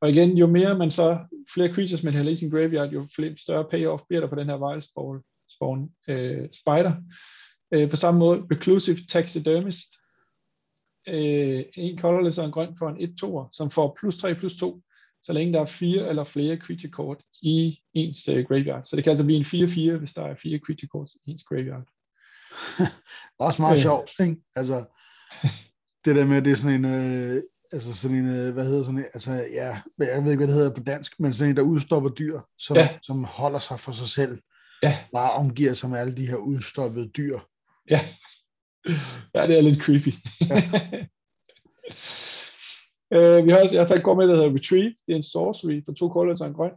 Og 0.00 0.10
igen, 0.10 0.38
jo 0.38 0.46
mere 0.46 0.78
man 0.78 0.90
så, 0.90 1.18
flere 1.54 1.74
creatures 1.74 2.02
man 2.02 2.12
hælder 2.12 2.32
i 2.32 2.36
sin 2.36 2.50
graveyard, 2.50 2.92
jo 2.92 3.06
flere, 3.16 3.36
større 3.36 3.68
payoff 3.70 4.02
bliver 4.08 4.20
der 4.20 4.28
på 4.28 4.34
den 4.34 4.46
her 4.46 4.56
Wildspawn 4.56 5.22
spawn, 5.50 5.82
uh, 5.82 6.46
Spider. 6.60 6.92
Uh, 7.76 7.90
på 7.90 7.96
samme 7.96 8.20
måde, 8.20 8.46
Reclusive 8.52 8.98
Taxidermist, 9.08 9.88
uh, 11.08 11.84
en 11.84 11.98
colorless 11.98 12.38
og 12.38 12.44
en 12.44 12.52
grøn 12.52 12.76
for 12.78 12.88
en 12.88 12.96
1-2'er, 12.96 13.48
som 13.52 13.70
får 13.70 13.96
plus 14.00 14.18
3 14.18 14.34
plus 14.34 14.56
2 14.56 14.82
så 15.22 15.32
længe 15.32 15.52
der 15.52 15.60
er 15.60 15.66
fire 15.66 16.08
eller 16.08 16.24
flere 16.24 16.56
creature 16.56 16.90
kort 16.90 17.18
i 17.42 17.78
ens 17.94 18.28
uh, 18.28 18.34
graveyard. 18.34 18.84
Så 18.84 18.96
det 18.96 19.04
kan 19.04 19.10
altså 19.10 19.24
blive 19.24 19.38
en 19.38 19.94
4-4, 19.94 19.98
hvis 19.98 20.14
der 20.14 20.22
er 20.22 20.34
fire 20.34 20.58
creature 20.58 20.88
kort 20.88 21.10
i 21.24 21.30
ens 21.30 21.44
graveyard. 21.44 21.86
Også 23.38 23.62
meget 23.62 23.76
øh. 23.76 23.82
sjovt, 23.82 24.10
ikke? 24.20 24.36
Altså, 24.54 24.84
det 26.04 26.16
der 26.16 26.24
med, 26.26 26.36
at 26.36 26.44
det 26.44 26.50
er 26.50 26.56
sådan 26.56 26.84
en, 26.84 26.94
øh, 26.94 27.42
altså 27.72 27.94
sådan 27.94 28.16
en, 28.16 28.26
øh, 28.26 28.52
hvad 28.54 28.64
hedder 28.64 28.84
sådan 28.84 28.98
en, 28.98 29.04
altså 29.14 29.32
ja, 29.32 29.80
jeg 29.98 30.24
ved 30.24 30.30
ikke, 30.30 30.36
hvad 30.36 30.46
det 30.46 30.54
hedder 30.54 30.74
på 30.74 30.82
dansk, 30.82 31.20
men 31.20 31.32
sådan 31.32 31.50
en, 31.50 31.56
der 31.56 31.62
udstopper 31.62 32.10
dyr, 32.10 32.40
som, 32.58 32.76
ja. 32.76 32.88
som 33.02 33.24
holder 33.24 33.58
sig 33.58 33.80
for 33.80 33.92
sig 33.92 34.08
selv. 34.08 34.38
Ja. 34.82 34.98
Bare 35.12 35.30
omgiver 35.30 35.72
sig 35.72 35.90
med 35.90 35.98
alle 35.98 36.16
de 36.16 36.26
her 36.26 36.36
udstoppede 36.36 37.08
dyr. 37.08 37.38
Ja. 37.90 38.00
Ja, 39.34 39.46
det 39.46 39.58
er 39.58 39.62
lidt 39.62 39.82
creepy. 39.82 40.14
Ja. 40.40 40.62
Uh, 43.16 43.44
vi 43.44 43.50
har 43.50 43.60
også, 43.62 43.74
jeg 43.74 43.82
har 43.82 43.88
taget 43.88 44.04
kort 44.04 44.16
med, 44.16 44.28
der 44.28 44.36
hedder 44.36 44.54
Retrieve. 44.54 44.94
Det 45.06 45.12
er 45.12 45.16
en 45.16 45.22
sorcery 45.22 45.82
for 45.84 45.92
to 45.92 46.08
colors 46.08 46.40
og 46.40 46.46
en 46.46 46.54
grøn. 46.54 46.72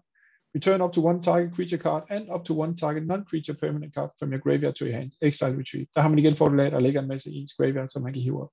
Return 0.56 0.82
up 0.82 0.94
to 0.94 1.06
one 1.06 1.24
target 1.24 1.52
creature 1.56 1.82
card 1.82 2.04
and 2.10 2.30
up 2.36 2.46
to 2.46 2.62
one 2.62 2.78
target 2.78 3.08
non-creature 3.08 3.54
permanent 3.54 3.94
card 3.94 4.10
from 4.20 4.32
your 4.34 4.42
graveyard 4.42 4.76
to 4.76 4.86
your 4.86 4.96
hand. 4.96 5.12
Exile 5.22 5.58
Retrieve. 5.60 5.88
Der 5.96 6.02
har 6.02 6.10
man 6.10 6.20
igen 6.20 6.36
fordel 6.36 6.60
af, 6.60 6.66
at 6.66 6.72
der 6.72 6.80
ligger 6.80 7.02
en 7.02 7.08
masse 7.08 7.32
i 7.32 7.36
ens 7.36 7.54
graveyard, 7.54 7.90
som 7.90 8.02
man 8.04 8.14
kan 8.14 8.22
hive 8.22 8.42
op. 8.42 8.50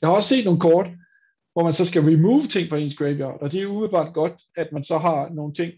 Jeg 0.00 0.08
har 0.08 0.16
også 0.16 0.28
set 0.28 0.44
nogle 0.44 0.60
kort, 0.60 0.86
hvor 1.52 1.64
man 1.64 1.72
så 1.72 1.84
skal 1.84 2.02
remove 2.02 2.46
ting 2.46 2.70
fra 2.70 2.78
ens 2.78 2.96
graveyard, 2.96 3.40
og 3.40 3.52
det 3.52 3.62
er 3.62 3.66
umiddelbart 3.66 4.14
godt, 4.14 4.36
at 4.56 4.72
man 4.72 4.84
så 4.84 4.98
har 4.98 5.28
nogle 5.28 5.54
ting, 5.54 5.72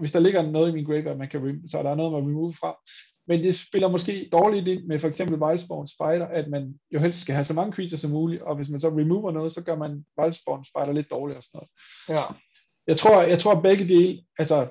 hvis 0.00 0.12
der 0.12 0.20
ligger 0.20 0.50
noget 0.50 0.70
i 0.70 0.74
min 0.74 0.84
graveyard, 0.84 1.16
man 1.16 1.28
kan 1.28 1.62
så 1.70 1.78
er 1.78 1.82
der 1.82 1.94
noget, 1.94 2.12
man 2.12 2.30
remove 2.30 2.54
fra, 2.60 2.76
men 3.26 3.42
det 3.42 3.54
spiller 3.54 3.88
måske 3.88 4.28
dårligt 4.32 4.68
ind 4.68 4.84
med 4.84 4.98
for 4.98 5.08
eksempel 5.08 5.42
Wildspawn 5.42 5.86
Spider, 5.86 6.26
at 6.26 6.48
man 6.48 6.74
jo 6.90 6.98
helst 6.98 7.20
skal 7.20 7.34
have 7.34 7.44
så 7.44 7.54
mange 7.54 7.72
creatures 7.72 8.00
som 8.00 8.10
muligt, 8.10 8.42
og 8.42 8.56
hvis 8.56 8.68
man 8.68 8.80
så 8.80 8.88
remover 8.88 9.30
noget, 9.32 9.52
så 9.52 9.62
gør 9.62 9.76
man 9.76 10.04
Wildspawn 10.20 10.64
Spider 10.64 10.92
lidt 10.92 11.10
dårligt 11.10 11.36
og 11.36 11.42
sådan 11.42 11.58
noget. 11.58 11.70
Ja. 12.08 12.34
Jeg 12.86 12.96
tror, 12.96 13.22
jeg 13.22 13.38
tror 13.38 13.60
begge 13.60 13.88
dele, 13.88 14.24
altså 14.38 14.68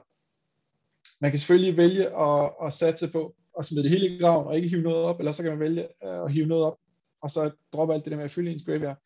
man 1.21 1.31
kan 1.31 1.39
selvfølgelig 1.39 1.77
vælge 1.77 2.19
at, 2.19 2.51
at 2.65 2.73
satse 2.73 3.07
på 3.07 3.35
at 3.59 3.65
smide 3.65 3.83
det 3.83 3.91
hele 3.91 4.15
i 4.15 4.19
graven 4.19 4.47
og 4.47 4.55
ikke 4.55 4.69
hive 4.69 4.81
noget 4.81 4.97
op, 4.97 5.19
eller 5.19 5.31
så 5.31 5.43
kan 5.43 5.51
man 5.51 5.59
vælge 5.59 5.87
at 6.01 6.31
hive 6.31 6.45
noget 6.45 6.65
op, 6.65 6.77
og 7.21 7.29
så 7.29 7.51
droppe 7.73 7.93
alt 7.93 8.03
det 8.03 8.11
der 8.11 8.17
med 8.17 8.25
at 8.25 8.31
fylde 8.31 8.51
ens 8.51 8.63
graveyard 8.65 8.97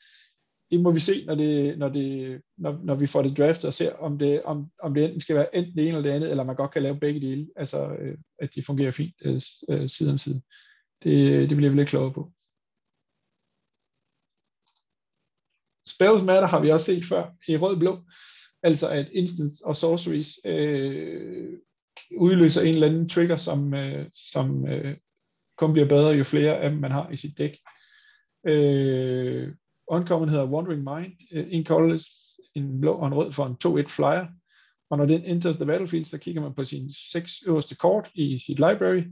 det 0.71 0.79
må 0.79 0.91
vi 0.91 0.99
se, 0.99 1.25
når, 1.25 1.35
det, 1.35 1.77
når, 1.77 1.89
det, 1.89 2.41
når, 2.57 2.79
når 2.83 2.95
vi 2.95 3.07
får 3.07 3.21
det 3.21 3.37
draftet 3.37 3.65
og 3.65 3.73
ser, 3.73 3.93
om 3.93 4.17
det, 4.19 4.43
om, 4.43 4.71
om 4.83 4.93
det 4.93 5.05
enten 5.05 5.21
skal 5.21 5.35
være 5.35 5.55
enten 5.55 5.75
det 5.75 5.81
ene 5.81 5.97
eller 5.97 6.01
det 6.01 6.15
andet, 6.15 6.29
eller 6.29 6.43
man 6.43 6.55
godt 6.55 6.71
kan 6.71 6.83
lave 6.83 6.99
begge 6.99 7.21
dele, 7.21 7.47
altså 7.55 7.95
øh, 7.99 8.17
at 8.39 8.55
de 8.55 8.63
fungerer 8.63 8.91
fint 8.91 9.15
øh, 9.25 9.41
øh 9.69 9.89
side 9.89 10.11
om 10.11 10.17
side. 10.17 10.41
Det, 11.03 11.49
det 11.49 11.57
bliver 11.57 11.69
vi 11.69 11.77
lidt 11.77 11.89
klogere 11.89 12.13
på. 12.13 12.31
Spells 15.87 16.23
Matter 16.23 16.47
har 16.47 16.61
vi 16.61 16.69
også 16.69 16.85
set 16.85 17.05
før 17.05 17.31
i 17.47 17.57
rød-blå, 17.57 18.03
altså 18.63 18.89
at 18.89 19.09
instance 19.11 19.65
og 19.65 19.75
sorceries 19.75 20.39
øh, 20.45 21.59
udløser 22.17 22.61
en 22.61 22.73
eller 22.73 22.87
anden 22.87 23.09
trigger, 23.09 23.37
som, 23.37 23.73
øh, 23.73 24.05
som 24.13 24.67
øh, 24.67 24.97
kun 25.57 25.73
bliver 25.73 25.87
bedre, 25.87 26.09
jo 26.09 26.23
flere 26.23 26.57
af 26.57 26.69
dem 26.69 26.79
man 26.79 26.91
har 26.91 27.09
i 27.09 27.17
sit 27.17 27.37
dæk. 27.37 27.57
Øh, 28.47 29.53
Uncommon 29.87 30.29
hedder 30.29 30.45
Wandering 30.45 30.83
Mind. 30.83 31.13
Øh, 31.31 31.45
en 31.49 31.65
colorless, 31.65 32.05
en 32.55 32.81
blå 32.81 32.93
og 32.93 33.07
en 33.07 33.13
rød 33.13 33.33
for 33.33 33.45
en 33.45 33.83
2-1 33.83 33.87
flyer. 33.87 34.27
Og 34.89 34.97
når 34.97 35.05
den 35.05 35.25
enters 35.25 35.55
the 35.55 35.65
battlefield, 35.65 36.05
så 36.05 36.17
kigger 36.17 36.41
man 36.41 36.53
på 36.53 36.65
sin 36.65 36.91
seks 37.11 37.43
øverste 37.47 37.75
kort 37.75 38.09
i 38.13 38.39
sit 38.39 38.55
library. 38.55 39.03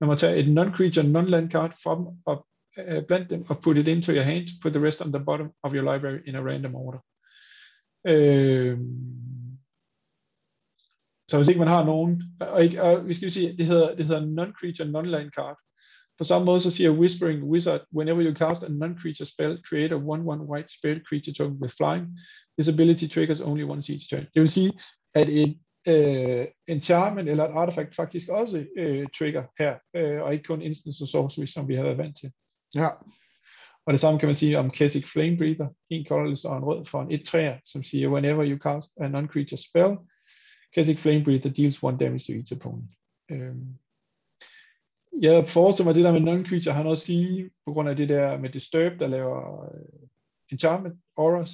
Man 0.00 0.08
må 0.08 0.14
tage 0.14 0.36
et 0.36 0.48
non-creature, 0.48 1.06
non-land 1.06 1.50
card 1.50 1.72
fra 1.82 1.96
dem, 1.96 2.06
og 2.26 2.46
uh, 2.78 3.04
blandt 3.06 3.30
dem, 3.30 3.44
og 3.48 3.62
put 3.62 3.76
it 3.76 3.88
into 3.88 4.12
your 4.12 4.22
hand, 4.22 4.48
put 4.62 4.72
the 4.72 4.86
rest 4.86 5.02
on 5.02 5.12
the 5.12 5.24
bottom 5.24 5.52
of 5.62 5.74
your 5.74 5.94
library 5.94 6.20
in 6.26 6.34
a 6.34 6.40
random 6.40 6.74
order. 6.74 6.98
Øh, 8.06 8.78
så 11.28 11.36
hvis 11.36 11.48
ikke 11.48 11.58
man 11.58 11.68
har 11.68 11.84
nogen, 11.84 12.22
og, 12.40 12.64
ikke, 12.64 12.82
og 12.82 13.08
vi 13.08 13.14
skal 13.14 13.30
sige, 13.30 13.56
det 13.56 13.66
hedder, 13.66 13.96
det 13.96 14.06
hedder 14.06 14.20
non-creature, 14.20 14.84
non-land 14.84 15.30
card. 15.30 15.58
På 16.20 16.24
samme 16.24 16.44
måde 16.44 16.60
så 16.60 16.70
siger 16.70 16.90
Whispering 16.90 17.44
Wizard, 17.44 17.80
whenever 17.96 18.22
you 18.22 18.34
cast 18.34 18.62
a 18.62 18.68
non-creature 18.68 19.24
spell, 19.24 19.62
create 19.68 19.94
a 19.94 19.98
1-1 19.98 20.50
white 20.52 20.72
spirit 20.78 21.02
creature 21.08 21.34
token 21.34 21.62
with 21.62 21.74
flying. 21.76 22.06
This 22.58 22.68
ability 22.68 23.06
triggers 23.14 23.40
only 23.40 23.64
once 23.64 23.92
each 23.92 24.08
turn. 24.10 24.26
Det 24.34 24.40
vil 24.42 24.48
sige, 24.48 24.72
at 25.14 25.28
et 25.28 25.58
øh, 25.86 26.46
enchantment 26.68 27.28
eller 27.28 27.44
et 27.44 27.52
artifact 27.52 27.94
faktisk 27.96 28.28
også 28.28 28.66
øh, 28.76 29.06
trigger 29.18 29.44
her, 29.58 29.74
øh, 29.96 30.22
og 30.22 30.32
ikke 30.32 30.44
kun 30.44 30.62
instance 30.62 31.04
og 31.04 31.08
sorcery, 31.08 31.46
som 31.46 31.68
vi 31.68 31.74
har 31.74 31.82
været 31.82 31.98
vant 31.98 32.18
til. 32.20 32.32
Ja. 32.74 32.88
Og 33.86 33.92
det 33.92 34.00
samme 34.00 34.20
kan 34.20 34.28
man 34.28 34.36
sige 34.36 34.58
om 34.58 34.70
Kessig 34.70 35.04
Flame 35.04 35.36
Breather, 35.36 35.68
en 35.90 36.06
colorless 36.06 36.44
og 36.44 36.56
en 36.56 36.64
rød 36.64 36.86
for 36.86 37.02
en 37.02 37.12
1-3, 37.12 37.60
som 37.64 37.84
siger, 37.84 38.08
whenever 38.08 38.44
you 38.50 38.58
cast 38.58 38.90
a 39.00 39.08
non-creature 39.08 39.68
spell, 39.68 39.96
Kessig 40.74 40.98
Flame 40.98 41.24
Breather 41.24 41.50
deals 41.50 41.82
one 41.82 41.98
damage 41.98 42.24
to 42.26 42.32
each 42.32 42.52
opponent. 42.52 42.90
Øh, 43.30 43.54
jeg 45.12 45.48
forestiller 45.48 45.84
mig, 45.84 45.90
at 45.90 45.96
det 45.96 46.04
der 46.04 46.20
med 46.20 46.32
non-creature 46.32 46.72
har 46.72 46.82
noget 46.82 46.96
at 46.96 47.02
sige, 47.02 47.50
på 47.66 47.72
grund 47.72 47.88
af 47.88 47.96
det 47.96 48.08
der 48.08 48.38
med 48.38 48.50
Disturb, 48.50 48.98
der 48.98 49.06
laver 49.06 49.64
øh, 49.64 50.08
enchantment, 50.52 51.00
auras, 51.16 51.50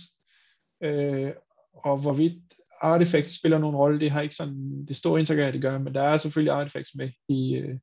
øh, 0.82 1.32
og 1.72 1.98
hvorvidt 1.98 2.54
artifacts 2.80 3.38
spiller 3.38 3.58
nogen 3.58 3.76
rolle, 3.76 4.00
det 4.00 4.10
har 4.10 4.20
ikke 4.20 4.34
sådan 4.34 4.86
det 4.86 4.96
store 4.96 5.20
indtryk 5.20 5.38
af, 5.38 5.42
at 5.42 5.54
det 5.54 5.62
gør, 5.62 5.78
men 5.78 5.94
der 5.94 6.02
er 6.02 6.18
selvfølgelig 6.18 6.52
artifacts 6.52 6.94
med 6.94 7.10
i, 7.28 7.54
øh, 7.54 7.78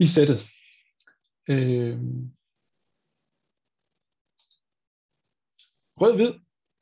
i 0.00 0.06
sættet. 0.06 0.46
Øh, 1.48 1.98
Rød-hvid, 6.00 6.34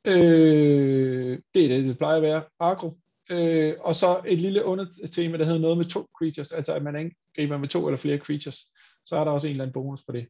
øh, 0.05 1.39
det 1.53 1.65
er 1.65 1.69
det, 1.69 1.85
det 1.85 1.97
plejer 1.97 2.15
at 2.15 2.21
være. 2.21 2.43
Agro, 2.59 2.91
Øh, 3.29 3.75
og 3.79 3.95
så 3.95 4.21
et 4.27 4.39
lille 4.39 4.65
undertema, 4.65 5.37
der 5.37 5.45
hedder 5.45 5.59
noget 5.59 5.77
med 5.77 5.85
to 5.85 6.07
creatures, 6.17 6.51
altså 6.51 6.73
at 6.73 6.83
man 6.83 6.95
angriber 6.95 7.57
med 7.57 7.69
to 7.69 7.87
eller 7.87 7.97
flere 7.97 8.17
creatures. 8.17 8.59
Så 9.05 9.15
er 9.15 9.23
der 9.23 9.31
også 9.31 9.47
en 9.47 9.51
eller 9.51 9.63
anden 9.63 9.73
bonus 9.73 10.03
på 10.05 10.11
det. 10.11 10.27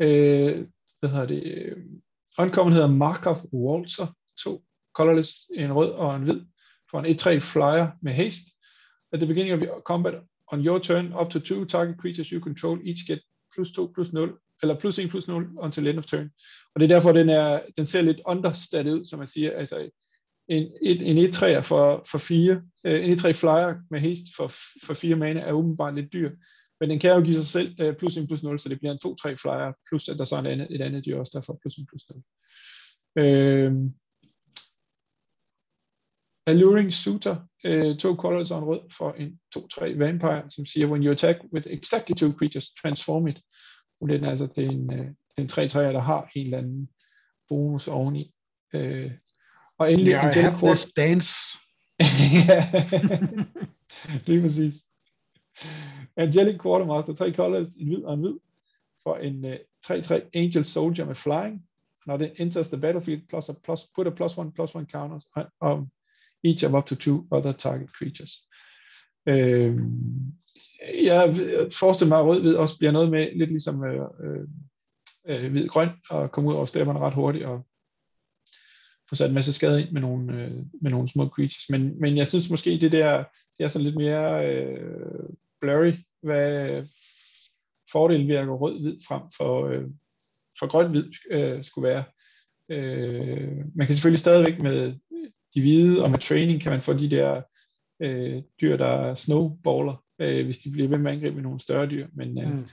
Øh, 0.00 0.66
hvad 1.00 1.10
hedder 1.10 1.26
det? 1.26 1.42
Øh, 1.44 1.76
Uncommon 2.38 2.72
hedder 2.72 2.86
Markov 2.86 3.36
Walter, 3.52 4.06
to 4.38 4.64
colorless, 4.94 5.32
en 5.54 5.72
rød 5.72 5.90
og 5.90 6.16
en 6.16 6.22
hvid, 6.22 6.40
for 6.90 7.00
en 7.00 7.06
e 7.06 7.36
1-3 7.36 7.38
flyer 7.38 7.90
med 8.02 8.12
haste. 8.12 8.50
At 9.12 9.18
the 9.18 9.26
beginning 9.26 9.54
of 9.54 9.62
your 9.68 9.80
combat, 9.80 10.14
on 10.52 10.66
your 10.66 10.78
turn, 10.78 11.12
up 11.20 11.30
to 11.30 11.38
two 11.38 11.64
target 11.64 11.96
creatures 12.00 12.28
you 12.28 12.40
control 12.40 12.78
each 12.88 13.06
get 13.06 13.20
plus 13.54 13.72
2 13.72 13.92
plus 13.94 14.12
0, 14.12 14.38
eller 14.62 14.80
plus 14.80 14.98
1 14.98 15.10
plus 15.10 15.28
0 15.28 15.48
until 15.58 15.86
end 15.86 15.98
of 15.98 16.06
turn. 16.06 16.30
Og 16.74 16.80
det 16.80 16.90
er 16.90 16.94
derfor, 16.94 17.12
den, 17.12 17.28
er, 17.28 17.60
den 17.76 17.86
ser 17.86 18.02
lidt 18.02 18.20
understated 18.26 18.92
ud, 18.92 19.04
som 19.06 19.18
man 19.18 19.28
siger. 19.28 19.52
Altså, 19.56 19.90
en, 20.48 20.72
en, 20.82 21.02
en 21.02 21.18
e 21.18 21.28
1-3 21.28 21.60
for, 21.60 22.04
for 22.10 22.18
4, 22.18 22.62
øh, 22.84 23.04
en 23.04 23.10
e 23.10 23.14
1-3 23.14 23.32
flyer 23.32 23.74
med 23.90 24.00
hest 24.00 24.24
for, 24.36 24.52
for 24.84 24.94
4 24.94 25.16
mana 25.16 25.40
er 25.40 25.52
åbenbart 25.52 25.94
lidt 25.94 26.12
dyr, 26.12 26.30
men 26.80 26.90
den 26.90 26.98
kan 26.98 27.10
jo 27.10 27.20
give 27.20 27.36
sig 27.36 27.46
selv 27.46 27.74
øh, 27.80 27.96
plus 27.96 28.16
1 28.16 28.28
plus 28.28 28.42
0, 28.42 28.58
så 28.58 28.68
det 28.68 28.78
bliver 28.78 28.92
en 28.92 29.16
2-3 29.30 29.34
flyer, 29.42 29.72
plus 29.88 30.08
at 30.08 30.18
der 30.18 30.24
så 30.24 30.36
er 30.36 30.40
et 30.40 30.46
andet, 30.46 30.66
et 30.70 30.80
andet 30.80 31.04
dyr 31.04 31.18
også, 31.18 31.32
der 31.34 31.40
får 31.46 31.58
plus 31.62 31.78
1 31.78 31.86
plus 31.88 32.02
0. 33.16 33.24
Øh, 33.24 33.72
Alluring 36.48 36.92
Suitor, 36.92 37.48
uh, 37.68 37.96
to 37.96 38.14
colors 38.14 38.50
og 38.50 38.58
en 38.58 38.64
rød 38.64 38.80
for 38.96 39.12
en 39.12 39.40
2-3 39.56 39.98
vampire, 39.98 40.50
som 40.50 40.66
siger, 40.66 40.86
when 40.86 41.04
you 41.04 41.12
attack 41.12 41.38
with 41.52 41.66
exactly 41.70 42.14
two 42.14 42.32
creatures, 42.32 42.72
transform 42.82 43.26
it. 43.28 43.36
Så 43.98 44.06
det 44.08 44.24
er 44.24 44.30
altså 44.30 44.48
det 44.56 44.64
er 44.64 44.70
en, 44.70 44.92
øh, 44.92 45.06
en 45.38 45.46
3-3, 45.46 45.78
der 45.78 46.00
har 46.00 46.30
en 46.34 46.44
eller 46.44 46.58
anden 46.58 46.88
bonus 47.48 47.88
oveni. 47.88 48.34
Uh, 48.74 49.10
og 49.78 49.92
endelig 49.92 50.10
yeah, 50.10 50.24
Angelic 50.24 50.52
have 50.52 50.74
this 50.74 50.92
dance. 50.92 51.58
ja, 52.48 52.70
lige 54.26 54.42
præcis. 54.42 54.74
Angelic 56.16 56.60
Quartermaster, 56.62 57.14
tre 57.14 57.32
colors, 57.32 57.74
en 57.74 57.86
hvid 57.88 58.04
og 58.04 58.14
en 58.14 58.20
hvid, 58.20 58.38
for 59.02 59.16
en 59.16 59.44
uh, 59.44 59.50
øh, 59.50 59.58
3-3 59.86 60.30
Angel 60.34 60.64
Soldier 60.64 61.04
med 61.04 61.14
flying. 61.14 61.64
Når 62.06 62.16
den 62.16 62.30
enters 62.36 62.68
the 62.68 62.80
battlefield, 62.80 63.22
plus 63.28 63.48
a 63.48 63.52
plus, 63.64 63.80
put 63.94 64.06
a 64.06 64.10
plus 64.10 64.38
one, 64.38 64.52
plus 64.52 64.74
one 64.74 64.86
counters 64.92 65.24
on 65.36 65.46
um, 65.60 65.90
each 66.44 66.64
of 66.64 66.74
up 66.74 66.86
to 66.86 66.94
two 66.94 67.26
other 67.30 67.52
target 67.52 67.90
creatures. 67.98 68.32
Øhm, 69.26 70.32
jeg 71.02 71.34
forestiller 71.72 72.08
mig, 72.08 72.18
at 72.18 72.26
rød-hvid 72.26 72.54
også 72.56 72.78
bliver 72.78 72.92
noget 72.92 73.10
med, 73.10 73.28
lidt 73.36 73.50
ligesom 73.50 73.84
øh, 73.84 74.00
øh, 75.28 75.50
hvid-grøn, 75.50 75.88
og 76.10 76.32
komme 76.32 76.50
ud 76.50 76.54
over 76.54 76.66
stemmerne 76.66 76.98
ret 76.98 77.14
hurtigt, 77.14 77.44
og 77.44 77.66
få 79.08 79.14
sat 79.14 79.28
en 79.28 79.34
masse 79.34 79.52
skade 79.52 79.80
ind 79.82 79.90
med 79.90 80.00
nogle, 80.00 80.44
øh, 80.44 80.52
med 80.82 80.90
nogle 80.90 81.08
små 81.08 81.28
creatures. 81.28 81.70
Men, 81.70 82.00
men 82.00 82.16
jeg 82.16 82.26
synes 82.26 82.50
måske, 82.50 82.70
det 82.70 82.92
der 82.92 83.24
det 83.58 83.64
er 83.64 83.68
sådan 83.68 83.84
lidt 83.84 83.96
mere 83.96 84.54
øh, 84.54 85.28
blurry, 85.60 85.92
hvad 86.22 86.84
fordelen 87.92 88.28
ved 88.28 88.36
at 88.36 88.46
gå 88.46 88.56
rød-hvid 88.56 88.96
frem 89.08 89.22
for, 89.36 89.66
øh, 89.66 89.84
for 90.58 90.66
grøn-hvid 90.66 91.12
øh, 91.30 91.64
skulle 91.64 91.88
være. 91.88 92.04
Øh, 92.68 93.56
man 93.74 93.86
kan 93.86 93.94
selvfølgelig 93.94 94.20
stadigvæk 94.20 94.58
med 94.58 94.94
de 95.54 95.60
hvide 95.60 96.02
og 96.02 96.10
med 96.10 96.18
training 96.18 96.60
kan 96.60 96.72
man 96.72 96.82
få 96.82 96.92
de 96.92 97.10
der 97.10 97.42
øh, 98.02 98.42
dyr, 98.60 98.76
der 98.76 99.14
snowballer, 99.14 100.04
øh, 100.18 100.44
hvis 100.44 100.58
de 100.58 100.70
bliver 100.70 100.88
ved 100.88 100.98
med 100.98 101.10
at 101.10 101.16
angribe 101.16 101.42
nogle 101.42 101.60
større 101.60 101.86
dyr, 101.86 102.08
men 102.12 102.38
øh, 102.38 102.52
mm. 102.52 102.66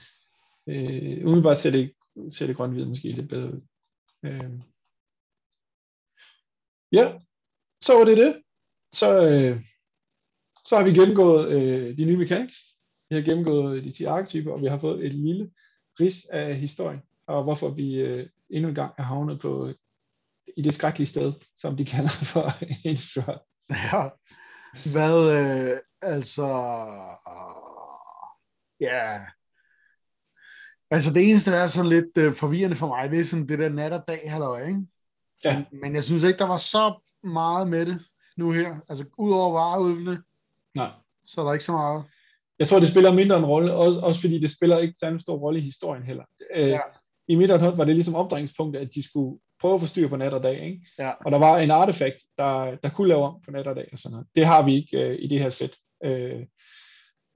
øh, 0.68 1.24
umiddelbart 1.24 1.58
ser 1.58 1.70
det, 1.70 1.92
ser 2.30 2.46
det 2.46 2.56
grøn-hvid 2.56 2.84
måske 2.84 3.12
lidt 3.12 3.28
bedre 3.28 3.52
ud. 3.52 3.60
Øh. 4.24 4.50
Ja, 6.96 7.12
så 7.80 7.98
var 7.98 8.04
det 8.04 8.16
det. 8.16 8.42
Så, 8.92 9.28
øh, 9.28 9.60
så 10.66 10.76
har 10.76 10.84
vi 10.84 10.92
gennemgået 10.92 11.48
øh, 11.48 11.96
de 11.96 12.04
nye 12.04 12.16
mechanics, 12.16 12.58
vi 13.10 13.16
har 13.16 13.22
gennemgået 13.22 13.76
øh, 13.76 13.84
de 13.84 13.92
10 13.92 14.04
arketyper, 14.04 14.52
og 14.52 14.62
vi 14.62 14.66
har 14.66 14.78
fået 14.78 15.06
et 15.06 15.14
lille 15.14 15.50
ris 16.00 16.24
af 16.24 16.56
historien, 16.56 17.00
og 17.26 17.42
hvorfor 17.42 17.70
vi 17.70 17.94
øh, 17.94 18.28
endnu 18.50 18.68
en 18.68 18.74
gang 18.74 18.94
er 18.98 19.02
havnet 19.02 19.40
på 19.40 19.66
øh, 19.66 19.74
i 20.56 20.62
det 20.62 20.74
skrækkelige 20.74 21.08
sted, 21.08 21.32
som 21.58 21.76
de 21.76 21.84
kalder 21.84 22.10
for 22.32 22.50
Innistrad. 22.84 23.38
Ja, 23.70 24.08
hvad, 24.92 25.16
øh, 25.38 25.78
altså, 26.02 26.46
ja, 28.80 28.86
yeah. 28.86 29.20
altså 30.90 31.12
det 31.12 31.30
eneste, 31.30 31.50
der 31.50 31.56
er 31.56 31.66
sådan 31.66 31.90
lidt 31.90 32.18
øh, 32.18 32.34
forvirrende 32.34 32.76
for 32.76 32.86
mig, 32.86 33.10
det 33.10 33.20
er 33.20 33.24
sådan 33.24 33.48
det 33.48 33.58
der 33.58 33.68
nat 33.68 33.92
og 33.92 34.04
dag, 34.08 34.30
halløj, 34.30 34.66
ikke? 34.66 34.86
Ja. 35.44 35.64
Men, 35.82 35.94
jeg 35.94 36.04
synes 36.04 36.22
ikke, 36.22 36.38
der 36.38 36.46
var 36.46 36.56
så 36.56 36.94
meget 37.24 37.68
med 37.68 37.86
det 37.86 38.00
nu 38.36 38.52
her. 38.52 38.74
Altså, 38.88 39.04
udover 39.18 39.52
vareudvildene, 39.52 40.22
Nej. 40.74 40.90
så 41.24 41.40
er 41.40 41.44
der 41.44 41.52
ikke 41.52 41.64
så 41.64 41.72
meget. 41.72 42.04
Jeg 42.58 42.68
tror, 42.68 42.80
det 42.80 42.88
spiller 42.88 43.12
mindre 43.12 43.38
en 43.38 43.44
rolle, 43.44 43.74
også, 43.74 44.00
også 44.00 44.20
fordi 44.20 44.38
det 44.38 44.50
spiller 44.50 44.78
ikke 44.78 44.98
særlig 45.00 45.20
stor 45.20 45.36
rolle 45.36 45.58
i 45.58 45.62
historien 45.62 46.02
heller. 46.02 46.24
Øh, 46.54 46.68
ja. 46.68 46.80
I 47.28 47.34
midten 47.34 47.60
var 47.78 47.84
det 47.84 47.94
ligesom 47.94 48.14
omdrejningspunktet, 48.14 48.80
at 48.80 48.94
de 48.94 49.02
skulle 49.02 49.38
prøve 49.60 49.74
at 49.74 49.80
få 49.80 49.86
styr 49.86 50.08
på 50.08 50.16
nat 50.16 50.34
og 50.34 50.42
dag. 50.42 50.64
Ikke? 50.64 50.86
Ja. 50.98 51.10
Og 51.24 51.32
der 51.32 51.38
var 51.38 51.58
en 51.58 51.70
artefakt, 51.70 52.16
der, 52.38 52.76
der 52.76 52.88
kunne 52.88 53.08
lave 53.08 53.24
om 53.24 53.40
på 53.44 53.50
nat 53.50 53.66
og 53.66 53.76
dag. 53.76 53.88
Og 53.92 53.98
sådan 53.98 54.12
noget. 54.12 54.26
Det 54.34 54.44
har 54.44 54.62
vi 54.62 54.74
ikke 54.74 55.00
øh, 55.00 55.16
i 55.20 55.28
det 55.28 55.40
her 55.40 55.50
sæt. 55.50 55.76
Øh, 56.04 56.46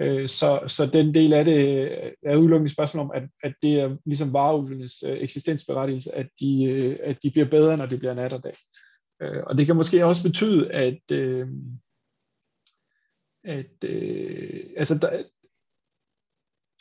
øh, 0.01 0.29
så, 0.29 0.65
så 0.67 0.87
den 0.87 1.15
del 1.15 1.33
af 1.33 1.45
det 1.45 1.91
øh, 1.91 2.13
er 2.23 2.37
udelukkende 2.37 2.67
et 2.67 2.73
spørgsmål 2.73 3.05
om, 3.05 3.11
at, 3.15 3.23
at 3.43 3.55
det 3.63 3.81
er 3.81 3.97
ligesom 4.07 4.33
vareulvenes 4.33 5.03
øh, 5.07 5.19
eksistensberettigelse, 5.21 6.15
at 6.15 6.29
de, 6.41 6.65
øh, 6.65 6.99
at 7.03 7.19
de 7.23 7.31
bliver 7.31 7.49
bedre, 7.49 7.77
når 7.77 7.87
det 7.87 7.99
bliver 7.99 8.15
nat 8.15 8.33
og 8.33 8.45
dag. 8.45 8.53
Øh, 9.23 9.43
og 9.47 9.59
det 9.59 9.67
kan 9.67 9.77
måske 9.77 10.05
også 10.05 10.23
betyde, 10.23 10.73
at, 10.73 11.11
øh, 11.13 11.49
at 13.45 13.85
øh, 13.85 14.65
altså 14.77 14.99
der, 14.99 15.23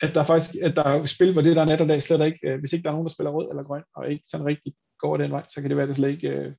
at 0.02 0.14
der 0.14 0.24
faktisk 0.24 0.56
at 0.62 0.76
der 0.76 0.82
er 0.82 1.04
spil, 1.06 1.32
hvor 1.32 1.42
det 1.42 1.56
der 1.56 1.62
er 1.62 1.66
nat 1.66 1.80
og 1.80 1.88
dag 1.88 2.02
slet 2.02 2.26
ikke, 2.26 2.48
øh, 2.48 2.60
hvis 2.60 2.72
ikke 2.72 2.82
der 2.82 2.88
er 2.88 2.92
nogen, 2.94 3.06
der 3.06 3.12
spiller 3.12 3.30
rød 3.30 3.50
eller 3.50 3.62
grøn, 3.62 3.82
og 3.94 4.10
ikke 4.10 4.24
sådan 4.26 4.46
rigtig 4.46 4.74
går 4.98 5.16
den 5.16 5.30
vej, 5.30 5.44
så 5.48 5.60
kan 5.60 5.70
det 5.70 5.76
være, 5.76 5.84
at 5.84 5.88
det 5.88 5.96
slet 5.96 6.10
ikke 6.10 6.28
øh, 6.28 6.52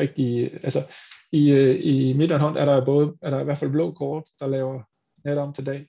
rigtig, 0.00 0.54
altså 0.64 0.86
i, 1.32 1.50
øh, 1.50 1.80
i 1.82 2.12
midterhånd 2.12 2.56
er 2.56 2.64
der 2.64 2.84
både, 2.84 3.16
er 3.22 3.30
der 3.30 3.40
i 3.40 3.44
hvert 3.44 3.58
fald 3.58 3.70
blå 3.70 3.92
kort, 3.92 4.24
der 4.40 4.46
laver 4.46 4.82
nat 5.28 5.38
om 5.38 5.54
til 5.54 5.66
dag. 5.66 5.88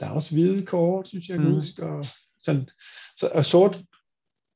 Der 0.00 0.06
er 0.06 0.10
også 0.10 0.34
hvide 0.34 0.66
kort, 0.66 1.08
synes 1.08 1.28
jeg, 1.28 1.38
jeg 1.38 1.46
mm. 1.46 1.54
huske, 1.54 1.82
og, 1.82 2.04
sådan, 2.40 2.68
så, 3.16 3.30
og 3.34 3.44
sort 3.44 3.80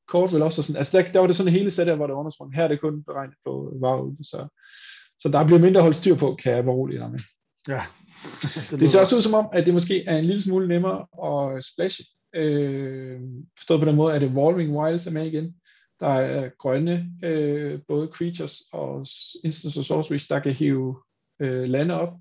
kort 0.07 0.33
vil 0.33 0.41
også 0.41 0.63
sådan, 0.63 0.77
altså 0.77 0.97
der, 0.97 1.11
der 1.11 1.19
var 1.19 1.27
det 1.27 1.35
sådan 1.35 1.51
hele 1.51 1.71
sæt 1.71 1.95
hvor 1.95 2.07
det 2.07 2.13
er 2.13 2.17
undersprung. 2.17 2.55
Her 2.55 2.63
er 2.63 2.67
det 2.67 2.81
kun 2.81 3.03
beregnet 3.03 3.35
på 3.45 3.73
varulve, 3.81 4.17
så, 4.23 4.47
så 5.19 5.29
der 5.29 5.45
bliver 5.45 5.59
mindre 5.59 5.81
holdt 5.81 5.97
styr 5.97 6.15
på, 6.15 6.37
kan 6.43 6.53
jeg 6.53 6.63
berolige 6.63 6.99
dig 6.99 7.11
med. 7.11 7.19
Ja. 7.67 7.81
det, 8.69 8.79
det 8.79 8.89
ser 8.89 8.99
også 8.99 9.15
ud 9.15 9.21
som 9.21 9.33
om, 9.33 9.45
at 9.53 9.65
det 9.65 9.73
måske 9.73 10.03
er 10.05 10.17
en 10.17 10.25
lille 10.25 10.41
smule 10.41 10.67
nemmere 10.67 11.05
at 11.27 11.65
splashe. 11.65 12.03
Øh, 12.35 13.19
forstået 13.57 13.79
på 13.79 13.85
den 13.85 13.95
måde, 13.95 14.13
at 14.13 14.23
Evolving 14.23 14.77
Wilds 14.77 15.07
er 15.07 15.11
med 15.11 15.25
igen. 15.25 15.55
Der 15.99 16.07
er 16.07 16.49
grønne, 16.59 17.11
øh, 17.23 17.79
både 17.87 18.09
creatures 18.13 18.61
og 18.71 19.07
instance 19.43 19.79
og 19.79 19.85
sorceries, 19.85 20.27
der 20.27 20.39
kan 20.39 20.53
hive 20.53 20.97
øh, 21.41 21.63
lande 21.63 21.93
op. 21.93 22.13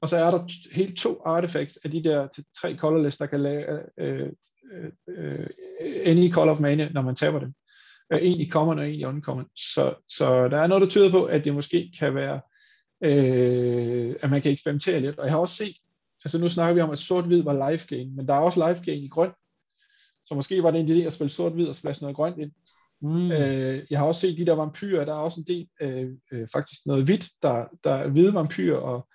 Og 0.00 0.08
så 0.08 0.16
er 0.16 0.30
der 0.30 0.46
helt 0.72 0.98
to 0.98 1.22
artifacts 1.24 1.78
af 1.84 1.90
de 1.90 2.04
der 2.04 2.28
tre 2.60 2.76
colorless, 2.76 3.18
der 3.18 3.26
kan 3.26 3.40
lave 3.40 3.82
øh, 4.00 4.28
øh, 4.72 4.90
øh, 5.08 5.46
any 6.04 6.32
color 6.32 6.52
of 6.52 6.60
mana, 6.60 6.88
når 6.92 7.02
man 7.02 7.14
taber 7.14 7.38
dem. 7.38 7.54
Øh, 8.12 8.18
en 8.22 8.40
i 8.40 8.50
common 8.50 8.78
og 8.78 8.88
en 8.88 8.94
i 8.94 9.04
uncommon. 9.04 9.46
Så, 9.56 9.94
så 10.08 10.48
der 10.48 10.58
er 10.58 10.66
noget, 10.66 10.82
der 10.82 10.88
tyder 10.88 11.10
på, 11.10 11.24
at 11.24 11.44
det 11.44 11.54
måske 11.54 11.92
kan 11.98 12.14
være 12.14 12.40
øh, 13.04 14.16
at 14.20 14.30
man 14.30 14.42
kan 14.42 14.52
eksperimentere 14.52 15.00
lidt. 15.00 15.18
Og 15.18 15.24
jeg 15.24 15.32
har 15.32 15.38
også 15.38 15.56
set, 15.56 15.76
altså 16.24 16.38
nu 16.38 16.48
snakker 16.48 16.74
vi 16.74 16.80
om, 16.80 16.90
at 16.90 16.98
sort-hvid 16.98 17.42
var 17.42 17.70
live 17.70 17.82
gain, 17.88 18.16
men 18.16 18.28
der 18.28 18.34
er 18.34 18.38
også 18.38 18.68
live 18.68 18.84
gain 18.84 19.04
i 19.04 19.08
grøn. 19.08 19.30
Så 20.26 20.34
måske 20.34 20.62
var 20.62 20.70
det 20.70 20.80
en 20.80 20.88
idé 20.88 21.06
at 21.06 21.12
spille 21.12 21.30
sort-hvid 21.30 21.66
og 21.66 21.76
splash 21.76 22.02
noget 22.02 22.16
grønt 22.16 22.38
ind. 22.38 22.52
Mm. 23.02 23.32
Øh, 23.32 23.86
jeg 23.90 23.98
har 23.98 24.06
også 24.06 24.20
set 24.20 24.38
de 24.38 24.46
der 24.46 24.52
vampyrer, 24.54 25.04
der 25.04 25.12
er 25.12 25.18
også 25.18 25.40
en 25.40 25.46
del, 25.46 25.68
øh, 25.80 26.10
øh, 26.32 26.48
faktisk 26.52 26.86
noget 26.86 27.04
hvidt, 27.04 27.28
der, 27.42 27.64
der 27.84 27.90
er 27.90 28.08
hvide 28.08 28.34
vampyrer, 28.34 28.78
og, 28.78 29.07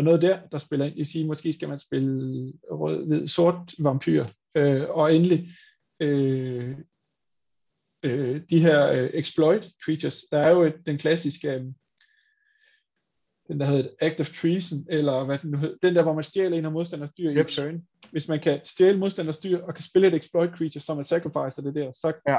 og 0.00 0.04
noget 0.04 0.22
der, 0.22 0.38
der 0.52 0.58
spiller 0.58 0.86
ind. 0.86 0.96
Jeg 0.96 1.06
siger, 1.06 1.26
måske 1.26 1.52
skal 1.52 1.68
man 1.68 1.78
spille 1.78 2.52
rød, 2.70 3.06
hvid, 3.06 3.28
sort 3.28 3.74
vampyr. 3.78 4.26
Øh, 4.54 4.88
og 4.88 5.14
endelig, 5.14 5.48
øh, 6.00 6.76
øh, 8.02 8.40
de 8.50 8.60
her 8.60 8.92
øh, 8.92 9.10
exploit 9.14 9.70
creatures, 9.84 10.20
der 10.30 10.38
er 10.38 10.50
jo 10.50 10.62
et, 10.62 10.74
den 10.86 10.98
klassiske, 10.98 11.48
øh, 11.48 11.64
den 13.48 13.60
der 13.60 13.66
hedder 13.66 13.90
Act 14.00 14.20
of 14.20 14.30
Treason, 14.30 14.86
eller 14.90 15.24
hvad 15.24 15.38
den 15.38 15.50
nu 15.50 15.58
hedder, 15.58 15.76
den 15.82 15.94
der, 15.94 16.02
hvor 16.02 16.14
man 16.14 16.24
stjæler 16.24 16.58
en 16.58 16.64
af 16.64 16.72
modstanders 16.72 17.12
dyr 17.18 17.32
yep. 17.32 17.48
i 17.48 17.52
turn. 17.52 17.82
Hvis 18.10 18.28
man 18.28 18.40
kan 18.40 18.60
stjæle 18.64 18.98
modstanders 18.98 19.38
dyr, 19.38 19.62
og 19.62 19.74
kan 19.74 19.84
spille 19.84 20.08
et 20.08 20.14
exploit 20.14 20.50
creature, 20.50 20.82
som 20.82 20.96
man 20.96 21.04
sacrificer 21.04 21.62
det 21.62 21.74
der, 21.74 21.92
så 21.92 22.12
ja. 22.28 22.38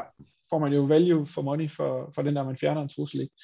får 0.49 0.57
man 0.57 0.74
jo 0.74 0.82
value 0.82 1.28
for 1.28 1.41
money 1.41 1.72
for, 1.72 2.12
for 2.16 2.22
den 2.22 2.36
der, 2.36 2.43
man 2.43 2.57
fjerner 2.57 2.82
en 2.82 2.89
trussel. 2.89 3.22
Ikke? 3.22 3.36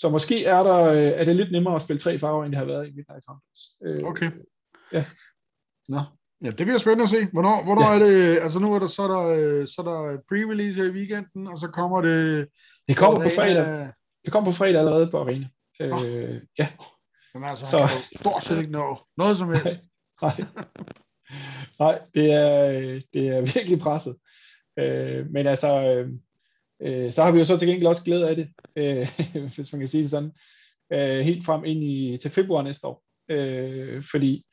Så 0.00 0.08
måske 0.08 0.44
er, 0.44 0.62
der, 0.62 0.84
øh, 0.84 0.96
er 0.96 1.24
det 1.24 1.36
lidt 1.36 1.52
nemmere 1.52 1.76
at 1.76 1.82
spille 1.82 2.00
tre 2.00 2.18
farver, 2.18 2.44
end 2.44 2.52
det 2.52 2.58
har 2.58 2.64
været 2.64 2.88
i 2.88 2.92
Midnight 2.92 3.24
Hunters. 3.28 3.62
Øh, 3.84 4.08
okay. 4.10 4.30
Ja. 4.92 5.04
Nå. 5.88 6.00
Ja, 6.44 6.50
det 6.50 6.66
bliver 6.66 6.78
spændende 6.78 7.02
at 7.04 7.10
se. 7.10 7.26
Hvornår, 7.32 7.64
hvornår 7.64 7.88
ja. 7.88 7.94
er 7.94 7.98
det, 7.98 8.38
altså 8.38 8.58
nu 8.58 8.74
er 8.74 8.78
der, 8.78 8.86
så 8.86 9.02
er 9.02 9.08
der, 9.08 9.22
øh, 9.22 9.66
så 9.66 9.82
er 9.82 9.84
der 9.84 10.16
pre-release 10.16 10.82
i 10.82 10.90
weekenden, 10.90 11.46
og 11.46 11.58
så 11.58 11.68
kommer 11.68 12.00
det... 12.00 12.48
Det 12.88 12.96
kommer 12.96 13.22
på 13.22 13.28
fredag. 13.34 13.88
Det 14.24 14.32
kommer 14.32 14.50
på 14.50 14.56
fredag 14.56 14.78
allerede 14.78 15.10
på 15.10 15.20
Arena. 15.20 15.48
Oh. 15.80 16.04
Øh, 16.06 16.40
ja. 16.58 16.68
Jamen 17.34 17.48
altså, 17.48 17.66
så... 17.66 17.78
han 17.78 17.88
kan 17.88 18.18
stort 18.18 18.44
set 18.44 18.58
ikke 18.58 18.72
nå 18.72 18.98
noget 19.16 19.36
som 19.36 19.48
helst. 19.48 19.80
Nej, 20.22 20.36
nej. 21.78 21.98
det, 22.14 22.32
er, 22.32 22.70
det 23.12 23.28
er 23.28 23.40
virkelig 23.54 23.78
presset. 23.78 24.16
Øh, 24.78 25.26
men 25.30 25.46
altså, 25.46 25.82
øh, 25.84 26.10
øh, 26.82 27.12
så 27.12 27.22
har 27.22 27.32
vi 27.32 27.38
jo 27.38 27.44
så 27.44 27.58
til 27.58 27.68
gengæld 27.68 27.86
også 27.86 28.04
glæde 28.04 28.28
af 28.28 28.36
det, 28.36 28.48
øh, 28.76 29.08
hvis 29.54 29.72
man 29.72 29.80
kan 29.80 29.88
sige 29.88 30.02
det 30.02 30.10
sådan, 30.10 30.32
øh, 30.92 31.20
helt 31.20 31.44
frem 31.44 31.64
ind 31.64 31.84
i, 31.84 32.18
til 32.22 32.30
februar 32.30 32.62
næste 32.62 32.86
år. 32.86 33.04
Øh, 33.28 34.04
fordi 34.10 34.44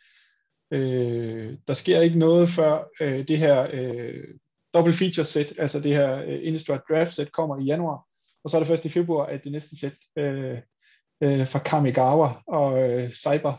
øh, 0.72 1.54
der 1.68 1.74
sker 1.74 2.02
ikke 2.02 2.20
noget 2.20 2.50
før 2.50 2.84
øh, 3.02 3.28
det 3.28 3.38
her 3.38 3.68
øh, 3.74 4.24
double 4.74 4.94
feature 4.94 5.26
set, 5.26 5.54
altså 5.60 5.80
det 5.80 5.96
her 5.96 6.24
øh, 6.24 6.40
Innistrad 6.44 6.80
draft 6.90 7.14
set 7.14 7.32
kommer 7.32 7.60
i 7.60 7.64
januar, 7.64 8.06
og 8.44 8.50
så 8.50 8.58
er 8.58 8.62
det 8.62 8.68
først 8.68 8.86
i 8.86 8.90
februar, 8.90 9.26
at 9.26 9.44
det 9.44 9.52
næste 9.52 9.80
sæt 9.80 9.94
øh, 10.16 10.58
øh, 11.22 11.48
fra 11.48 11.60
Kamigawa 11.60 12.34
og 12.48 12.90
øh, 12.90 13.12
cyber, 13.12 13.54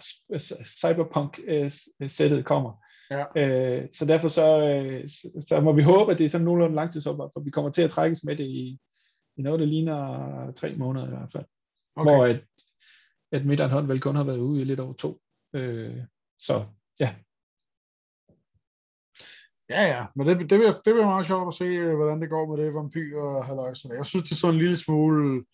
Cyberpunk-sættet 0.81 2.33
øh, 2.33 2.39
øh 2.39 2.45
kommer. 2.45 2.86
Ja. 3.11 3.25
Øh, 3.37 3.89
så 3.93 4.05
derfor 4.05 4.29
så, 4.29 4.69
øh, 4.69 5.09
så 5.49 5.61
må 5.61 5.73
vi 5.73 5.83
håbe, 5.83 6.13
at 6.13 6.19
det 6.19 6.25
er 6.25 6.29
sådan 6.29 6.45
nogenlunde 6.45 6.75
langtidsophold, 6.75 7.31
for 7.33 7.41
vi 7.41 7.51
kommer 7.51 7.71
til 7.71 7.83
at 7.83 7.91
trækkes 7.91 8.25
med 8.25 8.37
det 8.37 8.45
i, 8.45 8.81
i 9.37 9.43
noget, 9.43 9.61
der 9.61 9.67
ligner 9.67 10.53
tre 10.53 10.75
måneder 10.77 11.07
i 11.07 11.11
hvert 11.11 11.33
fald. 11.33 11.45
Okay. 11.97 12.11
Hvor 12.11 12.25
at, 12.25 12.41
at 13.33 13.47
Midtjylland 13.47 13.87
vel 13.87 14.01
kun 14.01 14.17
har 14.17 14.25
været 14.25 14.39
ude 14.39 14.61
i 14.61 14.65
lidt 14.65 14.81
over 14.81 14.93
to. 14.93 15.21
Øh, 15.55 15.97
så 16.39 16.65
ja. 17.01 17.15
Ja, 19.71 19.83
ja, 19.83 20.07
men 20.17 20.27
det, 20.27 20.39
det, 20.39 20.59
bliver, 20.59 20.73
det 20.73 20.95
bliver 20.95 21.05
meget 21.05 21.27
sjovt 21.27 21.49
at 21.49 21.55
se, 21.55 21.65
øh, 21.65 21.97
hvordan 21.97 22.21
det 22.21 22.31
går 22.31 22.47
med 22.47 22.65
det 22.65 22.75
vampyr 22.75 23.21
og 23.21 23.47
halvøjsen. 23.47 23.93
Jeg 23.93 24.07
synes, 24.07 24.25
det 24.25 24.33
er 24.33 24.37
sådan 24.37 24.55
en 24.55 24.61
lille 24.61 24.77
smule 24.77 25.45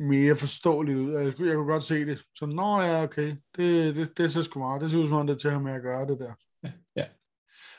mere 0.00 0.36
forståeligt 0.36 0.98
ud. 0.98 1.12
Jeg, 1.12 1.24
jeg 1.24 1.54
kunne 1.54 1.72
godt 1.72 1.82
se 1.82 2.06
det. 2.06 2.22
Så 2.34 2.46
nå 2.46 2.80
ja, 2.80 3.02
okay, 3.02 3.36
det, 3.56 3.96
det, 3.96 4.18
det 4.18 4.32
ser 4.32 4.42
sgu 4.42 4.58
meget. 4.58 4.82
Det 4.82 4.90
ser 4.90 4.98
ud 4.98 5.08
som 5.08 5.16
om, 5.16 5.26
det 5.26 5.34
er 5.34 5.38
til 5.38 5.48
at 5.48 5.54
have 5.54 5.64
med 5.64 5.72
at 5.72 5.82
gøre 5.82 6.06
det 6.06 6.18
der. 6.18 6.34
Ja, 6.64 6.72
ja. 6.96 7.04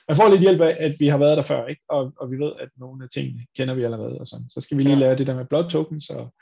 Man 0.07 0.17
får 0.17 0.29
lidt 0.29 0.41
hjælp 0.41 0.61
af, 0.61 0.77
at 0.79 0.95
vi 0.99 1.07
har 1.07 1.17
været 1.17 1.37
der 1.37 1.43
før, 1.43 1.67
ikke? 1.67 1.81
Og, 1.89 2.13
og 2.17 2.31
vi 2.31 2.37
ved, 2.37 2.51
at 2.59 2.69
nogle 2.77 3.03
af 3.03 3.09
tingene 3.09 3.45
kender 3.57 3.73
vi 3.73 3.83
allerede. 3.83 4.19
Og 4.19 4.27
sådan. 4.27 4.49
Så 4.49 4.61
skal 4.61 4.77
vi 4.77 4.83
lige 4.83 4.93
ja. 4.93 4.99
lære 4.99 5.17
det 5.17 5.27
der 5.27 5.35
med 5.35 5.45
blood 5.45 5.69
tokens, 5.69 6.09
og 6.09 6.33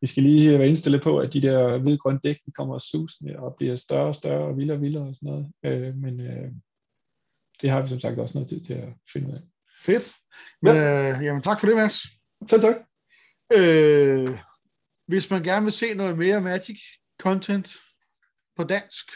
vi 0.00 0.06
skal 0.06 0.22
lige 0.22 0.58
være 0.58 0.68
indstillet 0.68 1.02
på, 1.02 1.18
at 1.18 1.32
de 1.32 1.42
der 1.42 1.78
hvid-grønne 1.78 2.20
dæk, 2.24 2.36
de 2.46 2.52
kommer 2.52 2.78
susende 2.78 3.38
og 3.38 3.54
bliver 3.58 3.76
større 3.76 4.06
og 4.06 4.14
større 4.14 4.44
og 4.44 4.56
vildere 4.56 4.76
og 4.76 4.82
vildere 4.82 5.08
og 5.08 5.14
sådan 5.14 5.26
noget. 5.30 5.52
Øh, 5.64 5.96
men 5.96 6.20
øh, 6.20 6.52
det 7.62 7.70
har 7.70 7.82
vi 7.82 7.88
som 7.88 8.00
sagt 8.00 8.18
også 8.18 8.34
noget 8.34 8.48
tid 8.48 8.60
til 8.60 8.72
at 8.74 8.88
finde 9.12 9.28
ud 9.28 9.32
af. 9.32 9.40
Fedt. 9.82 10.12
Men, 10.62 10.74
ja. 10.76 11.18
øh, 11.18 11.24
jamen 11.24 11.42
tak 11.42 11.60
for 11.60 11.66
det, 11.66 11.76
Mads. 11.76 12.00
Selv 12.50 12.62
tak. 12.62 12.76
Øh, 13.52 14.28
hvis 15.10 15.30
man 15.30 15.42
gerne 15.42 15.64
vil 15.64 15.72
se 15.72 15.94
noget 15.94 16.18
mere 16.18 16.40
Magic 16.40 16.80
content 17.20 17.76
på 18.56 18.64
dansk, 18.64 19.06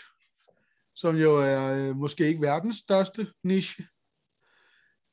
som 0.95 1.17
jo 1.17 1.37
er 1.37 1.75
øh, 1.75 1.97
måske 1.97 2.27
ikke 2.27 2.41
verdens 2.41 2.77
største 2.77 3.27
niche, 3.45 3.85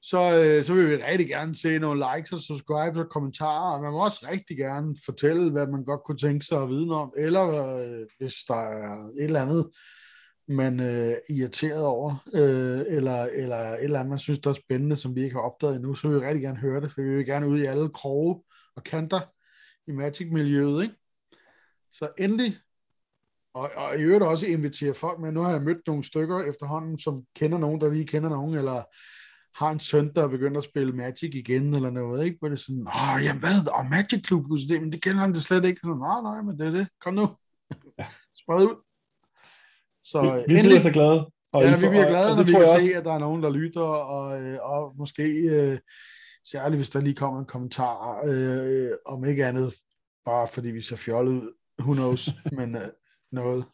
så, 0.01 0.43
øh, 0.43 0.63
så 0.63 0.73
vil 0.73 0.89
vi 0.89 1.03
rigtig 1.03 1.27
gerne 1.27 1.55
se 1.55 1.79
nogle 1.79 2.05
likes 2.15 2.31
og 2.31 2.39
subscribes 2.39 2.97
og 2.97 3.09
kommentarer, 3.09 3.75
og 3.75 3.81
man 3.81 3.91
må 3.91 4.03
også 4.03 4.27
rigtig 4.31 4.57
gerne 4.57 4.95
fortælle, 5.05 5.51
hvad 5.51 5.67
man 5.67 5.83
godt 5.83 6.03
kunne 6.05 6.17
tænke 6.17 6.45
sig 6.45 6.61
at 6.61 6.69
vide 6.69 6.91
om, 6.91 7.13
eller 7.17 7.77
øh, 7.77 8.07
hvis 8.17 8.35
der 8.47 8.55
er 8.55 9.07
et 9.07 9.23
eller 9.23 9.41
andet, 9.41 9.71
man 10.47 10.79
øh, 10.79 11.15
irriteret 11.29 11.83
over, 11.83 12.15
øh, 12.33 12.83
eller, 12.87 13.23
eller 13.23 13.57
et 13.57 13.83
eller 13.83 13.99
andet, 13.99 14.09
man 14.09 14.19
synes, 14.19 14.39
der 14.39 14.49
er 14.49 14.53
spændende, 14.53 14.95
som 14.95 15.15
vi 15.15 15.23
ikke 15.23 15.35
har 15.35 15.41
opdaget 15.41 15.75
endnu, 15.75 15.95
så 15.95 16.07
vil 16.07 16.21
vi 16.21 16.25
rigtig 16.25 16.41
gerne 16.41 16.59
høre 16.59 16.81
det, 16.81 16.91
for 16.91 17.01
vi 17.01 17.15
vil 17.15 17.25
gerne 17.25 17.47
ud 17.47 17.59
i 17.59 17.65
alle 17.65 17.89
kroge 17.89 18.43
og 18.75 18.83
kanter 18.83 19.19
i 19.87 19.91
Magic-miljøet, 19.91 20.83
ikke? 20.83 20.95
Så 21.91 22.09
endelig, 22.19 22.57
og, 23.53 23.71
og 23.75 23.97
i 23.97 24.01
øvrigt 24.01 24.23
også 24.23 24.45
invitere 24.45 24.93
folk 24.93 25.19
med, 25.19 25.31
nu 25.31 25.41
har 25.41 25.51
jeg 25.51 25.61
mødt 25.61 25.87
nogle 25.87 26.03
stykker 26.03 26.43
efterhånden, 26.43 26.99
som 26.99 27.23
kender 27.35 27.57
nogen, 27.57 27.81
der 27.81 27.91
lige 27.91 28.07
kender 28.07 28.29
nogen, 28.29 28.55
eller 28.55 28.83
har 29.55 29.71
en 29.71 29.79
søn, 29.79 30.13
der 30.13 30.23
er 30.23 30.27
begyndt 30.27 30.57
at 30.57 30.63
spille 30.63 30.93
Magic 30.93 31.35
igen, 31.35 31.75
eller 31.75 31.89
noget, 31.89 32.25
ikke? 32.25 32.37
Hvor 32.39 32.47
det 32.47 32.55
er 32.55 32.61
sådan, 32.61 32.87
åh, 32.87 33.23
jamen 33.23 33.39
hvad, 33.39 33.67
og 33.73 33.85
Magic 33.89 34.27
Club, 34.27 34.45
det, 34.69 34.81
men 34.81 34.91
det 34.91 35.03
kender 35.03 35.19
han 35.19 35.33
det 35.33 35.41
slet 35.41 35.65
ikke. 35.65 35.79
Så, 35.83 35.93
nej, 35.93 36.21
nej, 36.21 36.41
men 36.41 36.59
det 36.59 36.67
er 36.67 36.71
det. 36.71 36.87
Kom 37.01 37.13
nu. 37.13 37.27
Ja. 37.99 38.05
Spred 38.41 38.65
ud. 38.65 38.75
Så 40.03 40.21
vi, 40.21 40.53
vi 40.53 40.59
endelig, 40.59 40.63
bliver 40.63 40.79
så 40.79 40.91
glade. 40.91 41.29
Og 41.53 41.63
ja, 41.63 41.75
vi 41.75 41.87
bliver 41.89 42.07
glade, 42.09 42.25
og, 42.25 42.31
og 42.31 42.37
når 42.37 42.43
vi 42.43 42.51
kan 42.51 42.61
også... 42.61 42.85
se, 42.85 42.95
at 42.95 43.05
der 43.05 43.13
er 43.13 43.19
nogen, 43.19 43.43
der 43.43 43.49
lytter, 43.49 43.81
og, 43.81 44.41
øh, 44.41 44.57
og 44.61 44.95
måske 44.97 45.23
øh, 45.23 45.79
særligt, 46.45 46.77
hvis 46.79 46.89
der 46.89 47.01
lige 47.01 47.15
kommer 47.15 47.39
en 47.39 47.45
kommentar, 47.45 48.21
øh, 48.25 48.91
om 49.05 49.25
ikke 49.25 49.45
andet, 49.45 49.73
bare 50.25 50.47
fordi 50.47 50.67
vi 50.67 50.81
ser 50.81 50.95
fjollet 50.95 51.31
ud, 51.31 51.53
who 51.79 51.93
knows, 51.93 52.29
men 52.57 52.75
øh, 52.75 52.87
noget. 53.31 53.65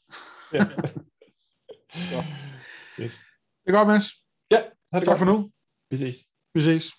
ja. 0.53 0.63
Yes. 2.99 3.11
Det 3.65 3.73
er 3.73 3.77
godt, 3.77 3.87
Mads. 3.87 4.03
Ja, 4.51 4.61
tak 5.05 5.17
for 5.17 5.25
nu. 5.25 5.51
Vi 5.91 5.97
ses. 5.97 6.15
Vi 6.53 6.61
ses. 6.61 6.91